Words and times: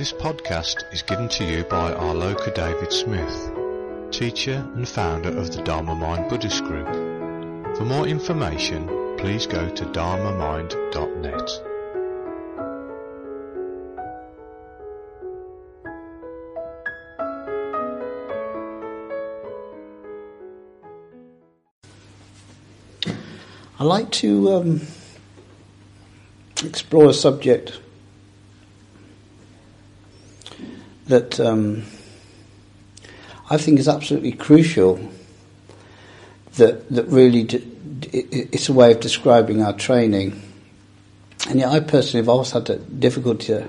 This 0.00 0.14
podcast 0.14 0.76
is 0.94 1.02
given 1.02 1.28
to 1.28 1.44
you 1.44 1.62
by 1.64 1.92
Arloka 1.92 2.54
David 2.54 2.90
Smith, 2.90 3.52
teacher 4.10 4.66
and 4.74 4.88
founder 4.88 5.28
of 5.28 5.54
the 5.54 5.60
Dharma 5.62 5.94
Mind 5.94 6.30
Buddhist 6.30 6.64
Group. 6.64 6.86
For 7.76 7.84
more 7.84 8.06
information, 8.06 8.88
please 9.18 9.46
go 9.46 9.68
to 9.68 9.84
dharmamind.net. 9.84 11.50
I 23.78 23.84
like 23.84 24.10
to 24.12 24.52
um, 24.54 24.80
explore 26.64 27.10
a 27.10 27.12
subject 27.12 27.78
that 31.10 31.38
um, 31.38 31.84
I 33.50 33.56
think 33.56 33.78
is 33.78 33.88
absolutely 33.88 34.32
crucial. 34.32 34.98
That 36.56 36.88
that 36.90 37.06
really 37.06 37.44
d- 37.44 37.66
it's 38.12 38.68
a 38.68 38.72
way 38.72 38.92
of 38.92 39.00
describing 39.00 39.62
our 39.62 39.72
training, 39.72 40.42
and 41.48 41.60
yet 41.60 41.68
I 41.68 41.80
personally 41.80 42.22
have 42.22 42.28
always 42.28 42.50
had 42.50 42.68
a 42.70 42.76
difficulty 42.76 43.64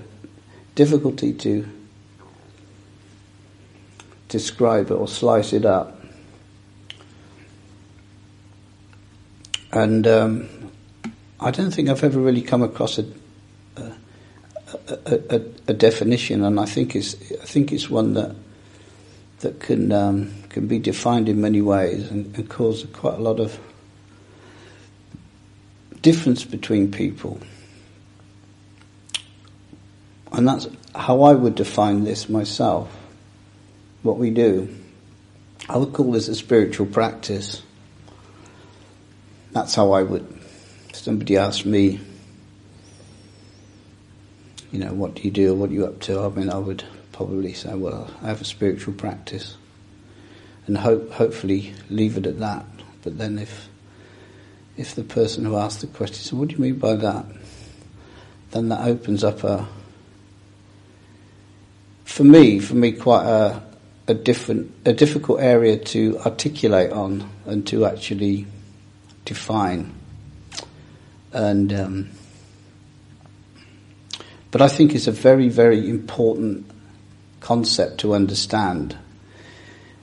difficulty 0.76 1.34
to 1.34 1.68
describe 4.30 4.90
it 4.90 4.94
or 4.94 5.08
slice 5.08 5.54
it 5.54 5.66
up. 5.66 5.98
And 9.74 10.08
um, 10.08 10.50
I 11.40 11.52
don't 11.52 11.72
think 11.72 11.90
I've 11.90 12.04
ever 12.04 12.20
really 12.20 12.42
come 12.42 12.62
across 12.62 12.98
a, 12.98 13.06
a, 15.06 15.42
a 15.68 15.74
definition, 15.74 16.44
and 16.44 16.60
I 16.60 16.66
think 16.66 16.96
it's 16.96 17.16
I 17.34 17.46
think 17.46 17.72
it's 17.72 17.90
one 17.90 18.14
that 18.14 18.36
that 19.40 19.60
can 19.60 19.92
um, 19.92 20.34
can 20.50 20.68
be 20.68 20.80
defined 20.80 21.30
in 21.30 21.42
many 21.42 21.62
ways 21.62 22.10
and, 22.12 22.36
and 22.36 22.50
cause 22.50 22.86
quite 22.94 23.16
a 23.16 23.22
lot 23.22 23.40
of 23.40 23.60
difference 26.02 26.44
between 26.44 26.92
people. 26.92 27.40
And 30.32 30.48
that's 30.48 30.68
how 30.96 31.24
I 31.24 31.34
would 31.34 31.56
define 31.56 32.04
this 32.04 32.30
myself. 32.30 32.90
What 34.02 34.18
we 34.18 34.30
do, 34.30 34.74
I 35.70 35.78
would 35.78 35.94
call 35.94 36.12
this 36.12 36.28
a 36.28 36.36
spiritual 36.36 36.88
practice. 36.88 37.62
That's 39.52 39.76
how 39.76 39.92
I 39.92 40.04
would. 40.04 40.26
Somebody 40.94 41.38
asked 41.38 41.66
me, 41.66 42.00
you 44.72 44.80
know, 44.80 44.94
what 44.94 45.16
do 45.16 45.24
you 45.24 45.32
do? 45.32 45.54
What 45.54 45.70
are 45.70 45.74
you 45.74 45.86
up 45.86 46.00
to? 46.02 46.22
I 46.22 46.30
mean, 46.30 46.50
I 46.50 46.58
would 46.58 46.84
probably 47.12 47.54
say, 47.54 47.74
well, 47.76 48.10
I 48.22 48.28
have 48.28 48.42
a 48.42 48.46
spiritual 48.46 48.94
practice, 48.94 49.58
and 50.68 50.78
hope, 50.78 51.12
hopefully 51.12 51.74
leave 51.90 52.18
it 52.18 52.26
at 52.26 52.40
that. 52.40 52.66
But 53.04 53.18
then, 53.18 53.38
if 53.38 53.68
if 54.78 54.96
the 54.96 55.04
person 55.04 55.46
who 55.46 55.58
asked 55.58 55.82
the 55.82 55.88
question 55.88 56.18
says, 56.18 56.34
"What 56.34 56.50
do 56.50 56.56
you 56.56 56.62
mean 56.62 56.76
by 56.76 56.96
that?" 56.96 57.26
then 58.52 58.68
that 58.68 58.86
opens 58.86 59.24
up 59.24 59.46
a, 59.46 59.66
for 62.04 62.26
me, 62.26 62.60
for 62.60 62.76
me, 62.76 62.92
quite 62.92 63.26
a 63.26 63.64
a 64.08 64.14
different, 64.14 64.74
a 64.86 64.94
difficult 64.94 65.40
area 65.40 65.78
to 65.78 66.20
articulate 66.20 66.92
on 66.92 67.30
and 67.46 67.66
to 67.68 67.86
actually 67.86 68.46
define. 69.26 69.94
And 71.32 71.72
um, 71.74 72.10
but 74.52 74.62
I 74.62 74.68
think 74.68 74.94
it's 74.94 75.08
a 75.08 75.12
very, 75.12 75.50
very 75.50 75.90
important 75.90 76.70
concept 77.40 78.00
to 78.02 78.14
understand 78.14 78.98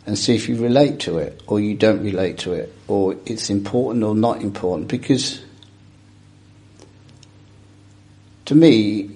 and 0.07 0.19
see 0.19 0.35
if 0.35 0.49
you 0.49 0.57
relate 0.57 1.01
to 1.01 1.19
it 1.19 1.43
or 1.47 1.61
you 1.61 1.75
don't 1.75 2.03
relate 2.03 2.39
to 2.39 2.55
it 2.55 2.75
or 2.89 3.15
it's 3.27 3.51
important 3.51 4.03
or 4.03 4.15
not 4.15 4.41
important. 4.43 4.89
Because 4.89 5.41
to 8.47 8.55
me 8.55 9.11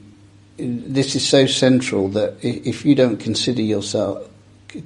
this 0.59 1.16
is 1.16 1.26
so 1.26 1.47
central 1.47 2.09
that 2.09 2.37
if 2.42 2.84
you 2.84 2.94
don't 2.94 3.16
consider 3.16 3.62
yourself 3.62 4.28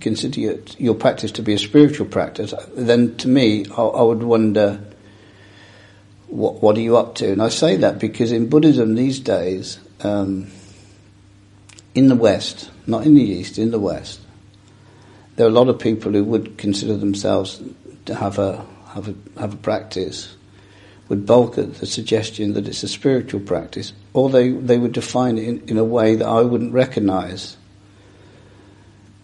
consider 0.00 0.40
your, 0.78 0.94
practice 0.94 1.32
to 1.32 1.42
be 1.42 1.52
a 1.52 1.58
spiritual 1.58 2.06
practice 2.06 2.54
then 2.76 3.16
to 3.16 3.28
me 3.28 3.66
I, 3.76 3.82
I 3.82 4.02
would 4.02 4.22
wonder 4.22 4.80
what, 6.28 6.62
what 6.62 6.76
are 6.76 6.80
you 6.80 6.96
up 6.96 7.16
to? 7.16 7.32
And 7.32 7.42
I 7.42 7.48
say 7.48 7.76
that 7.76 7.98
because 7.98 8.32
in 8.32 8.48
Buddhism 8.48 8.94
these 8.94 9.20
days 9.20 9.78
um, 10.02 10.50
in 11.94 12.08
the 12.08 12.16
West, 12.16 12.70
not 12.86 13.06
in 13.06 13.14
the 13.14 13.22
East, 13.22 13.58
in 13.58 13.70
the 13.70 13.78
West, 13.78 14.20
there 15.36 15.46
are 15.46 15.50
a 15.50 15.52
lot 15.52 15.68
of 15.68 15.78
people 15.78 16.12
who 16.12 16.24
would 16.24 16.58
consider 16.58 16.96
themselves 16.96 17.62
to 18.06 18.14
have 18.14 18.38
a 18.38 18.64
have 18.88 19.08
a 19.08 19.14
have 19.40 19.54
a 19.54 19.56
practice, 19.56 20.34
would 21.08 21.26
balk 21.26 21.58
at 21.58 21.74
the 21.74 21.86
suggestion 21.86 22.54
that 22.54 22.66
it's 22.66 22.82
a 22.82 22.88
spiritual 22.88 23.40
practice, 23.40 23.92
or 24.12 24.30
they 24.30 24.50
they 24.50 24.78
would 24.78 24.92
define 24.92 25.38
it 25.38 25.48
in, 25.48 25.68
in 25.68 25.78
a 25.78 25.84
way 25.84 26.16
that 26.16 26.26
I 26.26 26.42
wouldn't 26.42 26.72
recognise. 26.72 27.56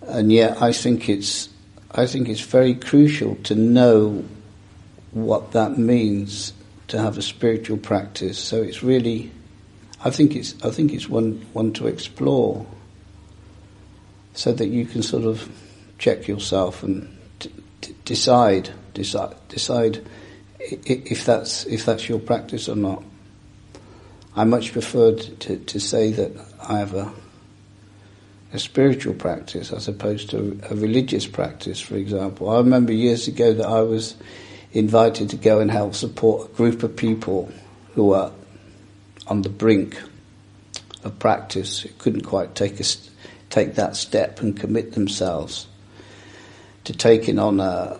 And 0.06 0.32
yet, 0.32 0.60
I 0.60 0.72
think 0.72 1.08
it's 1.08 1.48
I 1.90 2.06
think 2.06 2.28
it's 2.28 2.40
very 2.40 2.74
crucial 2.74 3.36
to 3.44 3.54
know 3.54 4.24
what 5.12 5.52
that 5.52 5.78
means 5.78 6.52
to 6.88 6.98
have 6.98 7.18
a 7.18 7.22
spiritual 7.22 7.76
practice. 7.76 8.38
So 8.38 8.62
it's 8.62 8.82
really 8.82 9.30
I 10.04 10.10
think 10.10 10.34
it's 10.34 10.54
I 10.64 10.70
think 10.70 10.92
it's 10.92 11.08
one 11.08 11.46
one 11.52 11.72
to 11.74 11.86
explore, 11.86 12.66
so 14.34 14.52
that 14.52 14.68
you 14.68 14.84
can 14.84 15.02
sort 15.02 15.24
of 15.24 15.48
check 15.98 16.26
yourself 16.26 16.82
and 16.82 17.08
d- 17.38 17.52
d- 17.80 17.94
decide 18.04 18.70
decide 18.94 19.34
decide 19.48 20.04
if 20.58 21.24
that's 21.24 21.64
if 21.66 21.84
that's 21.84 22.08
your 22.08 22.18
practice 22.18 22.68
or 22.68 22.76
not. 22.76 23.02
I 24.34 24.44
much 24.44 24.72
prefer 24.72 25.14
to, 25.14 25.56
to 25.58 25.80
say 25.80 26.10
that 26.12 26.32
I 26.66 26.78
have 26.78 26.94
a 26.94 27.12
a 28.52 28.58
spiritual 28.58 29.14
practice 29.14 29.72
as 29.72 29.88
opposed 29.88 30.30
to 30.30 30.60
a 30.68 30.74
religious 30.74 31.26
practice, 31.26 31.80
for 31.80 31.96
example. 31.96 32.50
I 32.50 32.58
remember 32.58 32.92
years 32.92 33.26
ago 33.28 33.52
that 33.54 33.66
I 33.66 33.80
was 33.80 34.14
invited 34.72 35.30
to 35.30 35.36
go 35.36 35.60
and 35.60 35.70
help 35.70 35.94
support 35.94 36.50
a 36.50 36.54
group 36.54 36.82
of 36.82 36.94
people 36.96 37.50
who 37.94 38.06
were 38.08 38.30
on 39.26 39.42
the 39.42 39.48
brink 39.48 40.00
of 41.04 41.18
practice 41.18 41.80
who 41.80 41.88
couldn't 41.98 42.22
quite 42.22 42.54
take 42.54 42.80
a, 42.80 42.84
take 43.50 43.74
that 43.74 43.96
step 43.96 44.40
and 44.40 44.58
commit 44.58 44.92
themselves 44.92 45.66
to 46.84 46.92
taking 46.92 47.38
on 47.38 47.60
a 47.60 47.98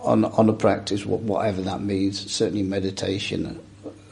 on 0.00 0.24
on 0.24 0.48
a 0.48 0.52
practice, 0.52 1.04
whatever 1.06 1.62
that 1.62 1.80
means. 1.80 2.30
Certainly 2.30 2.62
meditation, 2.62 3.60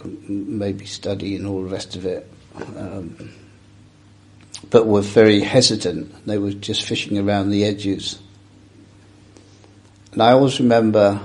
maybe 0.04 0.86
study, 0.86 1.36
and 1.36 1.46
all 1.46 1.62
the 1.62 1.68
rest 1.68 1.96
of 1.96 2.06
it. 2.06 2.30
Um, 2.76 3.32
but 4.70 4.86
were 4.86 5.02
very 5.02 5.40
hesitant. 5.40 6.26
They 6.26 6.38
were 6.38 6.52
just 6.52 6.84
fishing 6.84 7.18
around 7.18 7.50
the 7.50 7.64
edges. 7.64 8.18
And 10.12 10.22
I 10.22 10.32
always 10.32 10.60
remember 10.60 11.20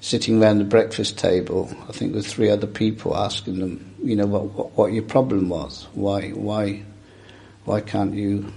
sitting 0.00 0.42
around 0.42 0.58
the 0.58 0.64
breakfast 0.64 1.18
table, 1.18 1.70
I 1.88 1.92
think 1.92 2.14
with 2.14 2.26
three 2.26 2.48
other 2.48 2.66
people, 2.66 3.16
asking 3.16 3.60
them, 3.60 3.94
you 4.02 4.16
know, 4.16 4.26
what, 4.26 4.44
what, 4.46 4.72
what 4.76 4.92
your 4.92 5.02
problem 5.02 5.48
was. 5.50 5.86
Why, 5.92 6.30
why, 6.30 6.82
why 7.64 7.82
can't 7.82 8.14
you 8.14 8.50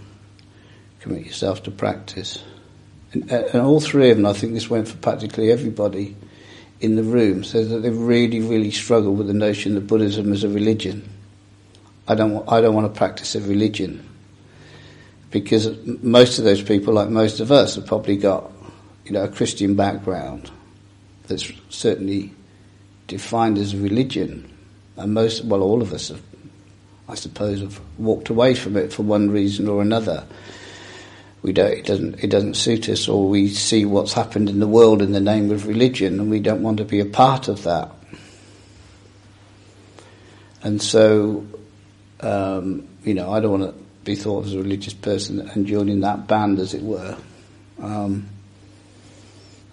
commit 1.01 1.25
yourself 1.25 1.63
to 1.63 1.71
practice? 1.71 2.41
And, 3.11 3.29
and 3.29 3.61
all 3.61 3.81
three 3.81 4.09
of 4.09 4.17
them, 4.17 4.25
I 4.25 4.33
think 4.33 4.53
this 4.53 4.69
went 4.69 4.87
for 4.87 4.97
practically 4.97 5.51
everybody 5.51 6.15
in 6.79 6.95
the 6.95 7.03
room, 7.03 7.43
said 7.43 7.69
that 7.69 7.79
they 7.79 7.89
really, 7.89 8.39
really 8.39 8.71
struggled 8.71 9.17
with 9.17 9.27
the 9.27 9.33
notion 9.33 9.75
that 9.75 9.87
Buddhism 9.87 10.31
is 10.31 10.43
a 10.43 10.49
religion. 10.49 11.07
I 12.07 12.15
don't, 12.15 12.43
I 12.49 12.61
don't 12.61 12.73
want 12.73 12.91
to 12.91 12.97
practice 12.97 13.35
a 13.35 13.41
religion 13.41 14.09
because 15.29 15.69
most 15.85 16.39
of 16.39 16.45
those 16.45 16.61
people, 16.61 16.93
like 16.93 17.09
most 17.09 17.39
of 17.39 17.51
us, 17.51 17.75
have 17.75 17.85
probably 17.85 18.17
got, 18.17 18.51
you 19.05 19.11
know, 19.11 19.23
a 19.23 19.29
Christian 19.29 19.75
background 19.75 20.51
that's 21.33 21.51
certainly 21.69 22.31
defined 23.07 23.57
as 23.57 23.75
religion, 23.75 24.49
and 24.95 25.13
most, 25.13 25.43
well, 25.43 25.63
all 25.63 25.81
of 25.81 25.91
us 25.91 26.09
have, 26.09 26.21
I 27.09 27.15
suppose, 27.15 27.59
have 27.59 27.81
walked 27.97 28.29
away 28.29 28.53
from 28.53 28.77
it 28.77 28.93
for 28.93 29.01
one 29.01 29.31
reason 29.31 29.67
or 29.67 29.81
another. 29.81 30.25
We 31.41 31.51
don't, 31.51 31.71
it 31.71 31.85
doesn't, 31.85 32.23
it 32.23 32.29
doesn't 32.29 32.53
suit 32.53 32.87
us, 32.87 33.09
or 33.09 33.27
we 33.27 33.49
see 33.49 33.83
what's 33.83 34.13
happened 34.13 34.47
in 34.47 34.59
the 34.59 34.67
world 34.67 35.01
in 35.01 35.11
the 35.11 35.19
name 35.19 35.51
of 35.51 35.67
religion, 35.67 36.19
and 36.19 36.29
we 36.29 36.39
don't 36.39 36.61
want 36.61 36.77
to 36.77 36.85
be 36.85 36.99
a 36.99 37.05
part 37.05 37.47
of 37.47 37.63
that. 37.63 37.89
And 40.61 40.81
so, 40.81 41.45
um, 42.21 42.87
you 43.03 43.13
know, 43.13 43.33
I 43.33 43.41
don't 43.41 43.59
want 43.59 43.75
to 43.75 43.83
be 44.05 44.15
thought 44.15 44.45
as 44.45 44.53
a 44.53 44.59
religious 44.59 44.93
person 44.93 45.41
and 45.41 45.65
joining 45.65 46.01
that 46.01 46.27
band, 46.27 46.59
as 46.59 46.73
it 46.73 46.83
were. 46.83 47.17
Um, 47.81 48.29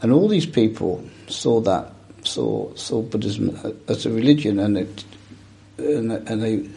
and 0.02 0.12
all 0.12 0.28
these 0.28 0.46
people 0.46 1.04
saw 1.30 1.60
that, 1.60 1.92
saw 2.24 2.74
saw 2.74 3.02
Buddhism 3.02 3.58
as 3.88 4.06
a 4.06 4.10
religion, 4.10 4.58
and 4.58 4.78
it, 4.78 5.04
and, 5.78 6.12
and 6.12 6.42
they 6.42 6.68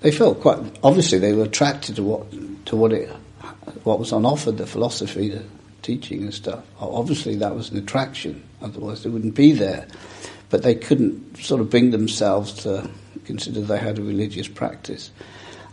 they 0.00 0.12
felt 0.12 0.40
quite 0.40 0.58
obviously 0.82 1.18
they 1.18 1.32
were 1.32 1.44
attracted 1.44 1.96
to 1.96 2.02
what 2.02 2.30
to 2.66 2.76
what 2.76 2.92
it 2.92 3.08
what 3.84 3.98
was 3.98 4.12
on 4.12 4.24
offer, 4.24 4.52
the 4.52 4.66
philosophy, 4.66 5.28
the 5.28 5.44
teaching 5.82 6.22
and 6.22 6.34
stuff. 6.34 6.64
Obviously, 6.80 7.34
that 7.36 7.54
was 7.54 7.70
an 7.70 7.78
attraction. 7.78 8.42
Otherwise, 8.60 9.02
they 9.02 9.10
wouldn't 9.10 9.34
be 9.34 9.52
there. 9.52 9.86
But 10.50 10.62
they 10.62 10.74
couldn't 10.74 11.38
sort 11.38 11.60
of 11.60 11.70
bring 11.70 11.90
themselves 11.90 12.52
to 12.64 12.88
consider 13.24 13.60
they 13.60 13.78
had 13.78 13.98
a 13.98 14.02
religious 14.02 14.48
practice. 14.48 15.10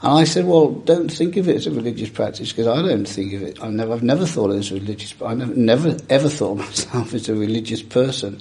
And 0.05 0.13
I 0.13 0.23
said, 0.25 0.45
well, 0.45 0.69
don't 0.69 1.11
think 1.11 1.35
of 1.35 1.49
it 1.49 1.55
as 1.55 1.65
a 1.65 1.71
religious 1.71 2.09
practice 2.09 2.51
because 2.51 2.67
I 2.67 2.79
don't 2.79 3.07
think 3.07 3.33
of 3.33 3.41
it. 3.41 3.59
I've 3.59 3.71
never, 3.71 3.91
I've 3.91 4.03
never 4.03 4.27
thought 4.27 4.51
of 4.51 4.57
it 4.57 4.59
as 4.59 4.71
religious. 4.71 5.15
I 5.19 5.33
never, 5.33 5.55
never 5.55 5.97
ever 6.11 6.29
thought 6.29 6.55
myself 6.59 7.15
as 7.15 7.27
a 7.27 7.33
religious 7.33 7.81
person. 7.81 8.39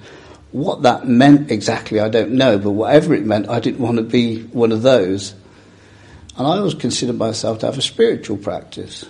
What 0.53 0.83
that 0.83 1.09
meant 1.09 1.51
exactly, 1.51 2.01
I 2.01 2.11
don't 2.11 2.33
know. 2.33 2.59
But 2.59 2.73
whatever 2.73 3.15
it 3.15 3.25
meant, 3.25 3.49
I 3.49 3.61
didn't 3.61 3.81
want 3.81 3.97
to 3.97 4.03
be 4.03 4.43
one 4.43 4.73
of 4.73 4.83
those. 4.83 5.33
And 6.37 6.47
I 6.47 6.59
always 6.59 6.75
considered 6.75 7.17
myself 7.17 7.61
to 7.61 7.67
have 7.67 7.79
a 7.79 7.83
spiritual 7.83 8.37
practice. 8.37 9.07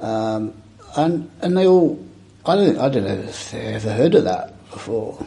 Um, 0.00 0.60
and 0.96 1.30
and 1.42 1.56
they 1.56 1.68
all, 1.68 2.04
I 2.44 2.56
don't 2.56 2.76
I 2.76 2.88
don't 2.88 3.04
know 3.04 3.14
if 3.14 3.52
they 3.52 3.60
ever 3.74 3.92
heard 3.92 4.16
of 4.16 4.24
that 4.24 4.68
before. 4.72 5.24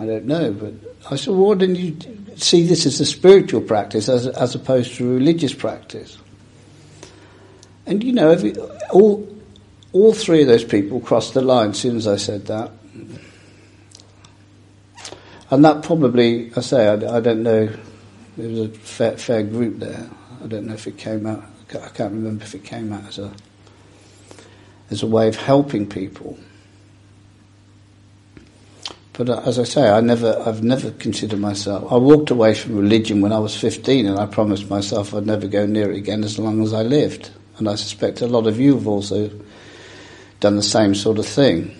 I 0.00 0.06
don't 0.06 0.24
know, 0.24 0.50
but 0.50 0.72
I 1.10 1.16
said, 1.16 1.34
well, 1.34 1.48
why 1.48 1.54
didn't 1.56 1.76
you 1.76 1.94
see 2.36 2.66
this 2.66 2.86
as 2.86 2.98
a 3.00 3.04
spiritual 3.04 3.60
practice 3.60 4.08
as 4.08 4.26
as 4.26 4.54
opposed 4.54 4.94
to 4.94 5.14
religious 5.14 5.52
practice? 5.52 6.16
And 7.84 8.02
you 8.02 8.14
know, 8.14 8.30
every, 8.30 8.56
all 8.92 9.28
all 9.92 10.14
three 10.14 10.40
of 10.40 10.48
those 10.48 10.64
people 10.64 11.00
crossed 11.00 11.34
the 11.34 11.42
line 11.42 11.70
as 11.70 11.78
soon 11.78 11.98
as 11.98 12.06
I 12.06 12.16
said 12.16 12.46
that. 12.46 12.70
And 15.50 15.64
that 15.66 15.82
probably, 15.82 16.50
I 16.56 16.60
say, 16.60 16.86
I, 16.86 17.16
I 17.16 17.20
don't 17.20 17.42
know, 17.42 17.68
there 18.36 18.48
was 18.48 18.60
a 18.60 18.68
fair, 18.68 19.18
fair 19.18 19.42
group 19.42 19.80
there. 19.80 20.08
I 20.42 20.46
don't 20.46 20.66
know 20.66 20.74
if 20.74 20.86
it 20.86 20.96
came 20.96 21.26
out, 21.26 21.44
I 21.70 21.88
can't 21.88 22.12
remember 22.12 22.44
if 22.44 22.54
it 22.54 22.64
came 22.64 22.92
out 22.92 23.06
as 23.06 23.18
a 23.18 23.32
as 24.90 25.02
a 25.02 25.06
way 25.06 25.28
of 25.28 25.36
helping 25.36 25.86
people. 25.86 26.38
But 29.12 29.28
uh, 29.28 29.42
as 29.44 29.58
I 29.58 29.64
say, 29.64 29.90
I 29.90 30.00
never, 30.00 30.40
I've 30.46 30.62
never 30.62 30.90
considered 30.92 31.38
myself. 31.38 31.92
I 31.92 31.96
walked 31.96 32.30
away 32.30 32.54
from 32.54 32.76
religion 32.76 33.20
when 33.20 33.32
I 33.32 33.38
was 33.38 33.56
15, 33.56 34.06
and 34.06 34.18
I 34.18 34.26
promised 34.26 34.70
myself 34.70 35.14
I'd 35.14 35.26
never 35.26 35.46
go 35.46 35.66
near 35.66 35.90
it 35.90 35.96
again 35.96 36.24
as 36.24 36.38
long 36.38 36.62
as 36.62 36.72
I 36.72 36.82
lived. 36.82 37.30
And 37.58 37.68
I 37.68 37.74
suspect 37.74 38.20
a 38.22 38.26
lot 38.26 38.46
of 38.46 38.58
you 38.58 38.74
have 38.74 38.86
also 38.86 39.30
done 40.38 40.56
the 40.56 40.62
same 40.62 40.94
sort 40.94 41.18
of 41.18 41.26
thing. 41.26 41.76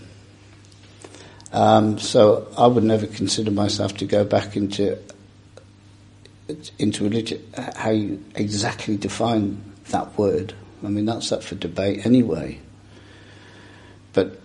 Um, 1.53 1.99
so 1.99 2.47
I 2.57 2.67
would 2.67 2.85
never 2.85 3.07
consider 3.07 3.51
myself 3.51 3.97
to 3.99 4.07
go 4.07 4.25
back 4.25 4.57
into 4.57 4.99
into 6.79 7.05
religion. 7.05 7.41
How 7.77 7.91
you 7.91 8.23
exactly 8.35 8.97
define 8.97 9.63
that 9.91 10.19
word? 10.19 10.53
I 10.85 10.89
mean, 10.89 11.07
that's 11.07 11.31
up 11.31 11.43
for 11.43 11.55
debate 11.55 12.05
anyway 12.05 12.61
but 14.13 14.40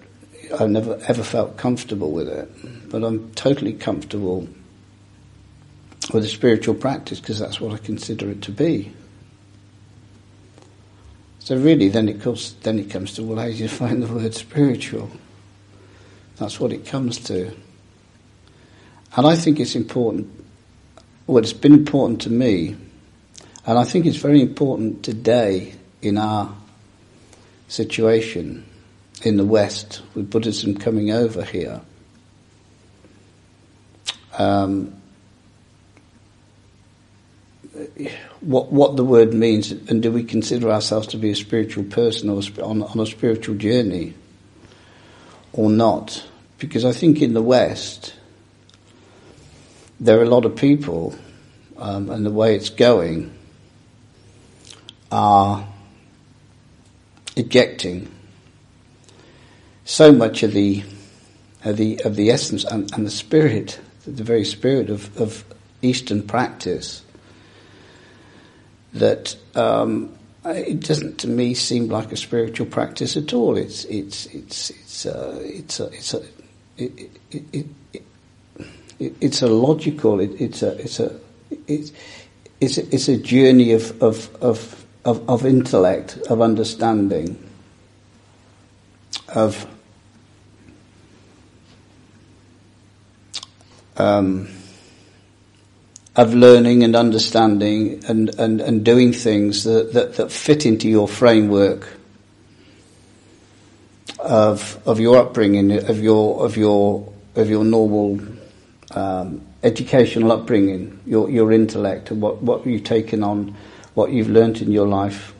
I 0.60 0.68
never 0.68 1.00
ever 1.08 1.24
felt 1.24 1.58
comfortable 1.58 2.12
with 2.12 2.28
it. 2.28 2.90
But 2.90 3.04
I'm 3.04 3.32
totally 3.34 3.74
comfortable 3.74 4.48
with 6.14 6.24
a 6.24 6.28
spiritual 6.28 6.76
practice 6.76 7.20
because 7.20 7.40
that's 7.40 7.60
what 7.60 7.74
I 7.74 7.78
consider 7.78 8.30
it 8.30 8.42
to 8.44 8.52
be. 8.52 8.94
So 11.40 11.58
really, 11.58 11.90
then 11.90 12.10
it 12.10 12.22
comes 12.22 12.54
then 12.64 12.80
it 12.80 12.90
comes 12.90 13.14
to 13.14 13.24
well, 13.24 13.40
how 13.40 13.46
do 13.46 13.54
you 13.54 13.68
find 13.68 14.02
the 14.02 14.08
word 14.08 14.34
spiritual? 14.34 15.12
That's 16.38 16.60
what 16.60 16.74
it 16.74 16.86
comes 16.86 17.20
to. 17.26 17.56
And 19.16 19.26
I 19.26 19.36
think 19.36 19.60
it's 19.60 19.76
important. 19.76 20.30
Well, 21.28 21.44
it's 21.44 21.54
been 21.54 21.74
important 21.74 22.22
to 22.22 22.30
me, 22.30 22.76
and 23.66 23.80
I 23.80 23.84
think 23.84 24.06
it's 24.06 24.18
very 24.18 24.42
important 24.42 25.04
today 25.04 25.74
in 26.02 26.18
our 26.18 26.54
situation 27.68 28.66
in 29.24 29.38
the 29.38 29.46
West 29.46 30.02
with 30.14 30.30
Buddhism 30.30 30.76
coming 30.76 31.12
over 31.12 31.44
here. 31.44 31.82
Um, 34.38 35.02
what 38.42 38.72
what 38.72 38.96
the 38.96 39.04
word 39.04 39.34
means, 39.34 39.72
and 39.72 40.02
do 40.02 40.12
we 40.12 40.24
consider 40.24 40.70
ourselves 40.72 41.08
to 41.08 41.18
be 41.18 41.32
a 41.32 41.36
spiritual 41.36 41.84
person 41.84 42.30
or 42.30 42.42
on, 42.64 42.84
on 42.84 43.00
a 43.00 43.06
spiritual 43.06 43.56
journey, 43.56 44.14
or 45.54 45.70
not? 45.70 46.26
Because 46.58 46.86
I 46.86 46.92
think 46.92 47.22
in 47.22 47.34
the 47.34 47.42
West 47.42 48.14
there 50.00 50.20
are 50.20 50.24
a 50.24 50.30
lot 50.30 50.46
of 50.46 50.56
people, 50.56 51.16
um, 51.78 52.10
and 52.10 52.26
the 52.26 52.32
way 52.32 52.56
it's 52.56 52.70
going, 52.70 53.34
are 55.12 55.68
ejecting 57.36 58.12
so 59.86 60.12
much 60.12 60.44
of 60.44 60.52
the 60.52 60.84
of 61.64 61.78
the 61.78 62.02
of 62.04 62.16
the 62.16 62.32
essence 62.32 62.66
and, 62.66 62.92
and 62.94 63.06
the 63.06 63.12
spirit, 63.12 63.80
the 64.06 64.24
very 64.24 64.44
spirit 64.44 64.90
of, 64.90 65.16
of 65.20 65.46
Eastern 65.82 66.24
practice, 66.24 67.04
that 68.94 69.36
um, 69.56 70.12
it 70.44 70.82
doesn't 70.82 71.20
to 71.20 71.28
me 71.28 71.54
seem 71.54 71.88
like 71.88 72.12
a 72.12 72.18
spiritual 72.18 72.66
practice 72.66 73.16
at 73.16 73.34
all. 73.34 73.56
It's 73.58 73.86
it's 73.86 74.26
it's 74.28 74.72
it's 74.72 75.06
uh, 75.06 75.40
it's 75.44 75.80
a, 75.80 75.86
it's 75.86 76.14
a 76.14 76.24
it, 76.78 77.12
it, 77.32 77.44
it, 77.54 77.66
it, 79.00 79.16
it's 79.22 79.42
a 79.42 79.48
logical. 79.48 80.20
it's 80.20 80.64
a 80.64 80.78
it's 80.80 81.00
a 81.00 81.20
it's 81.68 81.92
it's 82.60 82.78
a, 82.78 82.94
it's 82.94 83.08
a 83.08 83.18
journey 83.18 83.72
of 83.74 84.02
of 84.02 84.36
of 84.42 84.86
of, 85.04 85.30
of 85.30 85.46
intellect, 85.46 86.18
of 86.30 86.42
understanding, 86.42 87.38
of 89.30 89.68
um, 93.98 94.50
of 96.16 96.34
learning 96.34 96.84
and 96.84 96.96
understanding 96.96 98.04
and, 98.08 98.30
and, 98.40 98.62
and 98.62 98.86
doing 98.86 99.12
things 99.12 99.64
that, 99.66 99.94
that, 99.94 100.16
that 100.16 100.32
fit 100.32 100.66
into 100.66 100.88
your 100.88 101.08
framework 101.08 101.88
of 104.26 104.82
of 104.88 105.00
your 105.00 105.18
upbringing, 105.18 105.72
of 105.72 106.02
your 106.02 106.44
of 106.44 106.58
your 106.58 107.14
of 107.36 107.50
your 107.50 107.64
normal 107.64 108.20
um, 108.92 109.42
educational 109.64 110.32
upbringing, 110.32 111.00
your 111.06 111.30
your 111.30 111.52
intellect, 111.52 112.12
and 112.12 112.22
what 112.22 112.42
what 112.42 112.66
you've 112.66 112.84
taken 112.84 113.24
on, 113.24 113.56
what 113.94 114.12
you've 114.12 114.30
learnt 114.30 114.62
in 114.62 114.72
your 114.72 114.88
life, 114.88 115.34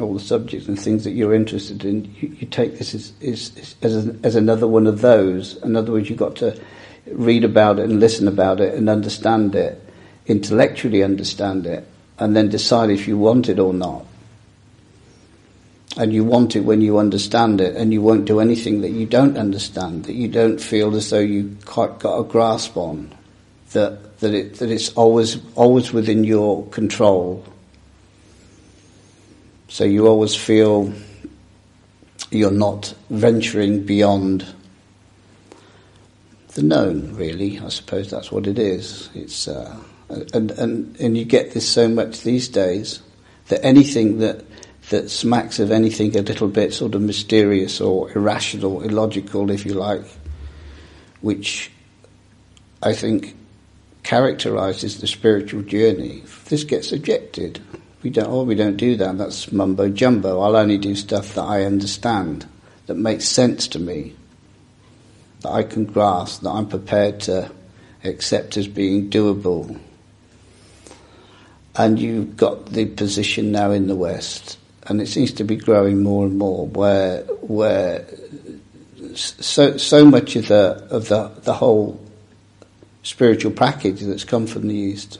all 0.00 0.12
the 0.14 0.20
subjects 0.20 0.66
and 0.66 0.78
things 0.78 1.04
that 1.04 1.12
you're 1.12 1.34
interested 1.34 1.84
in. 1.84 2.04
You, 2.20 2.28
you 2.40 2.46
take 2.46 2.78
this 2.78 2.94
as 2.94 3.12
as 3.22 3.76
as, 3.82 4.08
as 4.24 4.34
another 4.34 4.66
one 4.66 4.86
of 4.86 5.00
those. 5.00 5.56
In 5.62 5.76
other 5.76 5.92
words, 5.92 6.10
you've 6.10 6.18
got 6.18 6.36
to 6.36 6.58
read 7.06 7.44
about 7.44 7.78
it 7.78 7.88
and 7.88 8.00
listen 8.00 8.28
about 8.28 8.60
it 8.60 8.74
and 8.74 8.88
understand 8.88 9.54
it, 9.54 9.80
intellectually 10.26 11.02
understand 11.02 11.66
it, 11.66 11.86
and 12.18 12.36
then 12.36 12.48
decide 12.48 12.90
if 12.90 13.08
you 13.08 13.18
want 13.18 13.48
it 13.48 13.58
or 13.58 13.74
not. 13.74 14.04
And 15.96 16.12
you 16.12 16.24
want 16.24 16.56
it 16.56 16.60
when 16.60 16.80
you 16.80 16.96
understand 16.96 17.60
it, 17.60 17.76
and 17.76 17.92
you 17.92 18.00
won't 18.00 18.24
do 18.24 18.40
anything 18.40 18.80
that 18.80 18.92
you 18.92 19.04
don't 19.04 19.36
understand, 19.36 20.06
that 20.06 20.14
you 20.14 20.28
don't 20.28 20.58
feel 20.58 20.96
as 20.96 21.10
though 21.10 21.18
you 21.18 21.56
quite 21.66 21.98
got 21.98 22.18
a 22.18 22.24
grasp 22.24 22.76
on, 22.78 23.14
that 23.72 24.18
that 24.20 24.32
it 24.32 24.54
that 24.54 24.70
it's 24.70 24.90
always 24.94 25.38
always 25.54 25.92
within 25.92 26.24
your 26.24 26.66
control. 26.68 27.44
So 29.68 29.84
you 29.84 30.06
always 30.06 30.34
feel 30.34 30.94
you're 32.30 32.50
not 32.50 32.94
venturing 33.10 33.84
beyond 33.84 34.46
the 36.54 36.62
known, 36.62 37.14
really. 37.14 37.58
I 37.58 37.68
suppose 37.68 38.10
that's 38.10 38.30
what 38.30 38.46
it 38.46 38.58
is. 38.58 39.08
It's 39.14 39.48
uh, 39.48 39.76
and 40.08 40.50
and 40.52 41.00
and 41.00 41.16
you 41.16 41.24
get 41.24 41.52
this 41.52 41.68
so 41.68 41.88
much 41.88 42.22
these 42.22 42.48
days 42.48 43.00
that 43.48 43.64
anything 43.64 44.18
that 44.18 44.44
that 44.90 45.10
smacks 45.10 45.58
of 45.58 45.70
anything 45.70 46.16
a 46.16 46.22
little 46.22 46.48
bit 46.48 46.74
sort 46.74 46.94
of 46.94 47.02
mysterious 47.02 47.80
or 47.80 48.10
irrational, 48.12 48.82
illogical, 48.82 49.50
if 49.50 49.64
you 49.64 49.74
like, 49.74 50.04
which 51.20 51.70
I 52.82 52.92
think 52.92 53.36
characterizes 54.02 55.00
the 55.00 55.06
spiritual 55.06 55.62
journey. 55.62 56.22
This 56.46 56.64
gets 56.64 56.92
ejected. 56.92 57.60
We 58.02 58.10
don't. 58.10 58.28
Oh, 58.28 58.42
we 58.42 58.56
don't 58.56 58.76
do 58.76 58.96
that. 58.96 59.16
That's 59.16 59.52
mumbo 59.52 59.88
jumbo. 59.88 60.40
I'll 60.40 60.56
only 60.56 60.78
do 60.78 60.94
stuff 60.96 61.34
that 61.34 61.44
I 61.44 61.64
understand, 61.64 62.46
that 62.86 62.96
makes 62.96 63.24
sense 63.24 63.68
to 63.68 63.78
me 63.78 64.16
that 65.42 65.50
I 65.50 65.62
can 65.62 65.84
grasp, 65.84 66.42
that 66.42 66.50
I'm 66.50 66.68
prepared 66.68 67.20
to 67.20 67.50
accept 68.04 68.56
as 68.56 68.68
being 68.68 69.10
doable. 69.10 69.78
And 71.74 71.98
you've 71.98 72.36
got 72.36 72.66
the 72.66 72.86
position 72.86 73.52
now 73.52 73.70
in 73.70 73.86
the 73.86 73.96
West, 73.96 74.58
and 74.84 75.00
it 75.00 75.06
seems 75.06 75.32
to 75.32 75.44
be 75.44 75.56
growing 75.56 76.02
more 76.02 76.26
and 76.26 76.36
more, 76.36 76.66
where 76.66 77.22
where 77.40 78.06
so 79.14 79.76
so 79.76 80.04
much 80.04 80.36
of 80.36 80.48
the 80.48 80.86
of 80.90 81.08
the 81.08 81.28
the 81.44 81.54
whole 81.54 81.98
spiritual 83.02 83.52
package 83.52 84.00
that's 84.00 84.24
come 84.24 84.46
from 84.46 84.68
the 84.68 84.74
East 84.74 85.18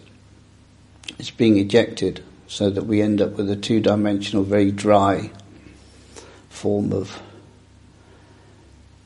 is 1.19 1.31
being 1.31 1.57
ejected 1.57 2.23
so 2.47 2.69
that 2.71 2.85
we 2.85 3.01
end 3.01 3.21
up 3.21 3.33
with 3.33 3.51
a 3.51 3.57
two-dimensional, 3.57 4.45
very 4.45 4.71
dry 4.71 5.31
form 6.51 6.93
of 6.93 7.21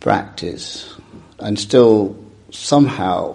practice 0.06 0.94
and 1.40 1.58
still 1.58 2.16
somehow 2.52 3.34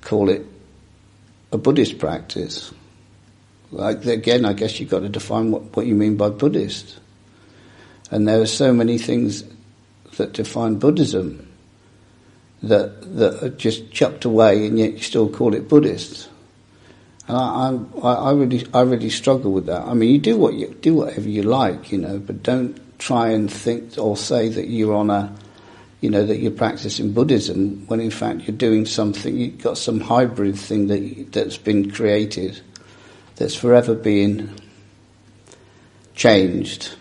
call 0.00 0.30
it 0.30 0.46
a 1.52 1.58
Buddhist 1.58 1.98
practice. 1.98 2.72
Like 3.70 4.06
again, 4.06 4.46
I 4.46 4.54
guess 4.54 4.80
you've 4.80 4.88
got 4.88 5.00
to 5.00 5.10
define 5.10 5.50
what, 5.50 5.76
what 5.76 5.84
you 5.84 5.94
mean 5.94 6.16
by 6.16 6.30
Buddhist. 6.30 6.98
And 8.10 8.26
there 8.26 8.40
are 8.40 8.46
so 8.46 8.72
many 8.72 8.96
things 8.96 9.44
that 10.16 10.32
define 10.32 10.76
Buddhism 10.76 11.46
that 12.62 13.02
that 13.18 13.42
are 13.42 13.50
just 13.50 13.90
chucked 13.92 14.24
away, 14.24 14.66
and 14.66 14.78
yet 14.78 14.94
you 14.94 15.00
still 15.00 15.28
call 15.28 15.52
it 15.52 15.68
Buddhist. 15.68 16.30
And 17.26 17.36
I, 17.36 17.78
I, 18.02 18.14
I 18.14 18.32
really, 18.32 18.66
I 18.72 18.80
really 18.80 19.10
struggle 19.10 19.52
with 19.52 19.66
that. 19.66 19.82
I 19.82 19.92
mean, 19.92 20.10
you 20.10 20.20
do 20.20 20.38
what 20.38 20.54
you 20.54 20.74
do, 20.80 20.94
whatever 20.94 21.28
you 21.28 21.42
like, 21.42 21.92
you 21.92 21.98
know, 21.98 22.18
but 22.18 22.42
don't 22.42 22.80
try 22.98 23.30
and 23.30 23.50
think 23.50 23.96
or 23.96 24.16
say 24.16 24.48
that 24.48 24.68
you're 24.68 24.94
on 24.94 25.10
a, 25.10 25.34
you 26.00 26.10
know, 26.10 26.26
that 26.26 26.38
you're 26.38 26.50
practicing 26.52 27.12
Buddhism 27.12 27.86
when 27.86 28.00
in 28.00 28.10
fact 28.10 28.42
you're 28.42 28.56
doing 28.56 28.86
something. 28.86 29.36
You've 29.36 29.62
got 29.62 29.78
some 29.78 30.00
hybrid 30.00 30.56
thing 30.56 30.88
that 30.88 31.32
that's 31.32 31.56
been 31.56 31.90
created, 31.90 32.60
that's 33.36 33.54
forever 33.54 33.94
being 33.94 34.50
changed. 36.14 36.94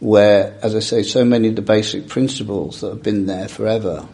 Where, 0.00 0.56
as 0.62 0.76
I 0.76 0.78
say, 0.78 1.02
so 1.02 1.24
many 1.24 1.48
of 1.48 1.56
the 1.56 1.62
basic 1.62 2.08
principles 2.08 2.80
that 2.80 2.90
have 2.90 3.02
been 3.02 3.26
there 3.26 3.48
forever 3.48 4.06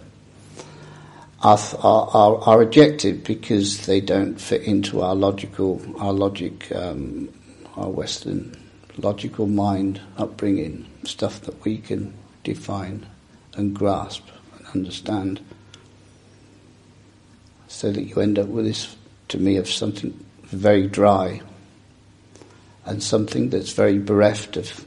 are, 1.42 1.58
are, 1.80 2.38
are, 2.38 2.58
rejected 2.58 3.22
because 3.22 3.84
they 3.84 4.00
don't 4.00 4.40
fit 4.40 4.62
into 4.62 5.02
our 5.02 5.14
logical, 5.14 5.82
our 5.98 6.14
logic, 6.14 6.74
um, 6.74 7.28
our 7.76 7.90
Western 7.90 8.56
logical 8.96 9.46
mind 9.46 10.00
upbringing, 10.16 10.86
stuff 11.04 11.40
that 11.42 11.64
we 11.64 11.78
can 11.78 12.14
define 12.42 13.06
and 13.54 13.74
grasp 13.74 14.26
and 14.56 14.66
understand. 14.74 15.40
So 17.68 17.90
that 17.90 18.02
you 18.02 18.20
end 18.20 18.38
up 18.38 18.46
with 18.46 18.66
this, 18.66 18.96
to 19.28 19.38
me, 19.38 19.56
of 19.56 19.68
something 19.68 20.24
very 20.44 20.86
dry 20.86 21.40
and 22.84 23.02
something 23.02 23.50
that's 23.50 23.72
very 23.72 23.98
bereft 23.98 24.56
of 24.56 24.84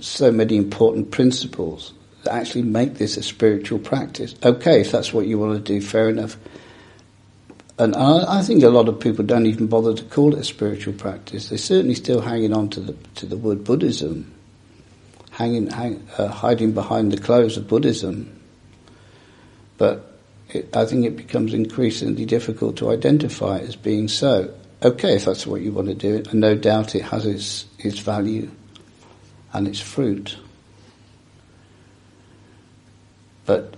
so 0.00 0.30
many 0.30 0.56
important 0.56 1.10
principles 1.10 1.92
that 2.22 2.32
actually 2.32 2.62
make 2.62 2.94
this 2.94 3.16
a 3.16 3.22
spiritual 3.22 3.78
practice. 3.78 4.34
Okay, 4.44 4.80
if 4.80 4.92
that's 4.92 5.12
what 5.12 5.26
you 5.26 5.38
want 5.38 5.64
to 5.64 5.72
do, 5.72 5.84
fair 5.84 6.08
enough. 6.08 6.36
And 7.78 7.94
I, 7.94 8.38
I, 8.38 8.42
think 8.42 8.64
a 8.64 8.70
lot 8.70 8.88
of 8.88 8.98
people 8.98 9.24
don't 9.24 9.46
even 9.46 9.68
bother 9.68 9.94
to 9.94 10.04
call 10.04 10.34
it 10.34 10.40
a 10.40 10.44
spiritual 10.44 10.94
practice. 10.94 11.48
They're 11.48 11.58
certainly 11.58 11.94
still 11.94 12.20
hanging 12.20 12.52
on 12.52 12.70
to 12.70 12.80
the 12.80 12.92
to 13.14 13.26
the 13.26 13.36
word 13.36 13.62
Buddhism, 13.62 14.34
hanging, 15.30 15.68
hang, 15.68 16.06
uh, 16.18 16.28
hiding 16.28 16.72
behind 16.72 17.12
the 17.12 17.18
clothes 17.18 17.56
of 17.56 17.68
Buddhism. 17.68 18.40
But 19.76 20.18
it, 20.48 20.76
I 20.76 20.86
think 20.86 21.06
it 21.06 21.16
becomes 21.16 21.54
increasingly 21.54 22.24
difficult 22.24 22.76
to 22.78 22.90
identify 22.90 23.58
as 23.58 23.76
being 23.76 24.08
so. 24.08 24.52
Okay, 24.82 25.14
if 25.14 25.24
that's 25.24 25.46
what 25.46 25.60
you 25.60 25.72
want 25.72 25.88
to 25.88 25.94
do, 25.94 26.28
and 26.30 26.40
no 26.40 26.56
doubt 26.56 26.96
it 26.96 27.02
has 27.02 27.26
its 27.26 27.66
its 27.78 28.00
value 28.00 28.50
and 29.52 29.68
its 29.68 29.80
fruit. 29.80 30.36
but 33.48 33.72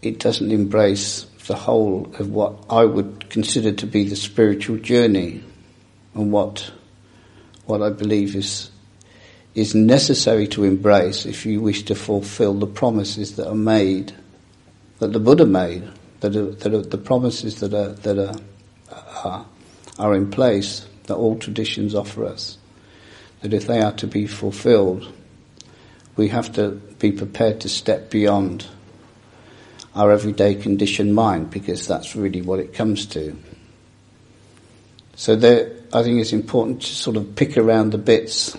it 0.00 0.18
doesn't 0.18 0.50
embrace 0.50 1.26
the 1.46 1.56
whole 1.56 2.12
of 2.18 2.30
what 2.30 2.64
I 2.68 2.84
would 2.84 3.30
consider 3.30 3.72
to 3.72 3.86
be 3.86 4.04
the 4.08 4.16
spiritual 4.16 4.78
journey 4.78 5.42
and 6.14 6.32
what 6.32 6.72
what 7.66 7.82
I 7.82 7.90
believe 7.90 8.36
is 8.36 8.70
is 9.54 9.74
necessary 9.74 10.46
to 10.48 10.64
embrace 10.64 11.24
if 11.24 11.46
you 11.46 11.60
wish 11.60 11.84
to 11.84 11.94
fulfill 11.94 12.54
the 12.54 12.66
promises 12.66 13.36
that 13.36 13.48
are 13.48 13.54
made, 13.54 14.12
that 14.98 15.12
the 15.12 15.18
Buddha 15.18 15.46
made, 15.46 15.82
that 16.20 16.36
are, 16.36 16.50
that 16.50 16.74
are 16.74 16.82
the 16.82 16.98
promises 16.98 17.60
that 17.60 17.72
are 17.72 17.92
that 17.92 18.18
are, 18.18 18.36
are 19.24 19.46
are 19.98 20.14
in 20.14 20.30
place 20.30 20.86
that 21.04 21.16
all 21.16 21.38
traditions 21.38 21.94
offer 21.94 22.24
us. 22.24 22.58
That 23.40 23.54
if 23.54 23.66
they 23.66 23.80
are 23.80 23.92
to 23.92 24.06
be 24.06 24.26
fulfilled, 24.26 25.12
we 26.16 26.28
have 26.28 26.52
to 26.54 26.72
be 26.98 27.12
prepared 27.12 27.60
to 27.60 27.68
step 27.68 28.10
beyond 28.10 28.66
our 29.96 30.12
everyday 30.12 30.54
conditioned 30.54 31.14
mind 31.14 31.50
because 31.50 31.88
that's 31.88 32.14
really 32.14 32.42
what 32.42 32.60
it 32.60 32.74
comes 32.74 33.06
to. 33.06 33.36
So 35.16 35.34
there, 35.34 35.72
I 35.92 36.02
think 36.02 36.20
it's 36.20 36.34
important 36.34 36.82
to 36.82 36.88
sort 36.88 37.16
of 37.16 37.34
pick 37.34 37.56
around 37.56 37.92
the 37.92 37.98
bits, 37.98 38.54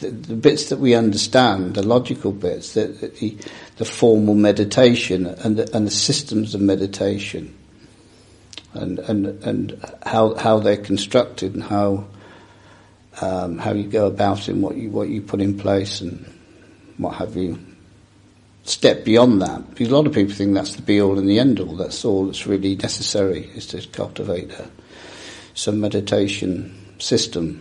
the, 0.00 0.10
the 0.10 0.34
bits 0.34 0.68
that 0.68 0.78
we 0.78 0.94
understand, 0.94 1.74
the 1.74 1.82
logical 1.82 2.30
bits, 2.30 2.74
the, 2.74 2.88
the, 2.88 3.36
the 3.78 3.84
formal 3.86 4.34
meditation 4.34 5.26
and 5.26 5.56
the, 5.56 5.74
and 5.74 5.86
the 5.86 5.90
systems 5.90 6.54
of 6.54 6.60
meditation, 6.60 7.56
and 8.74 8.98
and 8.98 9.26
and 9.44 9.92
how 10.04 10.34
how 10.34 10.58
they're 10.58 10.76
constructed 10.76 11.54
and 11.54 11.62
how 11.62 12.04
um, 13.22 13.56
how 13.56 13.72
you 13.72 13.84
go 13.84 14.06
about 14.06 14.40
it, 14.40 14.48
and 14.48 14.62
what 14.62 14.76
you 14.76 14.90
what 14.90 15.08
you 15.08 15.22
put 15.22 15.40
in 15.40 15.58
place 15.58 16.02
and 16.02 16.26
what 16.98 17.14
have 17.14 17.34
you, 17.36 17.58
step 18.64 19.04
beyond 19.04 19.42
that. 19.42 19.70
Because 19.70 19.88
a 19.88 19.96
lot 19.96 20.06
of 20.06 20.12
people 20.12 20.34
think 20.34 20.54
that's 20.54 20.76
the 20.76 20.82
be 20.82 21.00
all 21.00 21.18
and 21.18 21.28
the 21.28 21.38
end 21.38 21.60
all. 21.60 21.76
That's 21.76 22.04
all 22.04 22.26
that's 22.26 22.46
really 22.46 22.76
necessary 22.76 23.50
is 23.54 23.66
to 23.68 23.86
cultivate 23.88 24.50
a, 24.52 24.70
some 25.54 25.80
meditation 25.80 26.74
system. 26.98 27.60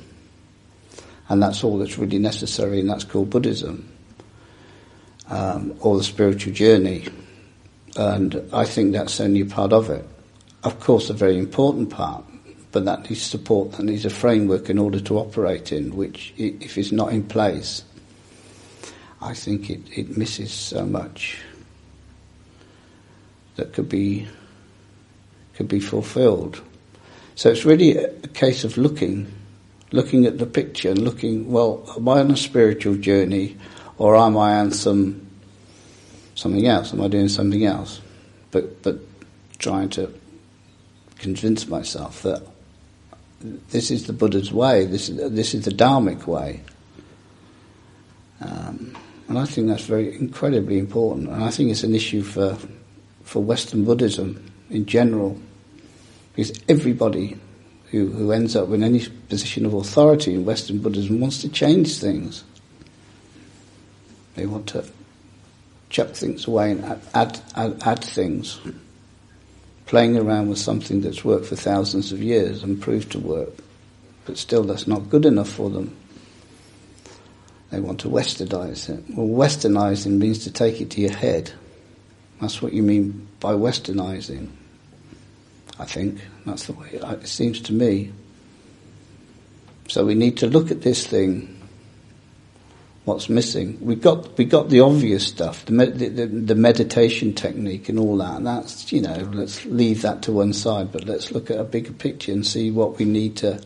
And 1.29 1.41
that's 1.41 1.63
all 1.63 1.77
that's 1.77 1.97
really 1.97 2.19
necessary, 2.19 2.79
and 2.79 2.89
that's 2.89 3.05
called 3.05 3.29
Buddhism, 3.29 3.89
um, 5.29 5.75
or 5.79 5.97
the 5.97 6.03
spiritual 6.03 6.53
journey. 6.53 7.07
And 7.95 8.49
I 8.51 8.65
think 8.65 8.91
that's 8.91 9.21
only 9.21 9.43
part 9.45 9.71
of 9.71 9.89
it. 9.89 10.05
Of 10.63 10.79
course, 10.79 11.09
a 11.09 11.13
very 11.13 11.37
important 11.37 11.89
part, 11.89 12.25
but 12.71 12.85
that 12.85 13.09
needs 13.09 13.21
support, 13.21 13.73
that 13.73 13.83
needs 13.83 14.05
a 14.05 14.09
framework 14.09 14.69
in 14.69 14.77
order 14.77 14.99
to 14.99 15.17
operate 15.17 15.71
in, 15.71 15.95
which, 15.95 16.33
if 16.37 16.77
it's 16.77 16.91
not 16.91 17.13
in 17.13 17.23
place, 17.23 17.83
I 19.21 19.33
think 19.33 19.69
it, 19.69 19.81
it 19.95 20.17
misses 20.17 20.51
so 20.51 20.85
much 20.85 21.39
that 23.55 23.73
could 23.73 23.89
be 23.89 24.27
could 25.55 25.67
be 25.67 25.79
fulfilled. 25.79 26.61
So 27.35 27.49
it's 27.49 27.65
really 27.65 27.97
a, 27.97 28.09
case 28.29 28.63
of 28.63 28.77
looking, 28.77 29.31
looking 29.91 30.25
at 30.25 30.37
the 30.37 30.45
picture 30.45 30.89
and 30.89 30.99
looking, 30.99 31.51
well, 31.51 31.83
am 31.95 32.07
I 32.07 32.19
on 32.19 32.31
a 32.31 32.37
spiritual 32.37 32.95
journey 32.95 33.57
or 33.97 34.15
am 34.15 34.37
I 34.37 34.55
on 34.55 34.71
some 34.71 35.27
something 36.35 36.65
else? 36.65 36.93
Am 36.93 37.01
I 37.01 37.07
doing 37.07 37.29
something 37.29 37.65
else? 37.65 38.01
But 38.51 38.81
but 38.81 38.99
trying 39.59 39.89
to 39.89 40.11
convince 41.19 41.67
myself 41.67 42.23
that 42.23 42.41
this 43.69 43.91
is 43.91 44.07
the 44.07 44.13
Buddha's 44.13 44.51
way, 44.51 44.85
this 44.85 45.09
is, 45.09 45.31
this 45.31 45.53
is 45.53 45.65
the 45.65 45.71
Dharmic 45.71 46.25
way. 46.25 46.61
Um, 48.39 48.95
and 49.27 49.39
I 49.39 49.45
think 49.45 49.67
that's 49.67 49.85
very 49.85 50.15
incredibly 50.15 50.77
important. 50.77 51.29
And 51.29 51.43
I 51.43 51.51
think 51.51 51.71
it's 51.71 51.83
an 51.83 51.95
issue 51.95 52.21
for, 52.21 52.57
for 53.23 53.41
Western 53.41 53.85
Buddhism 53.85 54.51
in 54.69 54.85
general. 54.85 55.39
Because 56.33 56.59
everybody 56.67 57.37
who, 57.91 58.09
who 58.09 58.31
ends 58.31 58.55
up 58.55 58.69
in 58.69 58.83
any 58.83 59.05
position 59.29 59.65
of 59.65 59.73
authority 59.73 60.33
in 60.33 60.45
Western 60.45 60.79
Buddhism 60.79 61.19
wants 61.19 61.41
to 61.41 61.49
change 61.49 61.97
things. 61.97 62.43
They 64.35 64.45
want 64.45 64.67
to 64.67 64.85
chuck 65.89 66.09
things 66.09 66.47
away 66.47 66.71
and 66.71 67.01
add, 67.13 67.39
add, 67.55 67.81
add 67.83 68.03
things. 68.03 68.59
Playing 69.85 70.17
around 70.17 70.47
with 70.47 70.57
something 70.57 71.01
that's 71.01 71.25
worked 71.25 71.45
for 71.45 71.57
thousands 71.57 72.13
of 72.13 72.23
years 72.23 72.63
and 72.63 72.81
proved 72.81 73.11
to 73.11 73.19
work. 73.19 73.49
But 74.25 74.37
still, 74.37 74.63
that's 74.63 74.87
not 74.87 75.09
good 75.09 75.25
enough 75.25 75.49
for 75.49 75.69
them. 75.69 75.95
They 77.71 77.79
want 77.79 78.01
to 78.01 78.09
westernize 78.09 78.89
it. 78.89 79.15
Well, 79.15 79.27
westernizing 79.27 80.17
means 80.17 80.39
to 80.43 80.51
take 80.51 80.81
it 80.81 80.91
to 80.91 81.01
your 81.01 81.13
head. 81.13 81.51
That's 82.41 82.61
what 82.61 82.73
you 82.73 82.83
mean 82.83 83.29
by 83.39 83.53
westernizing. 83.53 84.49
I 85.79 85.85
think 85.85 86.19
that's 86.45 86.67
the 86.67 86.73
way 86.73 86.89
it 86.91 87.27
seems 87.27 87.61
to 87.61 87.73
me. 87.73 88.11
So 89.87 90.05
we 90.05 90.15
need 90.15 90.37
to 90.37 90.47
look 90.47 90.69
at 90.69 90.81
this 90.81 91.07
thing. 91.07 91.57
What's 93.05 93.29
missing? 93.29 93.77
We 93.81 93.95
got 93.95 94.37
we 94.37 94.45
got 94.45 94.69
the 94.69 94.81
obvious 94.81 95.25
stuff, 95.25 95.65
the, 95.65 95.71
the, 95.71 96.27
the 96.27 96.55
meditation 96.55 97.33
technique 97.33 97.89
and 97.89 97.97
all 97.97 98.17
that. 98.17 98.43
That's 98.43 98.91
you 98.91 99.01
know, 99.01 99.29
let's 99.33 99.65
leave 99.65 100.03
that 100.03 100.21
to 100.23 100.33
one 100.33 100.53
side. 100.53 100.91
But 100.91 101.05
let's 101.05 101.31
look 101.31 101.49
at 101.49 101.57
a 101.57 101.63
bigger 101.63 101.93
picture 101.93 102.31
and 102.31 102.45
see 102.45 102.69
what 102.69 102.99
we 102.99 103.05
need 103.05 103.37
to 103.37 103.61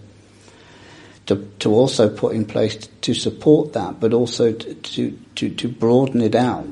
to, 1.26 1.52
to 1.60 1.74
also 1.74 2.10
put 2.10 2.36
in 2.36 2.46
place 2.46 2.88
to 3.02 3.14
support 3.14 3.74
that, 3.74 4.00
but 4.00 4.14
also 4.14 4.52
to, 4.54 5.12
to, 5.36 5.50
to 5.50 5.68
broaden 5.68 6.22
it 6.22 6.36
out 6.36 6.68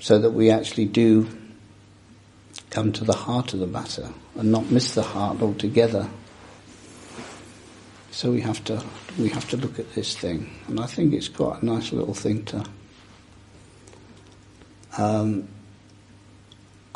so 0.00 0.18
that 0.18 0.30
we 0.30 0.50
actually 0.50 0.86
do 0.86 1.28
come 2.70 2.92
to 2.92 3.04
the 3.04 3.12
heart 3.12 3.52
of 3.52 3.60
the 3.60 3.66
matter 3.66 4.08
and 4.36 4.50
not 4.50 4.70
miss 4.70 4.94
the 4.94 5.02
heart 5.02 5.40
altogether. 5.42 6.08
So 8.10 8.32
we 8.32 8.40
have 8.40 8.64
to 8.64 8.82
we 9.18 9.28
have 9.28 9.48
to 9.50 9.56
look 9.56 9.78
at 9.78 9.94
this 9.94 10.16
thing, 10.16 10.50
and 10.66 10.80
I 10.80 10.86
think 10.86 11.14
it's 11.14 11.28
quite 11.28 11.62
a 11.62 11.64
nice 11.64 11.92
little 11.92 12.14
thing 12.14 12.44
to. 12.46 12.64
Um, 14.98 15.48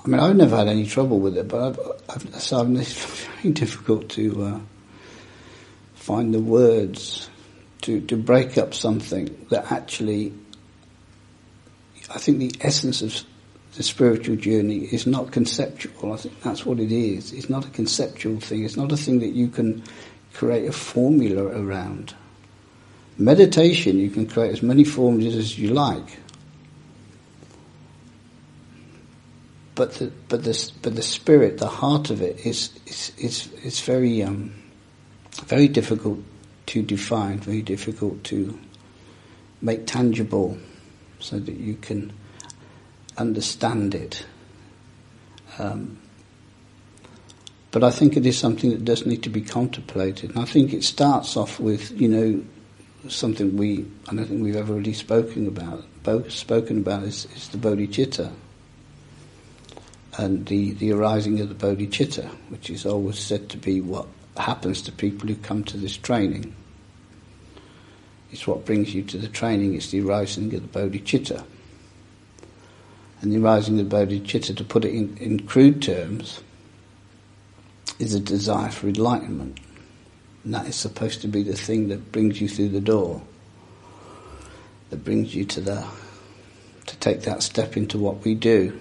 I 0.04 0.08
mean, 0.08 0.20
I've 0.20 0.36
never 0.36 0.56
had 0.56 0.68
any 0.68 0.86
trouble 0.86 1.20
with 1.20 1.38
it, 1.38 1.48
but 1.48 1.62
I've, 1.62 1.80
I've, 2.08 2.42
so 2.42 2.66
it's 2.72 2.92
very 2.92 3.52
difficult 3.54 4.08
to 4.10 4.42
uh, 4.42 4.60
find 6.04 6.34
the 6.34 6.40
words 6.40 7.30
to 7.80 8.00
to 8.02 8.16
break 8.16 8.58
up 8.58 8.74
something 8.74 9.46
that 9.50 9.72
actually. 9.72 10.32
I 12.10 12.18
think 12.18 12.38
the 12.38 12.52
essence 12.60 13.00
of 13.00 13.24
the 13.76 13.82
spiritual 13.82 14.36
journey 14.36 14.80
is 14.80 15.06
not 15.06 15.32
conceptual. 15.32 16.12
I 16.12 16.16
think 16.16 16.40
that's 16.42 16.66
what 16.66 16.78
it 16.78 16.92
is. 16.92 17.32
It's 17.32 17.48
not 17.48 17.64
a 17.64 17.70
conceptual 17.70 18.38
thing. 18.38 18.64
It's 18.64 18.76
not 18.76 18.92
a 18.92 18.96
thing 18.96 19.20
that 19.20 19.32
you 19.32 19.48
can 19.48 19.82
create 20.34 20.68
a 20.68 20.72
formula 20.72 21.44
around. 21.44 22.14
Meditation, 23.16 23.98
you 23.98 24.10
can 24.10 24.26
create 24.26 24.52
as 24.52 24.62
many 24.62 24.84
formulas 24.84 25.34
as 25.34 25.58
you 25.58 25.70
like. 25.70 26.18
But 29.74 29.94
the, 29.94 30.12
but 30.28 30.44
the, 30.44 30.72
but 30.82 30.94
the 30.94 31.02
spirit, 31.02 31.58
the 31.58 31.66
heart 31.66 32.10
of 32.10 32.22
it 32.22 32.46
is, 32.46 32.70
is, 32.86 33.12
is, 33.18 33.52
is 33.64 33.80
very, 33.80 34.22
um, 34.22 34.52
very 35.40 35.68
difficult 35.68 36.20
to 36.66 36.82
define, 36.82 37.38
very 37.38 37.62
difficult 37.62 38.24
to 38.24 38.58
make 39.60 39.86
tangible 39.86 40.58
so 41.18 41.38
that 41.38 41.56
you 41.56 41.74
can 41.74 42.12
understand 43.16 43.94
it. 43.94 44.26
Um, 45.58 45.98
but 47.70 47.82
I 47.82 47.90
think 47.90 48.16
it 48.16 48.24
is 48.24 48.38
something 48.38 48.70
that 48.70 48.84
does 48.84 49.04
need 49.04 49.22
to 49.24 49.30
be 49.30 49.40
contemplated. 49.40 50.30
And 50.30 50.38
I 50.38 50.44
think 50.44 50.72
it 50.72 50.84
starts 50.84 51.36
off 51.36 51.58
with, 51.58 51.90
you 52.00 52.08
know, 52.08 52.44
something 53.08 53.56
we, 53.56 53.84
I 54.08 54.14
don't 54.14 54.26
think 54.26 54.42
we've 54.42 54.56
ever 54.56 54.74
really 54.74 54.92
spoken 54.92 55.46
about, 55.48 55.84
spoken 56.30 56.78
about 56.78 57.02
is, 57.02 57.26
is 57.34 57.48
the 57.48 57.58
bodhicitta. 57.58 58.32
And 60.16 60.46
the, 60.46 60.70
the 60.72 60.92
arising 60.92 61.40
of 61.40 61.48
the 61.48 61.54
bodhicitta, 61.54 62.28
which 62.48 62.70
is 62.70 62.86
always 62.86 63.18
said 63.18 63.48
to 63.50 63.56
be 63.56 63.80
what 63.80 64.06
happens 64.36 64.82
to 64.82 64.92
people 64.92 65.28
who 65.28 65.36
come 65.36 65.64
to 65.64 65.76
this 65.76 65.96
training. 65.96 66.54
It's 68.32 68.46
what 68.46 68.64
brings 68.64 68.94
you 68.94 69.02
to 69.02 69.18
the 69.18 69.28
training, 69.28 69.74
it's 69.74 69.90
the 69.90 70.00
arising 70.00 70.52
of 70.54 70.72
the 70.72 70.78
bodhicitta. 70.78 71.44
And 73.20 73.32
the 73.32 73.38
arising 73.38 73.78
of 73.78 73.88
the 73.88 73.96
bodhicitta, 73.96 74.56
to 74.56 74.64
put 74.64 74.84
it 74.84 74.92
in, 74.92 75.16
in 75.18 75.46
crude 75.46 75.80
terms, 75.80 76.42
is 77.98 78.14
a 78.14 78.20
desire 78.20 78.70
for 78.70 78.88
enlightenment. 78.88 79.60
And 80.42 80.52
that 80.52 80.66
is 80.66 80.76
supposed 80.76 81.20
to 81.22 81.28
be 81.28 81.42
the 81.42 81.56
thing 81.56 81.88
that 81.88 82.12
brings 82.12 82.40
you 82.40 82.48
through 82.48 82.70
the 82.70 82.80
door, 82.80 83.22
that 84.90 85.04
brings 85.04 85.34
you 85.34 85.44
to 85.44 85.60
the 85.60 85.86
to 86.86 86.96
take 86.98 87.22
that 87.22 87.42
step 87.42 87.76
into 87.76 87.98
what 87.98 88.24
we 88.24 88.34
do. 88.34 88.78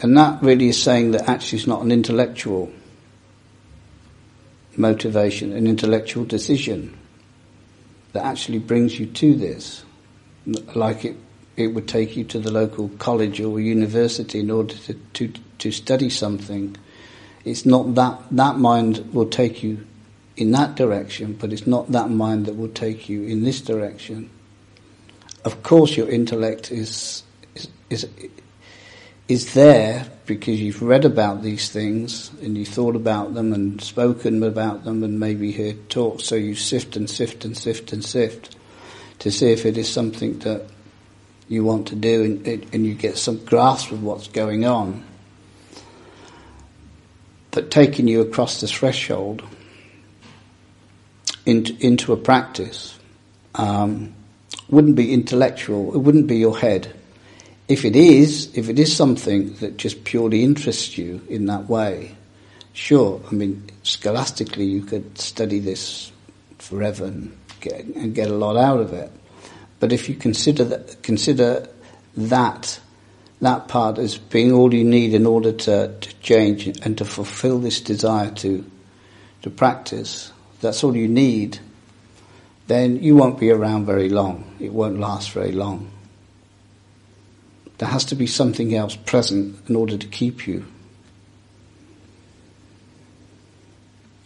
And 0.00 0.16
that 0.16 0.42
really 0.42 0.68
is 0.68 0.82
saying 0.82 1.10
that 1.12 1.28
actually 1.28 1.58
it's 1.58 1.66
not 1.66 1.82
an 1.82 1.92
intellectual 1.92 2.70
motivation, 4.78 5.52
an 5.52 5.66
intellectual 5.66 6.24
decision 6.24 6.96
that 8.12 8.24
actually 8.24 8.58
brings 8.58 8.98
you 8.98 9.06
to 9.06 9.34
this. 9.34 9.84
Like 10.74 11.04
it, 11.04 11.16
it 11.56 11.68
would 11.68 11.88
take 11.88 12.16
you 12.16 12.24
to 12.24 12.38
the 12.38 12.50
local 12.50 12.88
college 12.98 13.40
or 13.40 13.60
university 13.60 14.40
in 14.40 14.50
order 14.50 14.74
to, 14.74 14.94
to, 14.94 15.32
to 15.58 15.70
study 15.72 16.10
something. 16.10 16.76
It's 17.44 17.66
not 17.66 17.94
that, 17.94 18.20
that 18.32 18.58
mind 18.58 19.12
will 19.12 19.28
take 19.28 19.62
you 19.62 19.86
in 20.36 20.52
that 20.52 20.74
direction, 20.74 21.32
but 21.32 21.52
it's 21.52 21.66
not 21.66 21.92
that 21.92 22.10
mind 22.10 22.46
that 22.46 22.56
will 22.56 22.68
take 22.68 23.08
you 23.08 23.22
in 23.24 23.44
this 23.44 23.60
direction. 23.60 24.30
Of 25.44 25.62
course, 25.62 25.96
your 25.96 26.08
intellect 26.08 26.70
is, 26.70 27.22
is, 27.54 27.68
is, 27.88 28.08
is 29.28 29.54
there 29.54 30.06
because 30.26 30.60
you've 30.60 30.82
read 30.82 31.04
about 31.04 31.42
these 31.42 31.70
things 31.70 32.30
and 32.42 32.56
you 32.56 32.64
thought 32.64 32.96
about 32.96 33.34
them 33.34 33.52
and 33.52 33.80
spoken 33.80 34.42
about 34.42 34.84
them 34.84 35.02
and 35.02 35.20
maybe 35.20 35.52
heard 35.52 35.88
talks, 35.88 36.24
so 36.24 36.34
you 36.34 36.54
sift 36.54 36.96
and 36.96 37.08
sift 37.08 37.44
and 37.44 37.56
sift 37.56 37.92
and 37.92 38.04
sift 38.04 38.56
to 39.20 39.30
see 39.30 39.52
if 39.52 39.64
it 39.64 39.78
is 39.78 39.88
something 39.88 40.38
that 40.40 40.66
you 41.48 41.64
want 41.64 41.88
to 41.88 41.94
do 41.94 42.24
and, 42.24 42.46
and 42.74 42.86
you 42.86 42.94
get 42.94 43.16
some 43.16 43.44
grasp 43.44 43.92
of 43.92 44.02
what's 44.02 44.28
going 44.28 44.64
on 44.64 45.04
but 47.52 47.70
taking 47.70 48.06
you 48.06 48.20
across 48.20 48.60
the 48.60 48.66
threshold 48.66 49.42
into, 51.46 51.74
into 51.80 52.12
a 52.12 52.16
practice 52.16 52.98
um, 53.54 54.14
wouldn't 54.68 54.96
be 54.96 55.12
intellectual. 55.12 55.94
It 55.94 55.98
wouldn't 55.98 56.26
be 56.26 56.36
your 56.36 56.58
head. 56.58 56.94
If 57.68 57.84
it 57.84 57.96
is, 57.96 58.56
if 58.56 58.68
it 58.68 58.78
is 58.78 58.94
something 58.94 59.54
that 59.54 59.76
just 59.76 60.04
purely 60.04 60.44
interests 60.44 60.96
you 60.96 61.20
in 61.28 61.46
that 61.46 61.68
way, 61.68 62.14
sure. 62.72 63.20
I 63.30 63.34
mean, 63.34 63.68
scholastically, 63.82 64.66
you 64.66 64.82
could 64.82 65.18
study 65.18 65.58
this 65.58 66.12
forever 66.58 67.06
and 67.06 67.36
get, 67.60 67.84
and 67.84 68.14
get 68.14 68.30
a 68.30 68.34
lot 68.34 68.56
out 68.56 68.78
of 68.78 68.92
it. 68.92 69.10
But 69.80 69.92
if 69.92 70.08
you 70.08 70.14
consider 70.14 70.64
that, 70.64 71.02
consider 71.02 71.68
that 72.16 72.80
that 73.40 73.68
part 73.68 73.98
as 73.98 74.16
being 74.16 74.52
all 74.52 74.72
you 74.72 74.84
need 74.84 75.12
in 75.12 75.26
order 75.26 75.52
to, 75.52 75.94
to 76.00 76.14
change 76.20 76.66
and 76.66 76.96
to 76.96 77.04
fulfill 77.04 77.58
this 77.58 77.80
desire 77.80 78.30
to, 78.30 78.64
to 79.42 79.50
practice, 79.50 80.32
that's 80.60 80.82
all 80.82 80.96
you 80.96 81.08
need, 81.08 81.58
then 82.66 83.02
you 83.02 83.14
won't 83.14 83.38
be 83.38 83.50
around 83.50 83.84
very 83.84 84.08
long. 84.08 84.56
It 84.58 84.72
won't 84.72 84.98
last 84.98 85.32
very 85.32 85.52
long. 85.52 85.90
There 87.78 87.88
has 87.88 88.04
to 88.06 88.14
be 88.14 88.26
something 88.26 88.74
else 88.74 88.96
present 88.96 89.58
in 89.68 89.76
order 89.76 89.98
to 89.98 90.06
keep 90.06 90.46
you. 90.46 90.64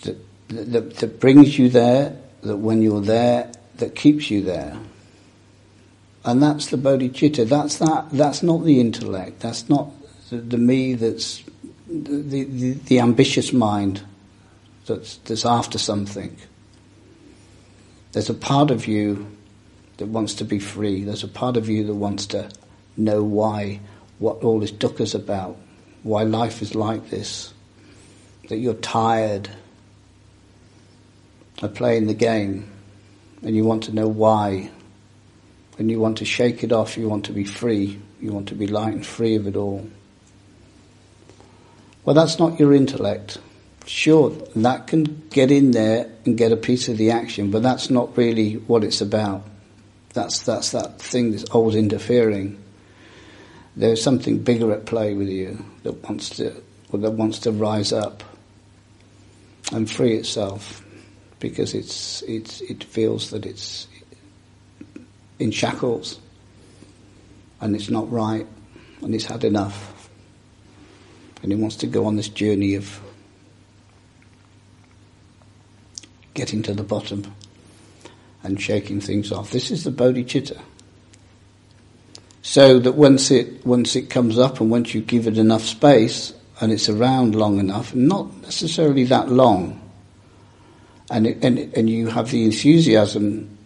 That, 0.02 0.16
that, 0.48 0.94
that 0.96 1.20
brings 1.20 1.58
you 1.58 1.68
there, 1.68 2.16
that 2.42 2.56
when 2.58 2.82
you're 2.82 3.00
there, 3.00 3.50
that 3.76 3.94
keeps 3.96 4.30
you 4.30 4.42
there. 4.42 4.76
And 6.24 6.42
that's 6.42 6.66
the 6.66 6.76
bodhicitta. 6.76 7.48
That's 7.48 7.78
that. 7.78 8.10
That's 8.12 8.42
not 8.42 8.64
the 8.64 8.80
intellect. 8.80 9.40
That's 9.40 9.68
not 9.68 9.90
the, 10.28 10.36
the 10.36 10.58
me. 10.58 10.94
That's 10.94 11.42
the, 11.88 12.44
the, 12.44 12.72
the 12.74 13.00
ambitious 13.00 13.52
mind 13.52 14.02
that's, 14.86 15.16
that's 15.18 15.46
after 15.46 15.78
something. 15.78 16.36
There's 18.12 18.30
a 18.30 18.34
part 18.34 18.70
of 18.70 18.86
you 18.86 19.26
that 19.96 20.06
wants 20.06 20.34
to 20.34 20.44
be 20.44 20.58
free. 20.58 21.04
There's 21.04 21.24
a 21.24 21.28
part 21.28 21.56
of 21.56 21.68
you 21.68 21.84
that 21.84 21.94
wants 21.94 22.26
to 22.26 22.50
know 22.96 23.22
why, 23.22 23.80
what 24.18 24.42
all 24.44 24.60
this 24.60 24.72
dukkha's 24.72 25.14
about, 25.14 25.56
why 26.02 26.22
life 26.22 26.62
is 26.62 26.74
like 26.74 27.10
this, 27.10 27.52
that 28.48 28.56
you're 28.56 28.74
tired 28.74 29.48
of 31.62 31.74
playing 31.74 32.06
the 32.06 32.14
game, 32.14 32.70
and 33.42 33.54
you 33.54 33.64
want 33.64 33.84
to 33.84 33.94
know 33.94 34.08
why 34.08 34.70
and 35.80 35.90
you 35.90 35.98
want 35.98 36.18
to 36.18 36.26
shake 36.26 36.62
it 36.62 36.72
off, 36.72 36.98
you 36.98 37.08
want 37.08 37.24
to 37.24 37.32
be 37.32 37.44
free, 37.44 37.98
you 38.20 38.32
want 38.32 38.48
to 38.48 38.54
be 38.54 38.66
light 38.66 38.92
and 38.92 39.04
free 39.04 39.34
of 39.36 39.46
it 39.46 39.56
all. 39.56 39.88
Well, 42.04 42.12
that's 42.12 42.38
not 42.38 42.60
your 42.60 42.74
intellect. 42.74 43.38
Sure, 43.86 44.28
that 44.56 44.88
can 44.88 45.22
get 45.30 45.50
in 45.50 45.70
there 45.70 46.10
and 46.26 46.36
get 46.36 46.52
a 46.52 46.56
piece 46.56 46.90
of 46.90 46.98
the 46.98 47.12
action, 47.12 47.50
but 47.50 47.62
that's 47.62 47.88
not 47.88 48.14
really 48.18 48.54
what 48.54 48.84
it's 48.84 49.00
about. 49.00 49.42
That's, 50.12 50.40
that's 50.40 50.72
that 50.72 51.00
thing 51.00 51.30
that's 51.30 51.44
always 51.44 51.76
interfering. 51.76 52.59
There's 53.80 54.02
something 54.02 54.40
bigger 54.40 54.72
at 54.72 54.84
play 54.84 55.14
with 55.14 55.30
you 55.30 55.64
that 55.84 56.06
wants 56.06 56.28
to, 56.36 56.54
that 56.92 57.10
wants 57.12 57.38
to 57.40 57.50
rise 57.50 57.94
up 57.94 58.22
and 59.72 59.90
free 59.90 60.16
itself 60.16 60.84
because 61.38 61.72
it's, 61.72 62.20
it's, 62.22 62.60
it 62.60 62.84
feels 62.84 63.30
that 63.30 63.46
it's, 63.46 63.88
in 65.38 65.50
shackles 65.50 66.20
and 67.62 67.74
it's 67.74 67.88
not 67.88 68.12
right 68.12 68.46
and 69.00 69.14
it's 69.14 69.24
had 69.24 69.44
enough 69.44 70.10
and 71.42 71.50
it 71.50 71.56
wants 71.56 71.76
to 71.76 71.86
go 71.86 72.04
on 72.04 72.16
this 72.16 72.28
journey 72.28 72.74
of 72.74 73.00
getting 76.34 76.62
to 76.64 76.74
the 76.74 76.82
bottom 76.82 77.34
and 78.42 78.60
shaking 78.60 79.00
things 79.00 79.32
off. 79.32 79.52
This 79.52 79.70
is 79.70 79.84
the 79.84 79.90
bodhicitta. 79.90 80.60
So 82.42 82.78
that 82.78 82.92
once 82.92 83.30
it 83.30 83.66
once 83.66 83.96
it 83.96 84.08
comes 84.08 84.38
up 84.38 84.60
and 84.60 84.70
once 84.70 84.94
you 84.94 85.02
give 85.02 85.26
it 85.26 85.36
enough 85.36 85.62
space 85.62 86.32
and 86.60 86.72
it's 86.72 86.88
around 86.88 87.34
long 87.34 87.58
enough, 87.58 87.94
not 87.94 88.34
necessarily 88.42 89.04
that 89.04 89.28
long, 89.28 89.80
and 91.10 91.26
it, 91.26 91.44
and 91.44 91.58
and 91.76 91.90
you 91.90 92.08
have 92.08 92.30
the 92.30 92.44
enthusiasm 92.44 93.58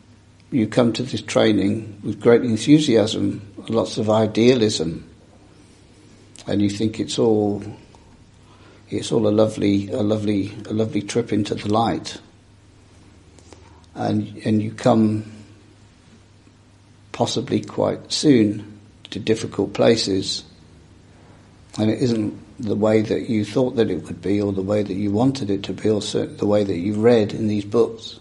you 0.51 0.69
come 0.69 0.93
to 0.93 1.03
this 1.03 1.21
training 1.21 2.01
with 2.05 2.21
great 2.21 2.43
enthusiasm, 2.43 3.43
lots 3.69 3.99
of 3.99 4.09
idealism, 4.09 5.09
and 6.47 6.63
you 6.63 6.71
think 6.71 7.01
it's 7.01 7.19
all 7.19 7.63
it's 8.89 9.11
all 9.11 9.27
a 9.27 9.31
lovely 9.31 9.89
a 9.91 10.03
lovely 10.03 10.53
a 10.69 10.73
lovely 10.73 11.03
trip 11.03 11.33
into 11.33 11.55
the 11.55 11.73
light. 11.73 12.21
And 13.95 14.37
and 14.45 14.63
you 14.63 14.73
come 14.73 15.33
possibly 17.15 17.61
quite 17.61 18.13
soon 18.13 18.79
to 19.11 19.21
difficult 19.21 19.73
places. 19.73 20.43
And 21.79 21.89
it 21.89 22.03
isn't 22.03 22.39
the 22.59 22.75
way 22.75 23.03
that 23.03 23.31
you 23.31 23.45
thought 23.45 23.77
that 23.77 23.89
it 23.89 24.03
would 24.03 24.21
be 24.21 24.41
or 24.41 24.53
the 24.53 24.63
way 24.63 24.83
that 24.83 24.95
you 24.95 25.13
wanted 25.13 25.49
it 25.49 25.63
to 25.63 25.73
be 25.73 25.89
or 25.89 26.01
the 26.01 26.47
way 26.47 26.65
that 26.65 26.77
you 26.77 26.95
read 26.95 27.33
in 27.33 27.47
these 27.47 27.65
books. 27.65 28.19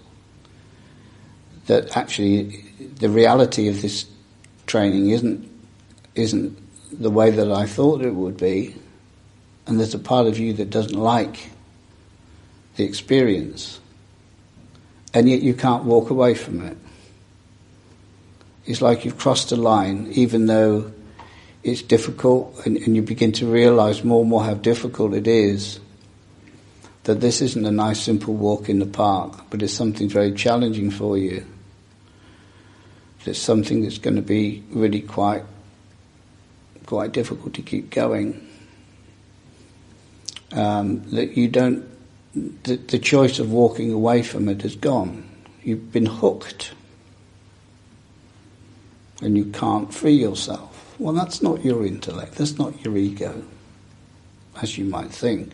That 1.65 1.97
actually 1.97 2.63
the 2.99 3.10
reality 3.10 3.67
of 3.67 3.82
this 3.82 4.06
training 4.67 5.10
isn't 5.10 5.49
isn't 6.13 6.58
the 6.91 7.10
way 7.10 7.32
that 7.32 7.51
I 7.51 7.65
thought 7.65 8.03
it 8.03 8.13
would 8.13 8.38
be, 8.38 8.75
and 9.65 9.79
there's 9.79 9.95
a 9.95 9.99
part 9.99 10.27
of 10.27 10.38
you 10.38 10.53
that 10.53 10.69
doesn't 10.69 10.99
like 10.99 11.49
the 12.75 12.84
experience, 12.84 13.79
and 15.13 15.27
yet 15.27 15.41
you 15.41 15.56
can't 15.56 15.86
walk 15.86 16.12
away 16.12 16.36
from 16.36 16.62
it. 16.62 16.77
It's 18.65 18.82
like 18.82 19.06
you've 19.06 19.17
crossed 19.17 19.52
a 19.52 19.56
line, 19.56 20.08
even 20.12 20.45
though 20.45 20.91
it's 21.63 21.82
difficult, 21.82 22.65
and, 22.65 22.78
and 22.78 22.95
you 22.95 23.02
begin 23.02 23.32
to 23.34 23.45
realize 23.45 24.04
more 24.04 24.21
and 24.21 24.30
more 24.30 24.43
how 24.43 24.54
difficult 24.54 25.13
it 25.13 25.28
is. 25.28 25.80
That 27.04 27.19
this 27.19 27.41
isn't 27.41 27.65
a 27.65 27.71
nice, 27.71 28.02
simple 28.02 28.34
walk 28.34 28.69
in 28.69 28.80
the 28.80 28.86
park, 28.86 29.45
but 29.49 29.62
it's 29.62 29.73
something 29.73 30.08
very 30.08 30.32
challenging 30.32 30.89
for 30.89 31.17
you. 31.17 31.45
It's 33.26 33.39
something 33.39 33.84
that's 33.84 33.97
going 33.97 34.15
to 34.15 34.21
be 34.21 34.63
really 34.71 35.02
quite 35.02 35.43
quite 36.86 37.13
difficult 37.13 37.54
to 37.56 37.62
keep 37.62 37.89
going. 37.89 38.47
Um, 40.52 41.10
that 41.12 41.38
you 41.38 41.47
don't, 41.47 41.86
the, 42.36 42.76
the 42.76 42.99
choice 42.99 43.39
of 43.39 43.52
walking 43.52 43.91
away 43.91 44.21
from 44.21 44.49
it 44.49 44.63
is 44.63 44.76
gone. 44.76 45.28
You've 45.63 45.91
been 45.91 46.06
hooked. 46.06 46.73
And 49.23 49.38
you 49.38 49.45
can't 49.45 49.93
free 49.93 50.15
yourself. 50.15 50.95
Well, 50.99 51.13
that's 51.13 51.41
not 51.41 51.63
your 51.63 51.86
intellect, 51.86 52.36
that's 52.36 52.57
not 52.57 52.83
your 52.83 52.97
ego, 52.97 53.43
as 54.62 54.77
you 54.77 54.86
might 54.86 55.12
think. 55.12 55.53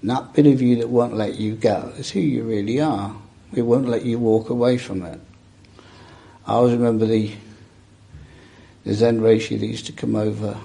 And 0.00 0.10
that 0.10 0.32
bit 0.32 0.46
of 0.46 0.62
you 0.62 0.76
that 0.76 0.88
won't 0.88 1.14
let 1.14 1.38
you 1.38 1.56
go 1.56 1.92
is 1.98 2.10
who 2.10 2.20
you 2.20 2.44
really 2.44 2.80
are. 2.80 3.14
It 3.52 3.62
won't 3.62 3.88
let 3.88 4.04
you 4.04 4.18
walk 4.18 4.48
away 4.48 4.78
from 4.78 5.02
it. 5.02 5.20
I 6.46 6.52
always 6.52 6.72
remember 6.72 7.06
the 7.06 7.32
the 8.84 8.94
Zen 8.94 9.20
Roshi 9.20 9.58
that 9.60 9.66
used 9.66 9.86
to 9.86 9.92
come 9.92 10.16
over 10.16 10.56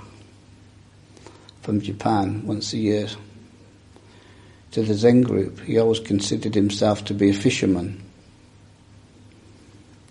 from 1.63 1.81
Japan 1.81 2.45
once 2.45 2.71
a 2.71 2.77
year 2.77 3.09
to 4.71 4.83
the 4.83 4.93
Zen 4.93 5.21
group. 5.21 5.59
He 5.61 5.77
always 5.79 5.99
considered 5.99 6.55
himself 6.55 7.03
to 7.05 7.13
be 7.13 7.29
a 7.29 7.33
fisherman. 7.33 8.04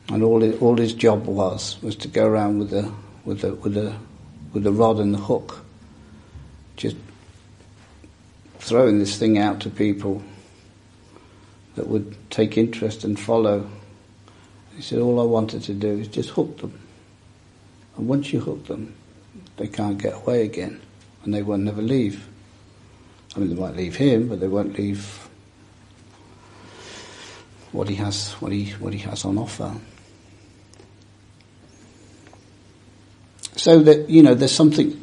And 0.09 0.23
all 0.23 0.41
his, 0.41 0.61
all 0.61 0.77
his 0.77 0.93
job 0.93 1.27
was 1.27 1.81
was 1.83 1.97
to 1.97 2.09
go 2.09 2.27
around 2.27 2.59
with 2.59 2.73
a 2.73 2.93
with 3.25 3.43
a 3.45 3.55
with 3.55 3.77
a 3.77 3.97
with 4.53 4.67
a 4.67 4.73
rod 4.73 4.99
and 4.99 5.15
the 5.15 5.19
hook, 5.19 5.65
just 6.77 6.97
throwing 8.59 8.99
this 8.99 9.19
thing 9.19 9.39
out 9.39 9.61
to 9.61 9.71
people 9.71 10.23
that 11.75 11.89
would 11.89 12.17
take 12.31 12.57
interest 12.57 13.05
and 13.05 13.19
follow. 13.19 13.69
He 14.77 14.83
said, 14.83 14.99
all 14.99 15.21
I 15.21 15.25
wanted 15.25 15.63
to 15.65 15.75
do 15.75 15.99
is 15.99 16.09
just 16.09 16.31
hook 16.31 16.59
them. 16.59 16.79
And 17.97 18.09
once 18.09 18.33
you 18.33 18.41
hook 18.41 18.67
them, 18.67 18.95
they 19.57 19.69
can't 19.69 19.99
get 19.99 20.15
away 20.15 20.45
again, 20.45 20.81
and 21.25 21.33
they 21.33 21.43
will 21.43 21.59
never 21.59 21.83
leave. 21.83 22.27
I 23.37 23.41
mean, 23.41 23.51
they 23.51 23.61
might 23.61 23.77
leave 23.77 23.97
him, 23.97 24.29
but 24.29 24.41
they 24.41 24.49
won't 24.49 24.79
leave 24.79 25.29
what 27.73 27.89
he 27.89 27.97
has, 27.97 28.33
what 28.35 28.53
he, 28.53 28.71
what 28.73 28.93
he 28.93 29.01
has 29.01 29.25
on 29.25 29.39
offer. 29.39 29.75
So 33.65 33.79
that 33.79 34.11
you 34.11 34.23
know, 34.23 34.35
there's 34.35 34.53
something, 34.53 35.03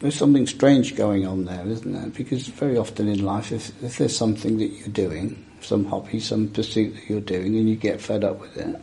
there's 0.00 0.14
something 0.14 0.46
strange 0.46 0.94
going 0.94 1.26
on 1.26 1.46
there, 1.46 1.66
isn't 1.66 1.90
there? 1.90 2.08
Because 2.08 2.46
very 2.48 2.76
often 2.76 3.08
in 3.08 3.24
life, 3.24 3.50
if, 3.50 3.82
if 3.82 3.96
there's 3.96 4.14
something 4.14 4.58
that 4.58 4.66
you're 4.66 4.88
doing, 4.88 5.42
some 5.62 5.86
hobby, 5.86 6.20
some 6.20 6.48
pursuit 6.48 6.94
that 6.96 7.08
you're 7.08 7.22
doing, 7.22 7.56
and 7.56 7.66
you 7.66 7.76
get 7.76 7.98
fed 7.98 8.24
up 8.24 8.40
with 8.40 8.58
it, 8.58 8.78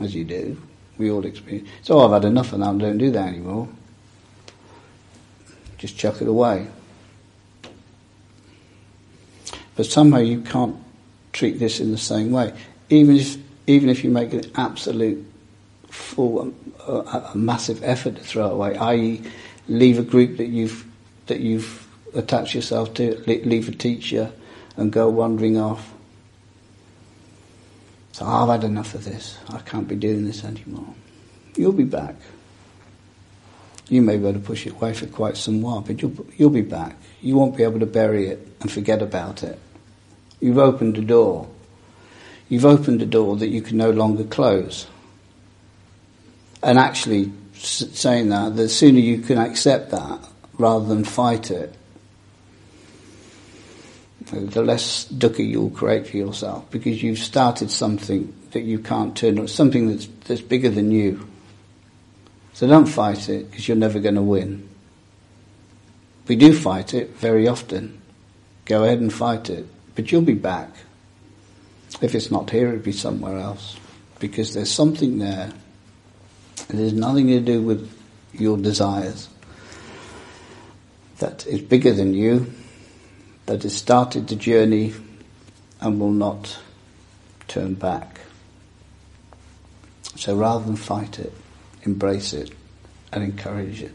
as 0.00 0.16
you 0.16 0.24
do, 0.24 0.60
we 0.98 1.12
all 1.12 1.24
experience. 1.24 1.68
So 1.82 2.00
I've 2.00 2.10
had 2.10 2.24
enough 2.24 2.52
of 2.52 2.58
that. 2.58 2.70
I 2.70 2.76
don't 2.76 2.98
do 2.98 3.12
that 3.12 3.28
anymore. 3.28 3.68
Just 5.78 5.96
chuck 5.96 6.20
it 6.20 6.26
away. 6.26 6.66
But 9.76 9.86
somehow 9.86 10.18
you 10.18 10.40
can't 10.40 10.74
treat 11.32 11.60
this 11.60 11.78
in 11.78 11.92
the 11.92 11.98
same 11.98 12.32
way. 12.32 12.52
Even 12.88 13.14
if, 13.14 13.36
even 13.68 13.88
if 13.88 14.02
you 14.02 14.10
make 14.10 14.32
an 14.32 14.50
absolute 14.56 15.24
full, 15.90 16.40
um, 16.40 16.54
uh, 16.88 17.02
a, 17.02 17.30
a 17.32 17.36
massive 17.36 17.82
effort 17.82 18.16
to 18.16 18.22
throw 18.22 18.50
away, 18.50 18.76
i.e., 18.76 19.22
leave 19.68 19.98
a 19.98 20.02
group 20.02 20.38
that 20.38 20.48
you've 20.48 20.86
that 21.26 21.40
you've 21.40 21.86
attached 22.14 22.54
yourself 22.54 22.92
to, 22.94 23.22
leave 23.26 23.68
a 23.68 23.72
teacher, 23.72 24.32
and 24.76 24.90
go 24.92 25.08
wandering 25.08 25.56
off 25.56 25.92
so 28.20 28.26
I've 28.26 28.48
had 28.48 28.64
enough 28.64 28.94
of 28.94 29.04
this. 29.04 29.38
I 29.48 29.60
can't 29.60 29.88
be 29.88 29.96
doing 29.96 30.26
this 30.26 30.44
anymore. 30.44 30.94
You'll 31.56 31.72
be 31.72 31.84
back. 31.84 32.16
You 33.88 34.02
may 34.02 34.18
be 34.18 34.28
able 34.28 34.38
to 34.38 34.46
push 34.46 34.66
it 34.66 34.72
away 34.72 34.92
for 34.92 35.06
quite 35.06 35.38
some 35.38 35.62
while, 35.62 35.80
but 35.80 36.02
you'll, 36.02 36.26
you'll 36.36 36.50
be 36.50 36.60
back. 36.60 36.96
You 37.22 37.36
won't 37.36 37.56
be 37.56 37.62
able 37.62 37.80
to 37.80 37.86
bury 37.86 38.26
it 38.26 38.46
and 38.60 38.70
forget 38.70 39.00
about 39.00 39.42
it. 39.42 39.58
You've 40.38 40.58
opened 40.58 40.98
a 40.98 41.00
door. 41.00 41.48
You've 42.50 42.66
opened 42.66 43.00
a 43.00 43.06
door 43.06 43.36
that 43.36 43.48
you 43.48 43.62
can 43.62 43.78
no 43.78 43.90
longer 43.90 44.24
close. 44.24 44.86
And 46.62 46.78
actually, 46.78 47.32
saying 47.54 48.28
that, 48.30 48.56
the 48.56 48.68
sooner 48.68 48.98
you 48.98 49.18
can 49.18 49.38
accept 49.38 49.90
that 49.90 50.20
rather 50.58 50.86
than 50.86 51.04
fight 51.04 51.50
it, 51.50 51.74
the 54.30 54.62
less 54.62 55.06
dukkha 55.06 55.46
you'll 55.46 55.70
create 55.70 56.06
for 56.06 56.16
yourself 56.16 56.70
because 56.70 57.02
you've 57.02 57.18
started 57.18 57.70
something 57.70 58.32
that 58.52 58.62
you 58.62 58.78
can't 58.78 59.16
turn, 59.16 59.38
on 59.38 59.48
something 59.48 59.88
that's, 59.88 60.06
that's 60.26 60.40
bigger 60.40 60.68
than 60.68 60.90
you. 60.90 61.26
So 62.52 62.66
don't 62.66 62.86
fight 62.86 63.28
it 63.28 63.50
because 63.50 63.66
you're 63.66 63.76
never 63.76 63.98
going 63.98 64.16
to 64.16 64.22
win. 64.22 64.68
We 66.28 66.36
do 66.36 66.54
fight 66.54 66.94
it 66.94 67.16
very 67.16 67.48
often. 67.48 68.00
Go 68.66 68.84
ahead 68.84 69.00
and 69.00 69.12
fight 69.12 69.50
it, 69.50 69.66
but 69.94 70.12
you'll 70.12 70.22
be 70.22 70.34
back. 70.34 70.70
If 72.00 72.14
it's 72.14 72.30
not 72.30 72.50
here, 72.50 72.68
it'll 72.68 72.80
be 72.80 72.92
somewhere 72.92 73.38
else 73.38 73.76
because 74.20 74.54
there's 74.54 74.70
something 74.70 75.18
there. 75.18 75.52
It 76.68 76.76
has 76.76 76.92
nothing 76.92 77.28
to 77.28 77.40
do 77.40 77.62
with 77.62 77.90
your 78.32 78.56
desires. 78.56 79.28
That 81.18 81.46
is 81.46 81.60
bigger 81.60 81.92
than 81.92 82.14
you 82.14 82.52
that 83.46 83.62
has 83.64 83.74
started 83.74 84.28
the 84.28 84.36
journey 84.36 84.94
and 85.80 85.98
will 85.98 86.12
not 86.12 86.58
turn 87.48 87.74
back. 87.74 88.20
So 90.16 90.36
rather 90.36 90.64
than 90.64 90.76
fight 90.76 91.18
it, 91.18 91.32
embrace 91.82 92.32
it 92.32 92.52
and 93.12 93.24
encourage 93.24 93.82
it 93.82 93.92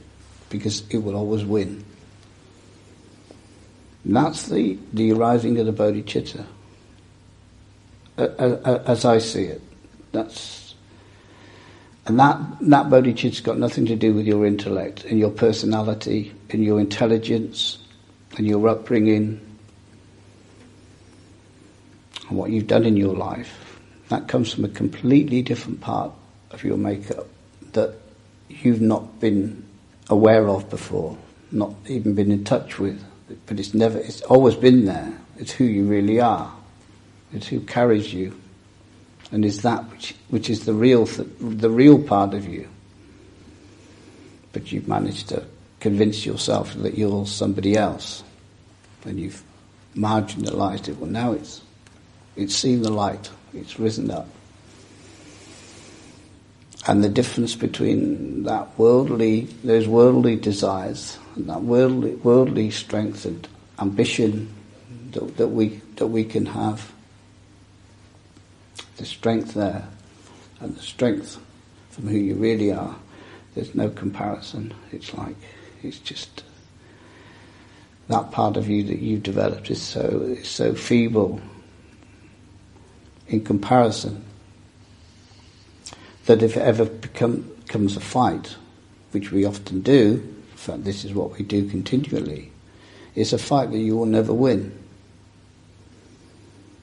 because 0.49 0.84
it 0.89 0.97
will 0.97 1.15
always 1.15 1.45
win. 1.45 1.86
And 4.04 4.15
that's 4.15 4.47
the, 4.47 4.78
the 4.93 5.12
arising 5.13 5.58
of 5.60 5.65
the 5.65 5.73
bodhicitta. 5.73 6.45
As 8.17 9.06
I 9.06 9.17
see 9.19 9.43
it, 9.43 9.62
that's 10.12 10.64
and 12.05 12.19
that 12.19 12.39
that 12.61 12.87
bodhicitta's 12.87 13.41
got 13.41 13.57
nothing 13.57 13.85
to 13.87 13.95
do 13.95 14.13
with 14.13 14.27
your 14.27 14.45
intellect 14.45 15.05
and 15.05 15.17
your 15.17 15.31
personality 15.31 16.33
and 16.51 16.63
your 16.63 16.79
intelligence 16.79 17.79
and 18.37 18.45
your 18.45 18.67
upbringing 18.67 19.39
and 22.27 22.37
what 22.37 22.51
you've 22.51 22.67
done 22.67 22.85
in 22.85 22.97
your 22.97 23.15
life, 23.15 23.79
that 24.09 24.27
comes 24.27 24.53
from 24.53 24.65
a 24.65 24.69
completely 24.69 25.41
different 25.41 25.81
part 25.81 26.11
of 26.51 26.63
your 26.63 26.77
makeup 26.77 27.27
that 27.73 27.95
you've 28.49 28.81
not 28.81 29.19
been 29.19 29.65
aware 30.09 30.47
of 30.47 30.69
before, 30.69 31.17
not 31.51 31.73
even 31.87 32.13
been 32.13 32.31
in 32.31 32.43
touch 32.43 32.79
with. 32.79 33.03
But 33.47 33.59
it's 33.59 33.73
never, 33.73 33.97
it's 33.97 34.21
always 34.21 34.55
been 34.55 34.85
there. 34.85 35.17
It's 35.37 35.51
who 35.51 35.63
you 35.63 35.85
really 35.85 36.19
are. 36.19 36.53
It's 37.33 37.47
who 37.47 37.59
carries 37.61 38.13
you, 38.13 38.39
and 39.31 39.43
is 39.43 39.61
that 39.63 39.89
which, 39.91 40.15
which 40.29 40.49
is 40.49 40.65
the 40.65 40.73
real, 40.73 41.05
th- 41.07 41.27
the 41.39 41.69
real 41.69 42.01
part 42.01 42.33
of 42.33 42.47
you. 42.47 42.67
But 44.53 44.71
you've 44.71 44.88
managed 44.88 45.29
to 45.29 45.43
convince 45.79 46.25
yourself 46.25 46.73
that 46.75 46.97
you're 46.97 47.25
somebody 47.25 47.75
else, 47.75 48.23
and 49.03 49.19
you've 49.19 49.43
marginalised 49.95 50.88
it. 50.88 50.97
Well, 50.97 51.09
now 51.09 51.33
it's 51.33 51.61
it's 52.35 52.55
seen 52.55 52.81
the 52.81 52.91
light. 52.91 53.29
It's 53.53 53.79
risen 53.79 54.11
up. 54.11 54.27
and 56.88 57.03
the 57.03 57.09
difference 57.09 57.55
between 57.55 58.43
that 58.43 58.77
worldly, 58.77 59.41
those 59.63 59.88
worldly 59.88 60.35
desires 60.35 61.17
and 61.35 61.49
that 61.49 61.63
worldly, 61.63 62.15
worldly 62.15 62.69
strength 62.69 63.25
and 63.25 63.47
ambition 63.79 64.53
that, 65.11 65.38
that 65.38 65.47
we 65.47 65.81
that 65.95 66.07
we 66.07 66.23
can 66.23 66.45
have, 66.45 66.91
the 68.97 69.05
strength 69.05 69.53
there, 69.53 69.88
and 70.60 70.75
the 70.75 70.81
strength 70.81 71.39
from 71.89 72.08
who 72.08 72.17
you 72.17 72.36
really 72.36 72.71
are. 72.71 72.95
There's 73.53 73.75
no 73.75 73.89
comparison. 73.89 74.73
It's 74.91 75.13
like 75.13 75.36
it's 75.81 75.99
just 75.99 76.43
that 78.08 78.31
part 78.31 78.58
of 78.58 78.69
you 78.69 78.84
that 78.84 78.99
you've 78.99 79.23
developed 79.23 79.69
is 79.71 79.81
so 79.81 80.01
is 80.01 80.47
so 80.47 80.73
feeble 80.73 81.41
in 83.27 83.43
comparison 83.43 84.23
that 86.25 86.43
if 86.43 86.58
it 86.58 86.62
ever 86.62 86.86
become, 86.86 87.41
becomes 87.65 87.95
a 87.95 87.99
fight, 87.99 88.55
which 89.12 89.31
we 89.31 89.45
often 89.45 89.81
do, 89.81 90.21
in 90.51 90.58
fact 90.58 90.84
this 90.84 91.05
is 91.05 91.13
what 91.13 91.38
we 91.38 91.43
do 91.43 91.67
continually, 91.69 92.51
it's 93.15 93.34
a 93.34 93.38
fight 93.38 93.71
that 93.71 93.79
you 93.79 93.95
will 93.95 94.05
never 94.05 94.34
win. 94.34 94.85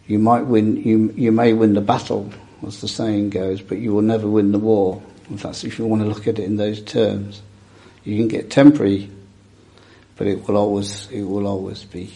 You 0.06 0.18
might 0.18 0.42
win, 0.42 0.76
you, 0.76 1.12
you 1.16 1.32
may 1.32 1.52
win 1.52 1.74
the 1.74 1.80
battle, 1.80 2.32
as 2.66 2.80
the 2.80 2.88
saying 2.88 3.30
goes, 3.30 3.62
but 3.62 3.78
you 3.78 3.92
will 3.92 4.02
never 4.02 4.28
win 4.28 4.52
the 4.52 4.58
war. 4.58 5.02
In 5.30 5.38
fact, 5.38 5.64
if 5.64 5.78
you 5.78 5.86
want 5.86 6.02
to 6.02 6.08
look 6.08 6.26
at 6.26 6.38
it 6.38 6.44
in 6.44 6.56
those 6.56 6.82
terms, 6.82 7.42
you 8.04 8.16
can 8.16 8.28
get 8.28 8.50
temporary, 8.50 9.10
but 10.16 10.26
it 10.26 10.46
will 10.46 10.56
always, 10.56 11.10
it 11.10 11.22
will 11.22 11.46
always 11.46 11.84
be, 11.84 12.12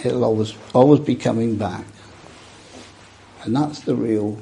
it'll 0.00 0.24
always, 0.24 0.54
always 0.74 1.00
be 1.00 1.14
coming 1.14 1.56
back. 1.56 1.84
And 3.44 3.54
that's 3.54 3.80
the 3.80 3.94
real 3.94 4.38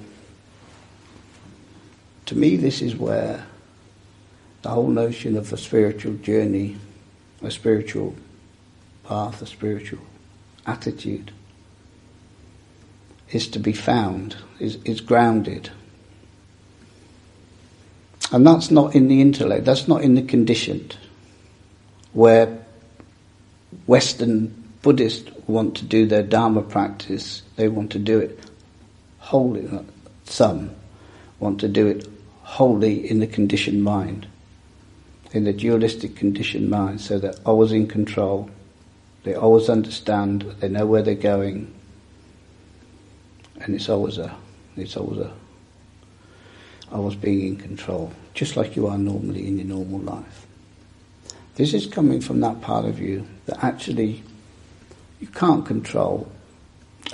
to 2.27 2.35
me, 2.35 2.57
this 2.57 2.81
is 2.81 2.97
where 2.97 3.47
the 4.63 4.71
whole 4.71 4.89
notion 4.89 5.37
of 5.37 5.53
a 5.53 5.59
spiritual 5.59 6.15
journey, 6.15 6.77
a 7.43 7.51
spiritual 7.51 8.15
path, 9.05 9.43
a 9.43 9.47
spiritual 9.47 10.01
attitude 10.67 11.31
is 13.35 13.49
to 13.49 13.59
be 13.59 13.73
found, 13.73 14.37
is, 14.61 14.77
is 14.85 15.01
grounded. 15.01 15.69
And 18.33 18.47
that's 18.47 18.71
not 18.71 18.95
in 18.95 19.09
the 19.09 19.21
intellect, 19.21 19.65
that's 19.65 19.89
not 19.89 20.03
in 20.03 20.15
the 20.15 20.23
conditioned, 20.23 20.97
where 22.13 22.65
Western 23.87 24.65
Buddhists 24.83 25.31
want 25.49 25.77
to 25.77 25.85
do 25.85 26.07
their 26.07 26.23
Dharma 26.23 26.63
practice, 26.63 27.43
they 27.57 27.69
want 27.69 27.91
to 27.93 27.99
do 27.99 28.21
it 28.21 28.39
wholly, 29.19 29.69
some 30.25 30.71
want 31.41 31.61
to 31.61 31.69
do 31.69 31.89
it 31.89 32.09
wholly 32.43 33.11
in 33.11 33.19
the 33.19 33.27
conditioned 33.27 33.83
mind, 33.83 34.29
in 35.33 35.43
the 35.43 35.53
dualistic 35.53 36.15
conditioned 36.15 36.71
mind, 36.71 37.01
so 37.01 37.19
they're 37.19 37.35
always 37.45 37.73
in 37.73 37.89
control, 37.89 38.49
they 39.25 39.35
always 39.35 39.69
understand, 39.69 40.43
they 40.61 40.69
know 40.69 40.87
where 40.87 41.03
they're 41.03 41.15
going, 41.15 41.75
and 43.61 43.75
it's 43.75 43.89
always 43.89 44.19
a, 44.19 44.35
it's 44.77 44.97
always 44.97 45.21
a, 45.21 45.33
always 46.93 47.17
being 47.17 47.47
in 47.47 47.57
control, 47.57 48.13
just 48.35 48.57
like 48.57 48.77
you 48.77 48.87
are 48.87 48.99
normally 48.99 49.47
in 49.47 49.59
your 49.59 49.67
normal 49.67 50.01
life. 50.01 50.47
This 51.57 51.73
is 51.73 51.87
coming 51.87 52.21
from 52.21 52.41
that 52.41 52.61
part 52.61 52.85
of 52.85 52.99
you 52.99 53.27
that 53.47 53.63
actually 53.63 54.23
you 55.21 55.29
can't 55.29 55.65
control 55.65 56.31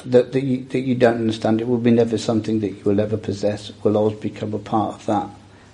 that, 0.05 0.33
that, 0.33 0.43
you, 0.43 0.65
that 0.65 0.81
you 0.81 0.95
don't 0.95 1.17
understand. 1.17 1.61
It 1.61 1.69
will 1.69 1.79
be 1.79 1.91
never 1.91 2.17
something 2.17 2.61
that 2.61 2.71
you 2.71 2.85
will 2.85 3.01
ever 3.01 3.17
possess. 3.17 3.71
It 3.71 3.77
will 3.83 3.97
always 3.97 4.19
become 4.19 4.55
a 4.55 4.59
part 4.59 4.95
of 4.97 5.07
that, 5.07 5.31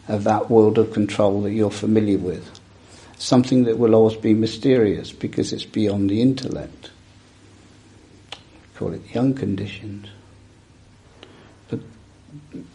of 0.08 0.24
that 0.24 0.50
world 0.50 0.78
of 0.78 0.92
control 0.92 1.42
that 1.42 1.52
you're 1.52 1.70
familiar 1.70 2.18
with. 2.18 2.60
Something 3.18 3.64
that 3.64 3.78
will 3.78 3.94
always 3.94 4.16
be 4.16 4.34
mysterious 4.34 5.12
because 5.12 5.52
it's 5.52 5.64
beyond 5.64 6.10
the 6.10 6.20
intellect. 6.20 6.90
Call 8.74 8.92
it 8.92 9.08
the 9.08 9.18
unconditioned. 9.18 10.10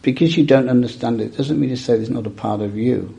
Because 0.02 0.36
you 0.36 0.44
don't 0.44 0.68
understand 0.68 1.20
it 1.20 1.36
doesn't 1.36 1.60
mean 1.60 1.70
to 1.70 1.76
say 1.76 1.96
there's 1.96 2.10
not 2.10 2.26
a 2.26 2.30
part 2.30 2.60
of 2.60 2.76
you. 2.76 3.16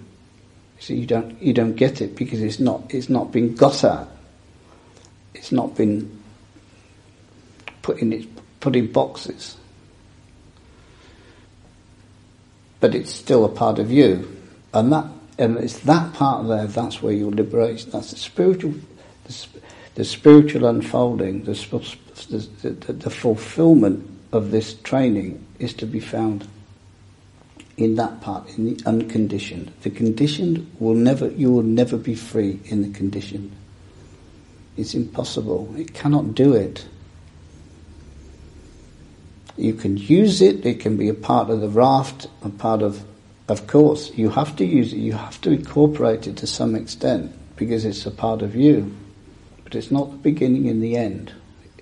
See, 0.79 0.95
you 0.95 1.05
don't 1.05 1.41
you 1.41 1.53
don't 1.53 1.75
get 1.75 2.01
it 2.01 2.15
because 2.15 2.41
it's 2.41 2.59
not 2.59 2.93
it's 2.93 3.09
not 3.09 3.31
been 3.31 3.55
got 3.55 3.83
at. 3.83 4.07
It's 5.33 5.51
not 5.51 5.75
been 5.75 6.21
put 7.81 7.99
in 7.99 8.11
it, 8.13 8.27
put 8.59 8.75
in 8.75 8.91
boxes. 8.91 9.57
But 12.79 12.95
it's 12.95 13.13
still 13.13 13.45
a 13.45 13.49
part 13.49 13.79
of 13.79 13.91
you, 13.91 14.27
and 14.73 14.91
that 14.91 15.05
and 15.37 15.57
it's 15.57 15.79
that 15.79 16.13
part 16.13 16.47
there. 16.47 16.67
That's 16.67 17.01
where 17.01 17.13
your 17.13 17.31
liberation. 17.31 17.91
That's 17.91 18.11
the 18.11 18.17
spiritual, 18.17 18.73
the, 19.25 19.47
the 19.95 20.03
spiritual 20.03 20.65
unfolding, 20.65 21.43
the, 21.45 21.53
the, 22.61 22.93
the 22.93 23.09
fulfillment 23.09 24.12
of 24.33 24.51
this 24.51 24.73
training 24.73 25.45
is 25.59 25.73
to 25.75 25.85
be 25.85 25.99
found 25.99 26.47
in 27.77 27.95
that 27.95 28.21
part, 28.21 28.49
in 28.57 28.65
the 28.65 28.85
unconditioned. 28.85 29.71
The 29.81 29.89
conditioned 29.89 30.69
will 30.79 30.93
never, 30.95 31.29
you 31.29 31.51
will 31.51 31.63
never 31.63 31.97
be 31.97 32.15
free 32.15 32.59
in 32.65 32.81
the 32.81 32.89
conditioned. 32.89 33.51
It's 34.75 34.93
impossible. 34.93 35.73
It 35.77 35.93
cannot 35.93 36.35
do 36.35 36.53
it. 36.53 36.85
You 39.55 39.73
can 39.73 39.97
use 39.97 40.41
it, 40.41 40.65
it 40.65 40.79
can 40.79 40.97
be 40.97 41.09
a 41.09 41.13
part 41.13 41.51
of 41.51 41.61
the 41.61 41.69
raft, 41.69 42.27
a 42.41 42.49
part 42.49 42.81
of, 42.81 43.03
of 43.47 43.67
course, 43.67 44.11
you 44.15 44.29
have 44.29 44.55
to 44.55 44.65
use 44.65 44.93
it, 44.93 44.97
you 44.97 45.13
have 45.13 45.39
to 45.41 45.51
incorporate 45.51 46.25
it 46.25 46.37
to 46.37 46.47
some 46.47 46.75
extent 46.75 47.31
because 47.55 47.85
it's 47.85 48.05
a 48.07 48.11
part 48.11 48.41
of 48.41 48.55
you. 48.55 48.95
But 49.63 49.75
it's 49.75 49.91
not 49.91 50.09
the 50.09 50.17
beginning 50.17 50.69
and 50.69 50.81
the 50.81 50.97
end. 50.97 51.33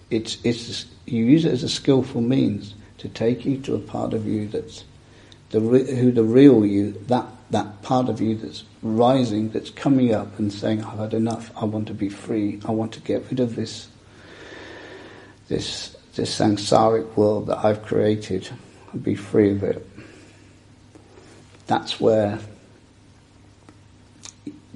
It's, 0.09 0.37
it's, 0.43 0.85
you 1.11 1.25
use 1.25 1.45
it 1.45 1.51
as 1.51 1.63
a 1.63 1.69
skillful 1.69 2.21
means 2.21 2.75
to 2.99 3.09
take 3.09 3.45
you 3.45 3.57
to 3.61 3.75
a 3.75 3.79
part 3.79 4.13
of 4.13 4.25
you 4.25 4.47
that's 4.47 4.83
the, 5.49 5.59
who 5.59 6.11
the 6.11 6.23
real 6.23 6.65
you, 6.65 6.91
that, 7.07 7.25
that 7.49 7.81
part 7.81 8.07
of 8.07 8.21
you 8.21 8.35
that's 8.35 8.63
rising, 8.81 9.49
that's 9.49 9.69
coming 9.69 10.13
up 10.13 10.39
and 10.39 10.53
saying, 10.53 10.83
I've 10.83 10.99
had 10.99 11.13
enough, 11.13 11.51
I 11.57 11.65
want 11.65 11.87
to 11.87 11.93
be 11.93 12.09
free, 12.09 12.61
I 12.65 12.71
want 12.71 12.93
to 12.93 13.01
get 13.01 13.25
rid 13.29 13.39
of 13.39 13.55
this, 13.55 13.89
this 15.49 15.97
this 16.15 16.37
samsaric 16.37 17.15
world 17.15 17.47
that 17.47 17.63
I've 17.63 17.83
created 17.83 18.49
and 18.91 19.03
be 19.03 19.15
free 19.15 19.51
of 19.51 19.63
it. 19.63 19.87
That's 21.67 21.99
where 21.99 22.39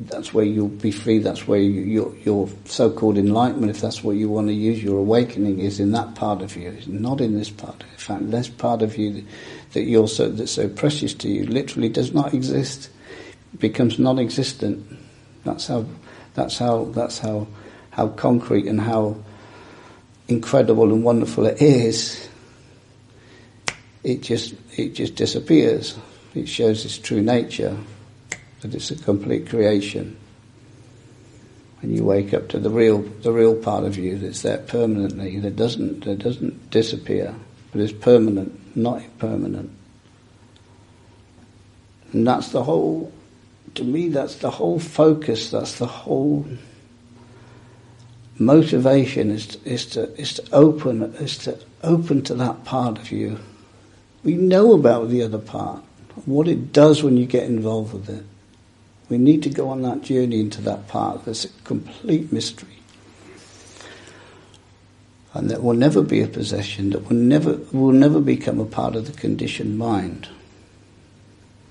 that's 0.07 0.33
where 0.33 0.45
you'll 0.45 0.67
be 0.67 0.91
free. 0.91 1.19
That's 1.19 1.47
where 1.47 1.59
you, 1.59 1.81
your, 1.81 2.15
your 2.17 2.49
so-called 2.65 3.17
enlightenment, 3.17 3.71
if 3.71 3.81
that's 3.81 4.03
what 4.03 4.15
you 4.15 4.29
want 4.29 4.47
to 4.47 4.53
use, 4.53 4.83
your 4.83 4.99
awakening 4.99 5.59
is 5.59 5.79
in 5.79 5.91
that 5.91 6.15
part 6.15 6.41
of 6.41 6.55
you. 6.55 6.69
It's 6.69 6.87
not 6.87 7.21
in 7.21 7.37
this 7.37 7.49
part. 7.49 7.83
In 7.91 7.97
fact, 7.97 8.31
this 8.31 8.49
part 8.49 8.81
of 8.81 8.97
you 8.97 9.13
that, 9.13 9.25
that 9.73 9.83
you're 9.83 10.07
so 10.07 10.29
that's 10.29 10.51
so 10.51 10.67
precious 10.69 11.13
to 11.15 11.29
you 11.29 11.45
literally 11.45 11.89
does 11.89 12.13
not 12.13 12.33
exist, 12.33 12.89
becomes 13.59 13.99
non-existent. 13.99 14.85
That's 15.43 15.67
how. 15.67 15.85
That's 16.33 16.57
how. 16.57 16.85
That's 16.85 17.19
how. 17.19 17.47
How 17.91 18.09
concrete 18.09 18.67
and 18.67 18.81
how 18.81 19.15
incredible 20.27 20.91
and 20.91 21.01
wonderful 21.01 21.45
it 21.45 21.61
is, 21.61 22.27
it 24.03 24.21
just 24.21 24.53
it 24.77 24.95
just 24.95 25.15
disappears. 25.15 25.97
It 26.33 26.49
shows 26.49 26.83
its 26.83 26.97
true 26.97 27.21
nature, 27.21 27.77
that 28.61 28.73
it's 28.73 28.91
a 28.91 28.95
complete 28.95 29.49
creation. 29.49 30.17
And 31.81 31.95
you 31.95 32.03
wake 32.03 32.33
up 32.33 32.47
to 32.49 32.59
the 32.59 32.69
real 32.69 33.01
the 33.01 33.31
real 33.31 33.55
part 33.55 33.83
of 33.83 33.97
you 33.97 34.17
that's 34.17 34.41
there 34.41 34.57
permanently, 34.57 35.39
that 35.39 35.55
doesn't 35.55 36.05
that 36.05 36.19
doesn't 36.19 36.69
disappear, 36.71 37.35
but 37.71 37.81
is 37.81 37.91
permanent, 37.91 38.75
not 38.75 39.03
impermanent. 39.03 39.69
And 42.11 42.25
that's 42.25 42.49
the 42.49 42.63
whole 42.63 43.11
to 43.75 43.83
me 43.83 44.09
that's 44.09 44.35
the 44.35 44.49
whole 44.49 44.79
focus, 44.79 45.51
that's 45.51 45.77
the 45.77 45.85
whole 45.85 46.45
motivation 48.37 49.31
is 49.31 49.47
to, 49.47 49.69
is 49.69 49.85
to 49.85 50.19
is 50.19 50.33
to 50.33 50.43
open 50.51 51.03
is 51.15 51.37
to 51.39 51.57
open 51.83 52.21
to 52.23 52.33
that 52.35 52.63
part 52.65 52.97
of 52.97 53.11
you. 53.11 53.39
We 54.23 54.33
know 54.33 54.73
about 54.73 55.09
the 55.09 55.21
other 55.21 55.37
part, 55.37 55.83
what 56.25 56.47
it 56.47 56.73
does 56.73 57.03
when 57.03 57.15
you 57.17 57.25
get 57.25 57.43
involved 57.43 57.93
with 57.93 58.09
it. 58.09 58.25
We 59.09 59.17
need 59.17 59.43
to 59.43 59.49
go 59.49 59.69
on 59.69 59.81
that 59.83 60.01
journey 60.01 60.39
into 60.39 60.61
that 60.61 60.87
part. 60.87 61.25
That's 61.25 61.45
a 61.45 61.49
complete 61.63 62.31
mystery. 62.31 62.69
And 65.33 65.49
that 65.49 65.61
will 65.61 65.73
never 65.73 66.01
be 66.01 66.21
a 66.21 66.27
possession, 66.27 66.91
that 66.91 67.09
will 67.09 67.17
never 67.17 67.59
will 67.73 67.91
never 67.91 68.21
become 68.21 68.59
a 68.59 68.65
part 68.65 68.95
of 68.95 69.05
the 69.05 69.11
conditioned 69.11 69.77
mind. 69.77 70.29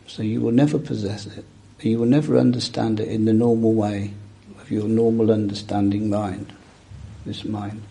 So 0.06 0.22
you 0.22 0.42
will 0.42 0.52
never 0.52 0.78
possess 0.78 1.26
it. 1.26 1.44
You 1.80 1.98
will 1.98 2.06
never 2.06 2.38
understand 2.38 3.00
it 3.00 3.08
in 3.08 3.24
the 3.24 3.32
normal 3.32 3.72
way 3.72 4.12
of 4.60 4.70
your 4.70 4.86
normal 4.86 5.30
understanding 5.30 6.08
mind, 6.10 6.52
this 7.26 7.44
mind. 7.44 7.82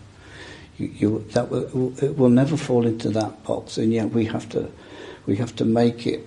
You, 0.78 0.86
you, 0.86 1.24
that 1.32 1.50
will, 1.50 1.92
it 2.02 2.16
will 2.16 2.30
never 2.30 2.56
fall 2.56 2.86
into 2.86 3.10
that 3.10 3.44
box, 3.44 3.78
and 3.78 3.92
yet 3.92 4.10
we 4.10 4.24
have 4.24 4.48
to, 4.50 4.68
we 5.26 5.36
have 5.36 5.54
to 5.56 5.64
make 5.64 6.06
it 6.06 6.26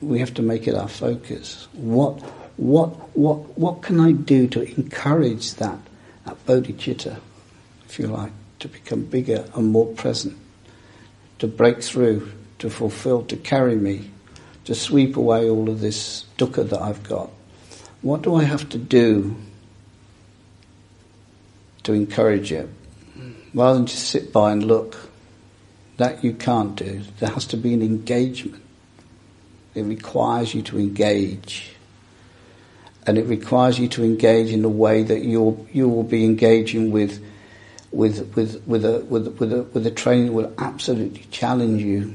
we 0.00 0.18
have 0.18 0.34
to 0.34 0.42
make 0.42 0.68
it 0.68 0.74
our 0.74 0.88
focus. 0.88 1.68
What, 1.72 2.22
what, 2.56 3.16
what, 3.16 3.58
what 3.58 3.82
can 3.82 4.00
I 4.00 4.12
do 4.12 4.46
to 4.48 4.62
encourage 4.76 5.54
that, 5.54 5.78
that 6.24 6.44
bodhicitta, 6.46 7.18
if 7.86 7.98
you 7.98 8.06
like, 8.06 8.32
to 8.60 8.68
become 8.68 9.04
bigger 9.04 9.48
and 9.54 9.68
more 9.68 9.86
present, 9.94 10.36
to 11.38 11.46
break 11.46 11.82
through, 11.82 12.30
to 12.60 12.70
fulfill, 12.70 13.22
to 13.24 13.36
carry 13.36 13.76
me, 13.76 14.10
to 14.64 14.74
sweep 14.74 15.16
away 15.16 15.48
all 15.48 15.68
of 15.68 15.80
this 15.80 16.24
dukkha 16.38 16.68
that 16.68 16.80
I've 16.80 17.02
got? 17.02 17.30
What 18.02 18.22
do 18.22 18.34
I 18.34 18.44
have 18.44 18.68
to 18.70 18.78
do 18.78 19.36
to 21.82 21.92
encourage 21.92 22.52
it? 22.52 22.68
Rather 23.52 23.78
than 23.78 23.86
just 23.86 24.08
sit 24.08 24.32
by 24.32 24.52
and 24.52 24.64
look, 24.64 24.96
that 25.96 26.24
you 26.24 26.32
can't 26.32 26.74
do. 26.76 27.02
There 27.20 27.30
has 27.30 27.46
to 27.46 27.56
be 27.56 27.72
an 27.72 27.82
engagement. 27.82 28.62
It 29.74 29.82
requires 29.82 30.54
you 30.54 30.62
to 30.62 30.78
engage. 30.78 31.73
And 33.06 33.18
it 33.18 33.26
requires 33.26 33.78
you 33.78 33.88
to 33.88 34.04
engage 34.04 34.50
in 34.50 34.64
a 34.64 34.68
way 34.68 35.02
that 35.02 35.24
you'll, 35.24 35.66
you 35.72 35.88
will 35.88 36.04
be 36.04 36.24
engaging 36.24 36.90
with, 36.90 37.22
with, 37.90 38.34
with, 38.34 38.62
with, 38.66 38.84
a, 38.84 39.00
with, 39.00 39.38
with, 39.38 39.52
a, 39.52 39.62
with 39.62 39.86
a 39.86 39.90
training 39.90 40.26
that 40.26 40.32
will 40.32 40.54
absolutely 40.58 41.24
challenge 41.30 41.82
you, 41.82 42.14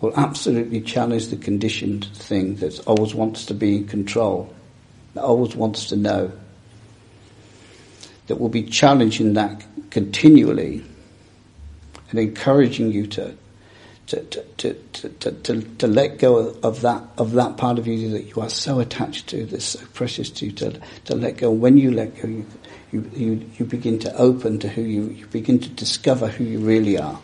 will 0.00 0.14
absolutely 0.16 0.80
challenge 0.80 1.28
the 1.28 1.36
conditioned 1.36 2.06
thing 2.14 2.56
that 2.56 2.84
always 2.86 3.14
wants 3.14 3.46
to 3.46 3.54
be 3.54 3.76
in 3.76 3.86
control, 3.86 4.52
that 5.14 5.22
always 5.22 5.54
wants 5.54 5.86
to 5.86 5.96
know, 5.96 6.32
that 8.26 8.40
will 8.40 8.48
be 8.48 8.64
challenging 8.64 9.34
that 9.34 9.64
continually 9.90 10.84
and 12.10 12.18
encouraging 12.18 12.90
you 12.90 13.06
to 13.06 13.36
to, 14.06 14.22
to, 14.22 14.74
to, 14.74 15.32
to, 15.32 15.62
to, 15.62 15.86
let 15.86 16.18
go 16.18 16.56
of 16.62 16.80
that 16.82 17.02
of 17.18 17.32
that 17.32 17.56
part 17.56 17.78
of 17.78 17.86
you 17.88 18.10
that 18.10 18.24
you 18.24 18.40
are 18.40 18.48
so 18.48 18.78
attached 18.78 19.26
to, 19.28 19.44
that's 19.46 19.64
so 19.64 19.80
precious 19.94 20.30
to 20.30 20.46
you, 20.46 20.52
to, 20.52 20.80
to 21.06 21.16
let 21.16 21.38
go. 21.38 21.50
When 21.50 21.76
you 21.76 21.90
let 21.90 22.16
go, 22.20 22.28
you, 22.28 22.46
you, 22.92 23.10
you, 23.14 23.50
you 23.58 23.64
begin 23.64 23.98
to 24.00 24.16
open 24.16 24.60
to 24.60 24.68
who 24.68 24.82
you, 24.82 25.08
you 25.08 25.26
begin 25.26 25.58
to 25.58 25.68
discover 25.68 26.28
who 26.28 26.44
you 26.44 26.60
really 26.60 26.96
are. 26.98 27.18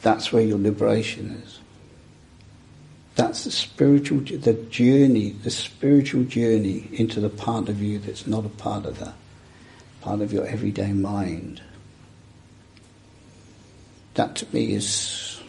That's 0.00 0.32
where 0.32 0.42
your 0.42 0.58
liberation 0.58 1.42
is. 1.44 1.60
That's 3.16 3.44
the 3.44 3.50
spiritual, 3.50 4.20
the 4.20 4.54
journey, 4.70 5.30
the 5.30 5.50
spiritual 5.50 6.24
journey 6.24 6.88
into 6.92 7.20
the 7.20 7.28
part 7.28 7.68
of 7.68 7.82
you 7.82 7.98
that's 7.98 8.26
not 8.26 8.46
a 8.46 8.48
part 8.48 8.86
of 8.86 8.98
that, 8.98 9.14
part 10.00 10.20
of 10.20 10.32
your 10.32 10.46
everyday 10.46 10.92
mind 10.92 11.60
that 14.14 14.36
to 14.36 14.46
me 14.52 14.72
is 14.72 15.40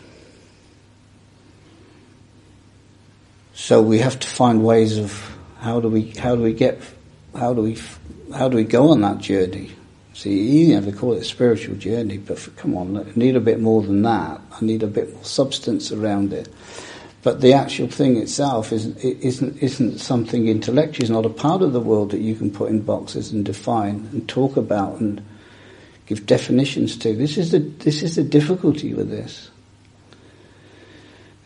so 3.54 3.82
we 3.82 4.00
have 4.00 4.20
to 4.20 4.28
find 4.28 4.64
ways 4.64 4.98
of 4.98 5.38
how 5.60 5.80
do 5.80 5.88
we 5.88 6.12
how 6.12 6.36
do 6.36 6.42
we 6.42 6.54
get 6.54 6.80
how 7.36 7.54
do 7.54 7.62
we 7.62 7.78
how 8.34 8.50
do 8.50 8.58
we 8.58 8.64
go 8.64 8.90
on 8.90 9.02
that 9.02 9.20
journey? 9.20 9.72
See 10.14 10.68
you 10.68 10.74
never 10.74 10.92
call 10.92 11.14
it 11.14 11.22
a 11.22 11.26
spiritual 11.26 11.76
journey 11.76 12.18
but 12.18 12.40
for, 12.40 12.52
come 12.52 12.76
on 12.76 12.98
I 12.98 13.06
need 13.16 13.36
a 13.36 13.40
bit 13.40 13.60
more 13.60 13.82
than 13.82 14.02
that. 14.04 14.42
I 14.52 14.66
need 14.66 14.84
a 14.84 14.88
bit 14.88 15.14
more 15.14 15.24
substance 15.24 15.92
around 15.92 16.34
it. 16.34 16.50
But 17.24 17.42
the 17.42 17.54
actual 17.54 17.88
thing 17.88 18.18
itself 18.18 18.72
isn't 18.72 18.98
isn't 19.04 19.58
isn't 19.58 20.00
something 20.00 20.48
intellectual 20.48 21.04
it's 21.04 21.10
not 21.10 21.26
a 21.26 21.30
part 21.30 21.62
of 21.62 21.74
the 21.74 21.80
world 21.80 22.12
that 22.12 22.22
you 22.22 22.36
can 22.36 22.52
put 22.52 22.70
in 22.70 22.82
boxes 22.82 23.32
and 23.32 23.44
define 23.44 24.10
and 24.12 24.28
talk 24.28 24.58
about 24.58 25.00
and 25.00 25.24
give 26.06 26.26
definitions 26.26 26.98
to. 26.98 27.16
This 27.16 27.38
is 27.38 27.52
the, 27.52 27.60
this 27.60 28.04
is 28.04 28.16
the 28.16 28.24
difficulty 28.24 28.94
with 28.94 29.10
this. 29.10 29.50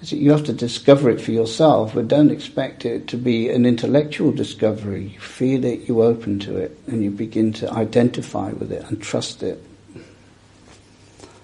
Is 0.02 0.12
that 0.12 0.18
You 0.18 0.32
have 0.32 0.46
to 0.46 0.54
discover 0.54 1.10
it 1.10 1.22
for 1.22 1.32
yourself, 1.32 1.94
but 1.94 2.08
don't 2.08 2.32
expect 2.32 2.86
it 2.86 3.08
to 3.08 3.18
be 3.18 3.50
an 3.50 3.66
intellectual 3.66 4.32
discovery. 4.32 5.08
You 5.08 5.20
feel 5.20 5.66
it, 5.66 5.88
you 5.88 6.04
open 6.04 6.40
to 6.40 6.58
it, 6.58 6.78
and 6.88 7.04
you 7.04 7.12
begin 7.12 7.54
to 7.54 7.72
identify 7.72 8.52
with 8.52 8.72
it 8.72 8.84
and 8.86 9.02
trust 9.02 9.44
it. 9.44 9.64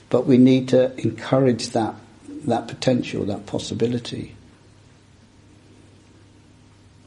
But 0.10 0.26
we 0.26 0.38
need 0.38 0.70
to 0.70 0.98
encourage 1.00 1.70
that, 1.70 1.96
that 2.46 2.68
potential, 2.68 3.26
that 3.26 3.46
possibility. 3.46 4.36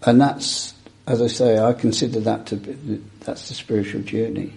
And 0.03 0.21
that's, 0.21 0.75
as 1.07 1.23
I 1.23 1.29
say, 1.29 1.59
I 1.59 1.73
consider 1.73 2.21
that 2.21 2.47
to 2.47 2.57
be, 2.57 3.03
that's 3.21 3.49
the 3.49 3.55
spiritual 3.55 4.03
journey 4.03 4.53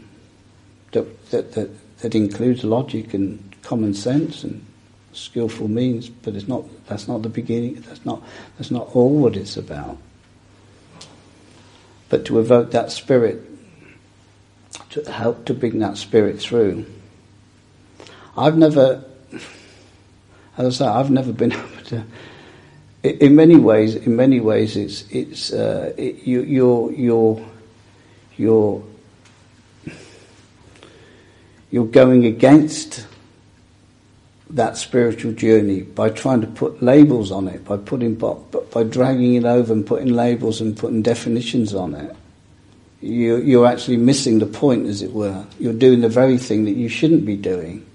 that, 0.91 1.31
that, 1.31 1.53
that, 1.53 1.99
that 1.99 2.15
includes 2.15 2.63
logic 2.63 3.13
and 3.13 3.55
common 3.61 3.93
sense 3.93 4.43
and 4.43 4.65
skillful 5.13 5.67
means, 5.67 6.09
but 6.09 6.35
it's 6.35 6.47
not, 6.47 6.65
that's 6.87 7.07
not 7.07 7.21
the 7.21 7.29
beginning, 7.29 7.75
that's 7.81 8.05
not, 8.05 8.21
that's 8.57 8.71
not 8.71 8.95
all 8.95 9.17
what 9.17 9.35
it's 9.35 9.57
about. 9.57 9.97
But 12.09 12.25
to 12.25 12.39
evoke 12.39 12.71
that 12.71 12.91
spirit, 12.91 13.41
to 14.91 15.11
help 15.11 15.45
to 15.45 15.53
bring 15.53 15.79
that 15.79 15.97
spirit 15.97 16.39
through. 16.39 16.85
I've 18.35 18.57
never, 18.57 19.03
as 20.57 20.81
I 20.81 20.85
say, 20.85 20.85
I've 20.85 21.11
never 21.11 21.31
been 21.31 21.51
able 21.53 21.83
to. 21.85 22.03
In 23.03 23.35
many 23.35 23.55
ways, 23.55 23.95
in 23.95 24.15
many 24.15 24.39
ways, 24.39 24.77
it's 24.77 25.09
it's 25.09 25.51
uh, 25.51 25.91
it, 25.97 26.23
you, 26.23 26.43
you're 26.43 26.91
you're 26.91 27.45
you're 28.37 28.83
you're 31.71 31.85
going 31.85 32.25
against 32.25 33.07
that 34.49 34.75
spiritual 34.77 35.31
journey 35.31 35.81
by 35.81 36.09
trying 36.09 36.41
to 36.41 36.47
put 36.47 36.83
labels 36.83 37.31
on 37.31 37.47
it, 37.47 37.63
by 37.63 37.77
putting 37.77 38.15
by 38.15 38.83
dragging 38.83 39.35
it 39.35 39.45
over 39.45 39.71
and 39.71 39.87
putting 39.87 40.13
labels 40.13 40.59
and 40.59 40.77
putting 40.77 41.01
definitions 41.01 41.73
on 41.73 41.95
it. 41.95 42.15
You, 42.99 43.37
you're 43.37 43.65
actually 43.65 43.97
missing 43.97 44.39
the 44.39 44.45
point, 44.45 44.85
as 44.87 45.01
it 45.01 45.11
were. 45.11 45.45
You're 45.57 45.73
doing 45.73 46.01
the 46.01 46.09
very 46.09 46.37
thing 46.37 46.65
that 46.65 46.73
you 46.73 46.87
shouldn't 46.87 47.25
be 47.25 47.35
doing. 47.35 47.85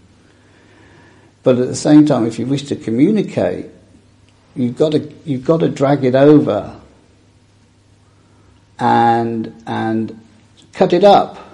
But 1.44 1.58
at 1.58 1.68
the 1.68 1.76
same 1.76 2.06
time, 2.06 2.26
if 2.26 2.40
you 2.40 2.46
wish 2.46 2.64
to 2.64 2.76
communicate, 2.76 3.66
you've 4.56 4.76
got 4.76 4.92
to 4.92 5.12
you've 5.24 5.44
got 5.44 5.60
to 5.60 5.68
drag 5.68 6.04
it 6.04 6.14
over 6.14 6.80
and 8.78 9.62
and 9.66 10.20
cut 10.72 10.92
it 10.92 11.04
up 11.04 11.45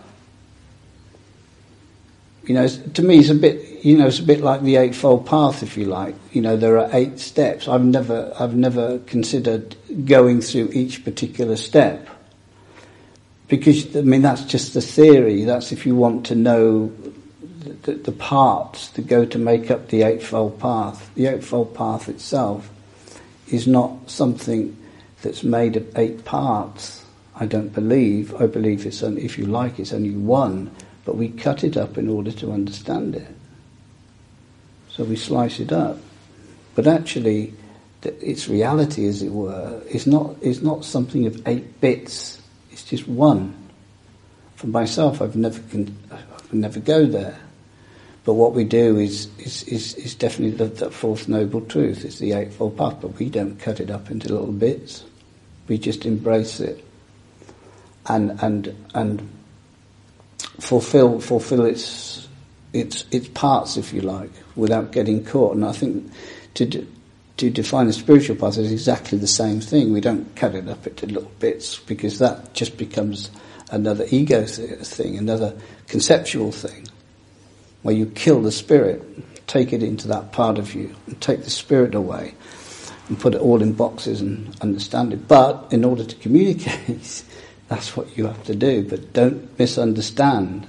you 2.45 2.55
know, 2.55 2.67
to 2.67 3.03
me, 3.03 3.19
it's 3.19 3.29
a 3.29 3.35
bit, 3.35 3.85
you 3.85 3.97
know, 3.97 4.07
it's 4.07 4.19
a 4.19 4.25
bit 4.25 4.41
like 4.41 4.63
the 4.63 4.77
Eightfold 4.77 5.27
Path, 5.27 5.63
if 5.63 5.77
you 5.77 5.85
like. 5.85 6.15
You 6.33 6.43
know, 6.43 6.57
there 6.57 6.79
are 6.79 6.89
eight 6.93 7.21
steps. 7.21 7.69
I've 7.69 7.85
never, 7.85 8.33
I've 8.39 8.57
never 8.57 8.99
considered 9.01 9.77
going 10.07 10.41
through 10.41 10.71
each 10.73 11.05
particular 11.05 11.57
step. 11.57 12.09
Because, 13.47 13.97
I 13.97 14.01
mean, 14.01 14.23
that's 14.23 14.45
just 14.45 14.75
the 14.75 14.81
theory. 14.81 15.45
That's 15.45 15.73
if 15.73 15.87
you 15.87 15.95
want 15.95 16.27
to 16.27 16.35
know 16.35 16.93
the, 17.83 17.95
the 17.95 18.13
parts 18.13 18.89
that 18.91 19.07
go 19.07 19.25
to 19.25 19.39
make 19.39 19.71
up 19.71 19.89
the 19.89 20.03
Eightfold 20.03 20.59
Path. 20.59 21.11
The 21.15 21.27
Eightfold 21.27 21.75
Path 21.75 22.09
itself 22.09 22.71
is 23.49 23.69
not 23.69 24.11
something 24.11 24.77
that's 25.23 25.45
made 25.45 25.77
of 25.77 25.97
eight 25.97 26.25
parts. 26.25 27.05
I 27.37 27.47
don't 27.47 27.73
believe. 27.73 28.35
I 28.41 28.47
believe 28.47 28.85
it's 28.85 29.03
only, 29.03 29.25
if 29.25 29.39
you 29.39 29.47
like, 29.47 29.79
it's 29.79 29.93
only 29.93 30.11
one 30.11 30.71
but 31.05 31.17
we 31.17 31.29
cut 31.29 31.65
it 31.65 31.77
up 31.77 31.99
in 31.99 32.09
order 32.09 32.33
to 32.33 32.53
understand 32.53 33.17
it. 33.17 33.29
So 34.89 35.05
we 35.05 35.17
slice 35.17 35.59
it 35.59 35.73
up. 35.73 35.99
But 36.75 36.87
actually, 36.87 37.55
its 38.03 38.49
reality, 38.49 39.07
as 39.07 39.23
it 39.23 39.31
were, 39.31 39.83
is 39.89 40.07
not, 40.07 40.37
is 40.43 40.63
not 40.63 40.85
something 40.85 41.27
of 41.27 41.47
eight 41.47 41.81
bits. 41.81 42.41
It's 42.71 42.85
just 42.85 43.09
one. 43.09 43.55
For 44.57 44.67
myself, 44.67 45.21
I've 45.21 45.37
never, 45.37 45.61
can, 45.71 45.97
I've 46.11 46.53
never 46.53 46.81
go 46.81 47.07
there. 47.07 47.39
But 48.25 48.35
what 48.35 48.55
we 48.55 48.65
do 48.65 48.99
is, 48.99 49.29
is, 49.39 49.65
is, 49.65 49.95
is 49.95 50.15
definitely 50.15 50.57
the, 50.57 50.67
the 50.67 50.91
fourth 50.91 51.27
noble 51.29 51.61
truth. 51.63 52.05
It's 52.05 52.19
the 52.19 52.33
Eightfold 52.33 52.77
Path, 52.77 52.99
but 53.01 53.19
we 53.19 53.29
don't 53.29 53.59
cut 53.59 53.81
it 53.81 53.91
up 53.91 54.11
into 54.11 54.29
little 54.29 54.53
bits. 54.53 55.05
We 55.67 55.79
just 55.79 56.07
embrace 56.07 56.61
it. 56.61 56.85
And, 58.07 58.41
and, 58.43 58.77
and 58.95 59.29
fulfill 60.63 61.21
fulfill 61.21 61.65
its 61.65 62.29
its 62.73 63.05
its 63.11 63.29
parts, 63.29 63.77
if 63.77 63.93
you 63.93 64.01
like, 64.01 64.31
without 64.55 64.93
getting 64.93 65.25
caught. 65.25 65.57
And 65.57 65.65
I 65.65 65.73
think 65.73 66.11
to 66.55 66.87
to 67.39 67.51
define 67.51 67.89
a 67.89 67.93
spiritual 67.93 68.37
path 68.37 68.59
is 68.59 68.71
exactly 68.71 69.19
the 69.19 69.27
same 69.27 69.61
thing. 69.61 69.93
We 69.93 70.01
don't 70.01 70.35
cut 70.37 70.55
it 70.55 70.69
up 70.69 70.87
into 70.87 71.07
little 71.07 71.33
bits 71.41 71.79
because 71.81 72.19
that 72.21 72.55
just 72.55 72.77
becomes 72.77 73.31
another 73.71 74.07
ego 74.11 74.45
thing, 74.45 75.19
another 75.19 75.57
conceptual 75.89 76.53
thing, 76.53 76.87
where 77.83 77.95
you 77.95 78.07
kill 78.07 78.43
the 78.43 78.53
spirit, 78.53 79.03
take 79.49 79.73
it 79.73 79.83
into 79.83 80.07
that 80.09 80.31
part 80.31 80.59
of 80.59 80.75
you, 80.75 80.95
and 81.07 81.21
take 81.21 81.43
the 81.43 81.51
spirit 81.51 81.95
away, 81.95 82.35
and 83.09 83.19
put 83.19 83.35
it 83.35 83.41
all 83.41 83.61
in 83.63 83.73
boxes 83.73 84.21
and 84.21 84.55
understand 84.61 85.13
it. 85.13 85.27
But 85.27 85.73
in 85.73 85.85
order 85.85 86.05
to 86.05 86.15
communicate, 86.17 87.25
that's 87.73 87.97
what 87.97 88.19
you 88.19 88.27
have 88.27 88.45
to 88.45 88.55
do. 88.55 88.87
But 88.87 89.15
don't 89.15 89.59
misunderstand 89.59 90.67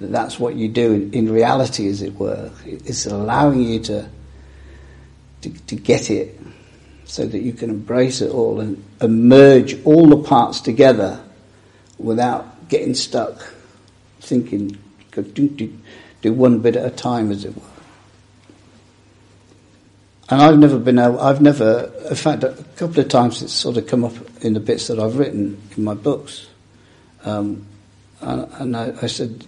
that 0.00 0.12
that's 0.12 0.38
what 0.38 0.54
you 0.54 0.68
do 0.68 0.92
in, 0.92 1.12
in 1.12 1.32
reality, 1.32 1.88
as 1.88 2.00
it 2.00 2.14
were. 2.14 2.52
It's 2.64 3.06
allowing 3.06 3.62
you 3.62 3.80
to, 3.80 4.08
to, 5.40 5.50
to 5.50 5.74
get 5.74 6.10
it 6.10 6.38
so 7.04 7.26
that 7.26 7.40
you 7.40 7.52
can 7.52 7.70
embrace 7.70 8.20
it 8.20 8.30
all 8.30 8.60
and, 8.60 8.84
merge 9.00 9.82
all 9.84 10.06
the 10.06 10.22
parts 10.22 10.60
together 10.60 11.20
without 11.98 12.68
getting 12.68 12.94
stuck 12.94 13.54
thinking, 14.20 14.78
do, 15.12 15.22
do, 15.22 15.76
do 16.22 16.32
one 16.32 16.60
bit 16.60 16.76
at 16.76 16.84
a 16.84 16.90
time, 16.94 17.32
as 17.32 17.44
it 17.44 17.56
were. 17.56 17.62
And 20.30 20.42
I've 20.42 20.58
never 20.58 20.78
been 20.78 20.98
able, 20.98 21.20
I've 21.20 21.40
never, 21.40 21.90
in 22.08 22.16
fact, 22.16 22.44
a 22.44 22.54
couple 22.76 23.00
of 23.00 23.08
times 23.08 23.42
it's 23.42 23.52
sort 23.52 23.78
of 23.78 23.86
come 23.86 24.04
up 24.04 24.12
in 24.42 24.52
the 24.52 24.60
bits 24.60 24.88
that 24.88 24.98
I've 24.98 25.16
written 25.16 25.60
in 25.76 25.84
my 25.84 25.94
books. 25.94 26.46
Um, 27.24 27.66
and, 28.20 28.52
and 28.54 28.76
I, 28.76 28.92
I, 29.00 29.06
said, 29.06 29.46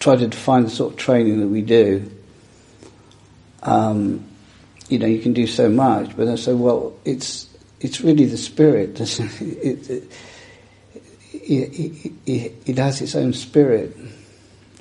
try 0.00 0.16
to 0.16 0.26
define 0.26 0.64
the 0.64 0.70
sort 0.70 0.94
of 0.94 0.98
training 0.98 1.40
that 1.40 1.48
we 1.48 1.60
do. 1.60 2.10
Um, 3.62 4.24
you 4.88 4.98
know, 4.98 5.06
you 5.06 5.20
can 5.20 5.34
do 5.34 5.46
so 5.46 5.68
much, 5.68 6.16
but 6.16 6.28
I 6.28 6.36
said, 6.36 6.56
well, 6.56 6.94
it's 7.04 7.48
it's 7.80 8.00
really 8.00 8.24
the 8.24 8.36
spirit. 8.36 9.00
it, 9.00 9.90
it, 9.90 10.12
it, 11.32 12.12
it, 12.26 12.52
it, 12.66 12.78
has 12.78 13.02
its 13.02 13.14
own 13.14 13.32
spirit. 13.32 13.96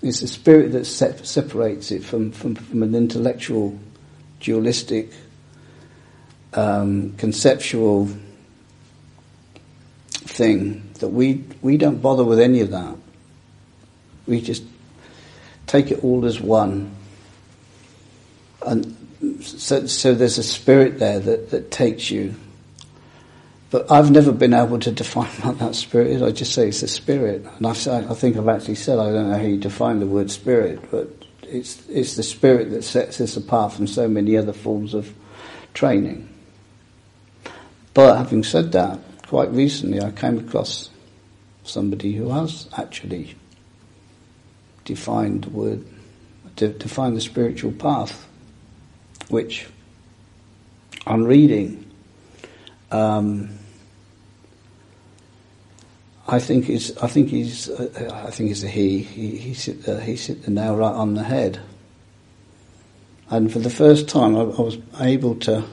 It's 0.01 0.21
the 0.21 0.27
spirit 0.27 0.71
that 0.71 0.85
separates 0.85 1.91
it 1.91 2.03
from, 2.03 2.31
from, 2.31 2.55
from 2.55 2.83
an 2.83 2.95
intellectual, 2.95 3.77
dualistic, 4.39 5.11
um, 6.55 7.13
conceptual 7.17 8.09
thing. 10.09 10.89
That 10.99 11.09
we 11.09 11.43
we 11.61 11.77
don't 11.77 12.01
bother 12.01 12.23
with 12.23 12.39
any 12.39 12.61
of 12.61 12.71
that. 12.71 12.95
We 14.27 14.41
just 14.41 14.63
take 15.67 15.91
it 15.91 16.03
all 16.03 16.25
as 16.25 16.39
one. 16.39 16.95
And 18.65 18.95
so, 19.41 19.85
so 19.87 20.13
there's 20.13 20.37
a 20.37 20.43
spirit 20.43 20.99
there 20.99 21.19
that, 21.19 21.51
that 21.51 21.71
takes 21.71 22.09
you. 22.11 22.35
But 23.71 23.91
I've 23.91 24.11
never 24.11 24.31
been 24.31 24.53
able 24.53 24.79
to 24.79 24.91
define 24.91 25.27
what 25.41 25.59
that 25.59 25.75
spirit 25.75 26.07
is. 26.07 26.21
I 26.21 26.31
just 26.31 26.53
say 26.53 26.69
it's 26.69 26.83
a 26.83 26.87
spirit. 26.87 27.45
And 27.57 27.67
I've, 27.67 27.87
I 27.87 28.13
think 28.13 28.37
I've 28.37 28.47
actually 28.47 28.75
said, 28.75 28.99
I 28.99 29.11
don't 29.11 29.29
know 29.29 29.37
how 29.37 29.43
you 29.43 29.57
define 29.57 29.99
the 29.99 30.07
word 30.07 30.31
spirit, 30.31 30.79
but 30.91 31.09
it's, 31.43 31.87
it's 31.89 32.15
the 32.15 32.23
spirit 32.23 32.71
that 32.71 32.83
sets 32.83 33.21
us 33.21 33.37
apart 33.37 33.73
from 33.73 33.87
so 33.87 34.07
many 34.07 34.37
other 34.37 34.53
forms 34.53 34.93
of 34.93 35.13
training. 35.73 36.29
But 37.95 38.17
having 38.17 38.43
said 38.43 38.73
that, 38.73 38.99
quite 39.25 39.49
recently 39.49 40.01
I 40.01 40.11
came 40.11 40.37
across 40.37 40.91
somebody 41.63 42.13
who 42.13 42.29
has 42.29 42.69
actually 42.77 43.35
defined 44.83 45.45
the 45.45 45.49
word, 45.49 45.85
defined 46.55 47.17
the 47.17 47.21
spiritual 47.21 47.71
path 47.71 48.27
which 49.29 49.67
I'm 51.07 51.23
reading, 51.23 51.89
um, 52.91 53.57
I 56.27 56.39
think 56.39 56.69
is 56.69 56.97
I 57.01 57.07
think 57.07 57.29
he's 57.29 57.69
uh, 57.69 58.23
I 58.25 58.31
think 58.31 58.51
it's 58.51 58.63
a 58.63 58.67
he. 58.67 58.99
He 58.99 59.37
he 59.37 59.53
hit 59.53 59.83
the, 59.83 60.01
he's 60.01 60.25
hit 60.25 60.43
the 60.43 60.51
nail 60.51 60.75
right 60.75 60.93
on 60.93 61.13
the 61.13 61.23
head. 61.23 61.59
And 63.29 63.51
for 63.51 63.59
the 63.59 63.69
first 63.69 64.07
time, 64.09 64.35
I, 64.35 64.41
I 64.41 64.61
was 64.61 64.77
able 64.99 65.35
to. 65.41 65.63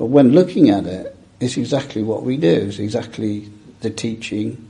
But 0.00 0.06
when 0.06 0.32
looking 0.32 0.70
at 0.70 0.86
it, 0.86 1.14
it's 1.40 1.58
exactly 1.58 2.02
what 2.02 2.22
we 2.22 2.38
do. 2.38 2.68
It's 2.68 2.78
exactly 2.78 3.50
the 3.80 3.90
teaching. 3.90 4.66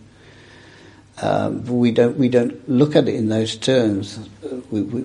Um, 1.22 1.64
we 1.66 1.93
don't 1.93 2.16
we 2.16 2.28
don't 2.28 2.68
look 2.68 2.97
at 2.97 3.07
it 3.07 3.14
in 3.14 3.28
those 3.28 3.55
terms. 3.55 4.28
We, 4.72 4.83
we, 4.83 5.05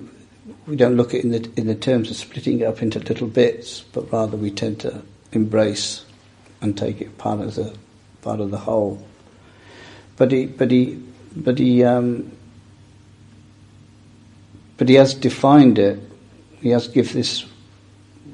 we 0.66 0.74
don't 0.74 0.96
look 0.96 1.14
at 1.14 1.20
it 1.20 1.24
in 1.26 1.30
the, 1.30 1.52
in 1.56 1.66
the 1.68 1.76
terms 1.76 2.10
of 2.10 2.16
splitting 2.16 2.58
it 2.58 2.64
up 2.64 2.82
into 2.82 2.98
little 2.98 3.28
bits, 3.28 3.82
but 3.92 4.10
rather 4.10 4.36
we 4.36 4.50
tend 4.50 4.80
to 4.80 5.00
embrace 5.30 6.04
and 6.60 6.76
take 6.76 7.00
it 7.00 7.16
part 7.18 7.38
of 7.38 7.54
the 7.54 7.78
part 8.20 8.40
of 8.40 8.50
the 8.50 8.58
whole. 8.58 9.06
But 10.16 10.32
he, 10.32 10.46
but 10.46 10.72
he, 10.72 11.00
but 11.36 11.56
he, 11.56 11.84
um, 11.84 12.32
but 14.76 14.88
he 14.88 14.96
has 14.96 15.14
defined 15.14 15.78
it. 15.78 16.00
He 16.60 16.70
has 16.70 16.88
give 16.88 17.12
this. 17.12 17.44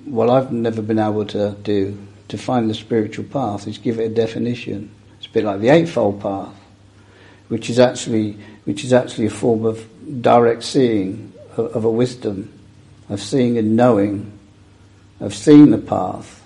What 0.04 0.30
I've 0.30 0.52
never 0.52 0.82
been 0.82 0.98
able 0.98 1.26
to 1.26 1.56
do 1.62 1.98
to 2.28 2.38
find 2.38 2.68
the 2.68 2.74
spiritual 2.74 3.24
path 3.26 3.66
is 3.66 3.78
give 3.78 3.98
it 4.00 4.10
a 4.10 4.14
definition. 4.14 4.90
It's 5.18 5.26
a 5.26 5.30
bit 5.30 5.44
like 5.44 5.60
the 5.60 5.68
eightfold 5.68 6.20
path, 6.20 6.54
which 7.48 7.70
is 7.70 7.78
actually 7.78 8.38
which 8.64 8.84
is 8.84 8.92
actually 8.92 9.26
a 9.26 9.30
form 9.30 9.64
of 9.64 9.86
direct 10.22 10.62
seeing 10.62 11.32
of 11.56 11.84
a 11.84 11.90
wisdom, 11.90 12.52
of 13.08 13.20
seeing 13.20 13.58
and 13.58 13.76
knowing, 13.76 14.38
of 15.20 15.34
seeing 15.34 15.70
the 15.70 15.78
path. 15.78 16.42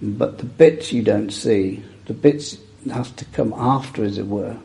But 0.00 0.38
the 0.38 0.44
bits 0.44 0.92
you 0.92 1.02
don't 1.02 1.30
see, 1.30 1.82
the 2.06 2.14
bits 2.14 2.56
have 2.90 3.14
to 3.16 3.24
come 3.26 3.52
after, 3.52 4.04
as 4.04 4.18
it 4.18 4.26
were, 4.26 4.56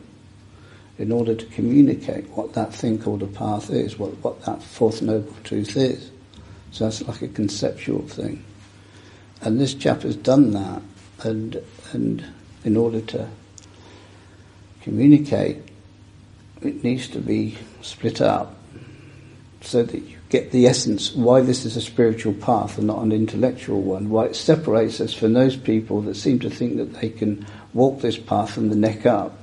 in 0.98 1.10
order 1.10 1.34
to 1.34 1.46
communicate 1.46 2.28
what 2.30 2.52
that 2.54 2.72
thing 2.72 3.00
called 3.00 3.22
a 3.22 3.26
path 3.26 3.70
is, 3.70 3.98
what, 3.98 4.12
what 4.18 4.44
that 4.44 4.62
fourth 4.62 5.02
noble 5.02 5.34
truth 5.42 5.76
is. 5.76 6.10
So 6.74 6.86
that's 6.86 7.06
like 7.06 7.22
a 7.22 7.28
conceptual 7.28 8.02
thing. 8.02 8.44
And 9.40 9.60
this 9.60 9.74
chap 9.74 10.02
has 10.02 10.16
done 10.16 10.50
that, 10.54 10.82
and, 11.22 11.62
and 11.92 12.24
in 12.64 12.76
order 12.76 13.00
to 13.00 13.28
communicate, 14.82 15.58
it 16.62 16.82
needs 16.82 17.06
to 17.08 17.20
be 17.20 17.56
split 17.80 18.20
up 18.20 18.56
so 19.60 19.84
that 19.84 20.00
you 20.00 20.16
get 20.30 20.50
the 20.50 20.66
essence 20.66 21.14
why 21.14 21.42
this 21.42 21.64
is 21.64 21.76
a 21.76 21.80
spiritual 21.80 22.34
path 22.34 22.76
and 22.76 22.88
not 22.88 23.04
an 23.04 23.12
intellectual 23.12 23.80
one, 23.80 24.10
why 24.10 24.24
it 24.24 24.34
separates 24.34 25.00
us 25.00 25.14
from 25.14 25.32
those 25.32 25.54
people 25.54 26.00
that 26.02 26.16
seem 26.16 26.40
to 26.40 26.50
think 26.50 26.76
that 26.78 26.92
they 26.94 27.08
can 27.08 27.46
walk 27.72 28.00
this 28.00 28.18
path 28.18 28.50
from 28.50 28.68
the 28.68 28.74
neck 28.74 29.06
up. 29.06 29.38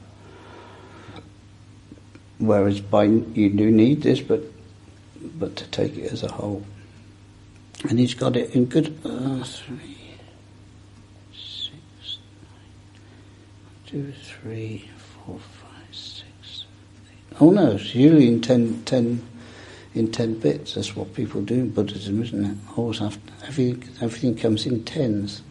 Whereas 2.40 2.82
by 2.82 3.06
you 3.06 3.50
do 3.52 3.72
need 3.72 4.02
this, 4.02 4.20
but 4.20 4.42
but 5.22 5.56
to 5.56 5.66
take 5.68 5.96
it 5.96 6.12
as 6.12 6.24
a 6.24 6.32
whole. 6.32 6.66
And 7.90 7.98
he's 8.00 8.14
got 8.14 8.36
it 8.36 8.56
in 8.56 8.66
good 8.66 8.98
uh, 9.04 9.44
three, 9.44 10.16
six, 11.34 12.20
nine, 12.44 13.02
two, 13.86 14.14
three, 14.24 14.90
four, 14.98 15.40
five, 15.40 15.96
six. 15.96 16.66
Eight. 17.12 17.38
Oh 17.42 17.50
no, 17.50 17.72
it's 17.72 17.96
usually 17.96 18.28
in 18.28 18.40
ten, 18.42 18.84
ten 18.86 19.28
in 19.94 20.12
ten 20.12 20.40
bits. 20.40 20.76
That's 20.76 20.96
what 20.96 21.14
people 21.16 21.42
do 21.42 21.56
in 21.56 21.70
Buddhism, 21.72 22.22
isn't 22.22 22.46
it? 22.46 22.58
Always 22.78 23.00
have 23.00 23.18
everything, 23.46 23.84
everything 24.00 24.36
comes 24.36 24.66
in 24.66 24.84
tens. 24.84 25.42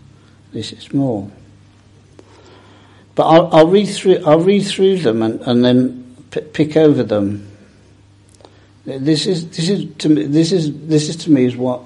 This 0.53 0.73
is 0.73 0.95
more. 0.95 1.31
But 3.15 3.25
I'll, 3.25 3.55
I'll 3.55 3.67
read 3.67 3.87
through. 3.87 4.23
I'll 4.25 4.41
read 4.41 4.63
through 4.63 4.99
them 4.99 5.23
and, 5.23 5.41
and 5.43 5.65
then 5.65 6.17
p- 6.31 6.41
pick 6.41 6.77
over 6.77 7.03
them. 7.03 7.51
This 8.85 9.27
is 9.27 9.51
this 9.51 9.69
is 9.69 9.95
to 9.99 10.09
me. 10.09 10.25
This 10.25 10.53
is 10.53 10.87
this 10.87 11.09
is 11.09 11.17
to 11.17 11.31
me 11.31 11.45
is 11.45 11.57
what 11.57 11.83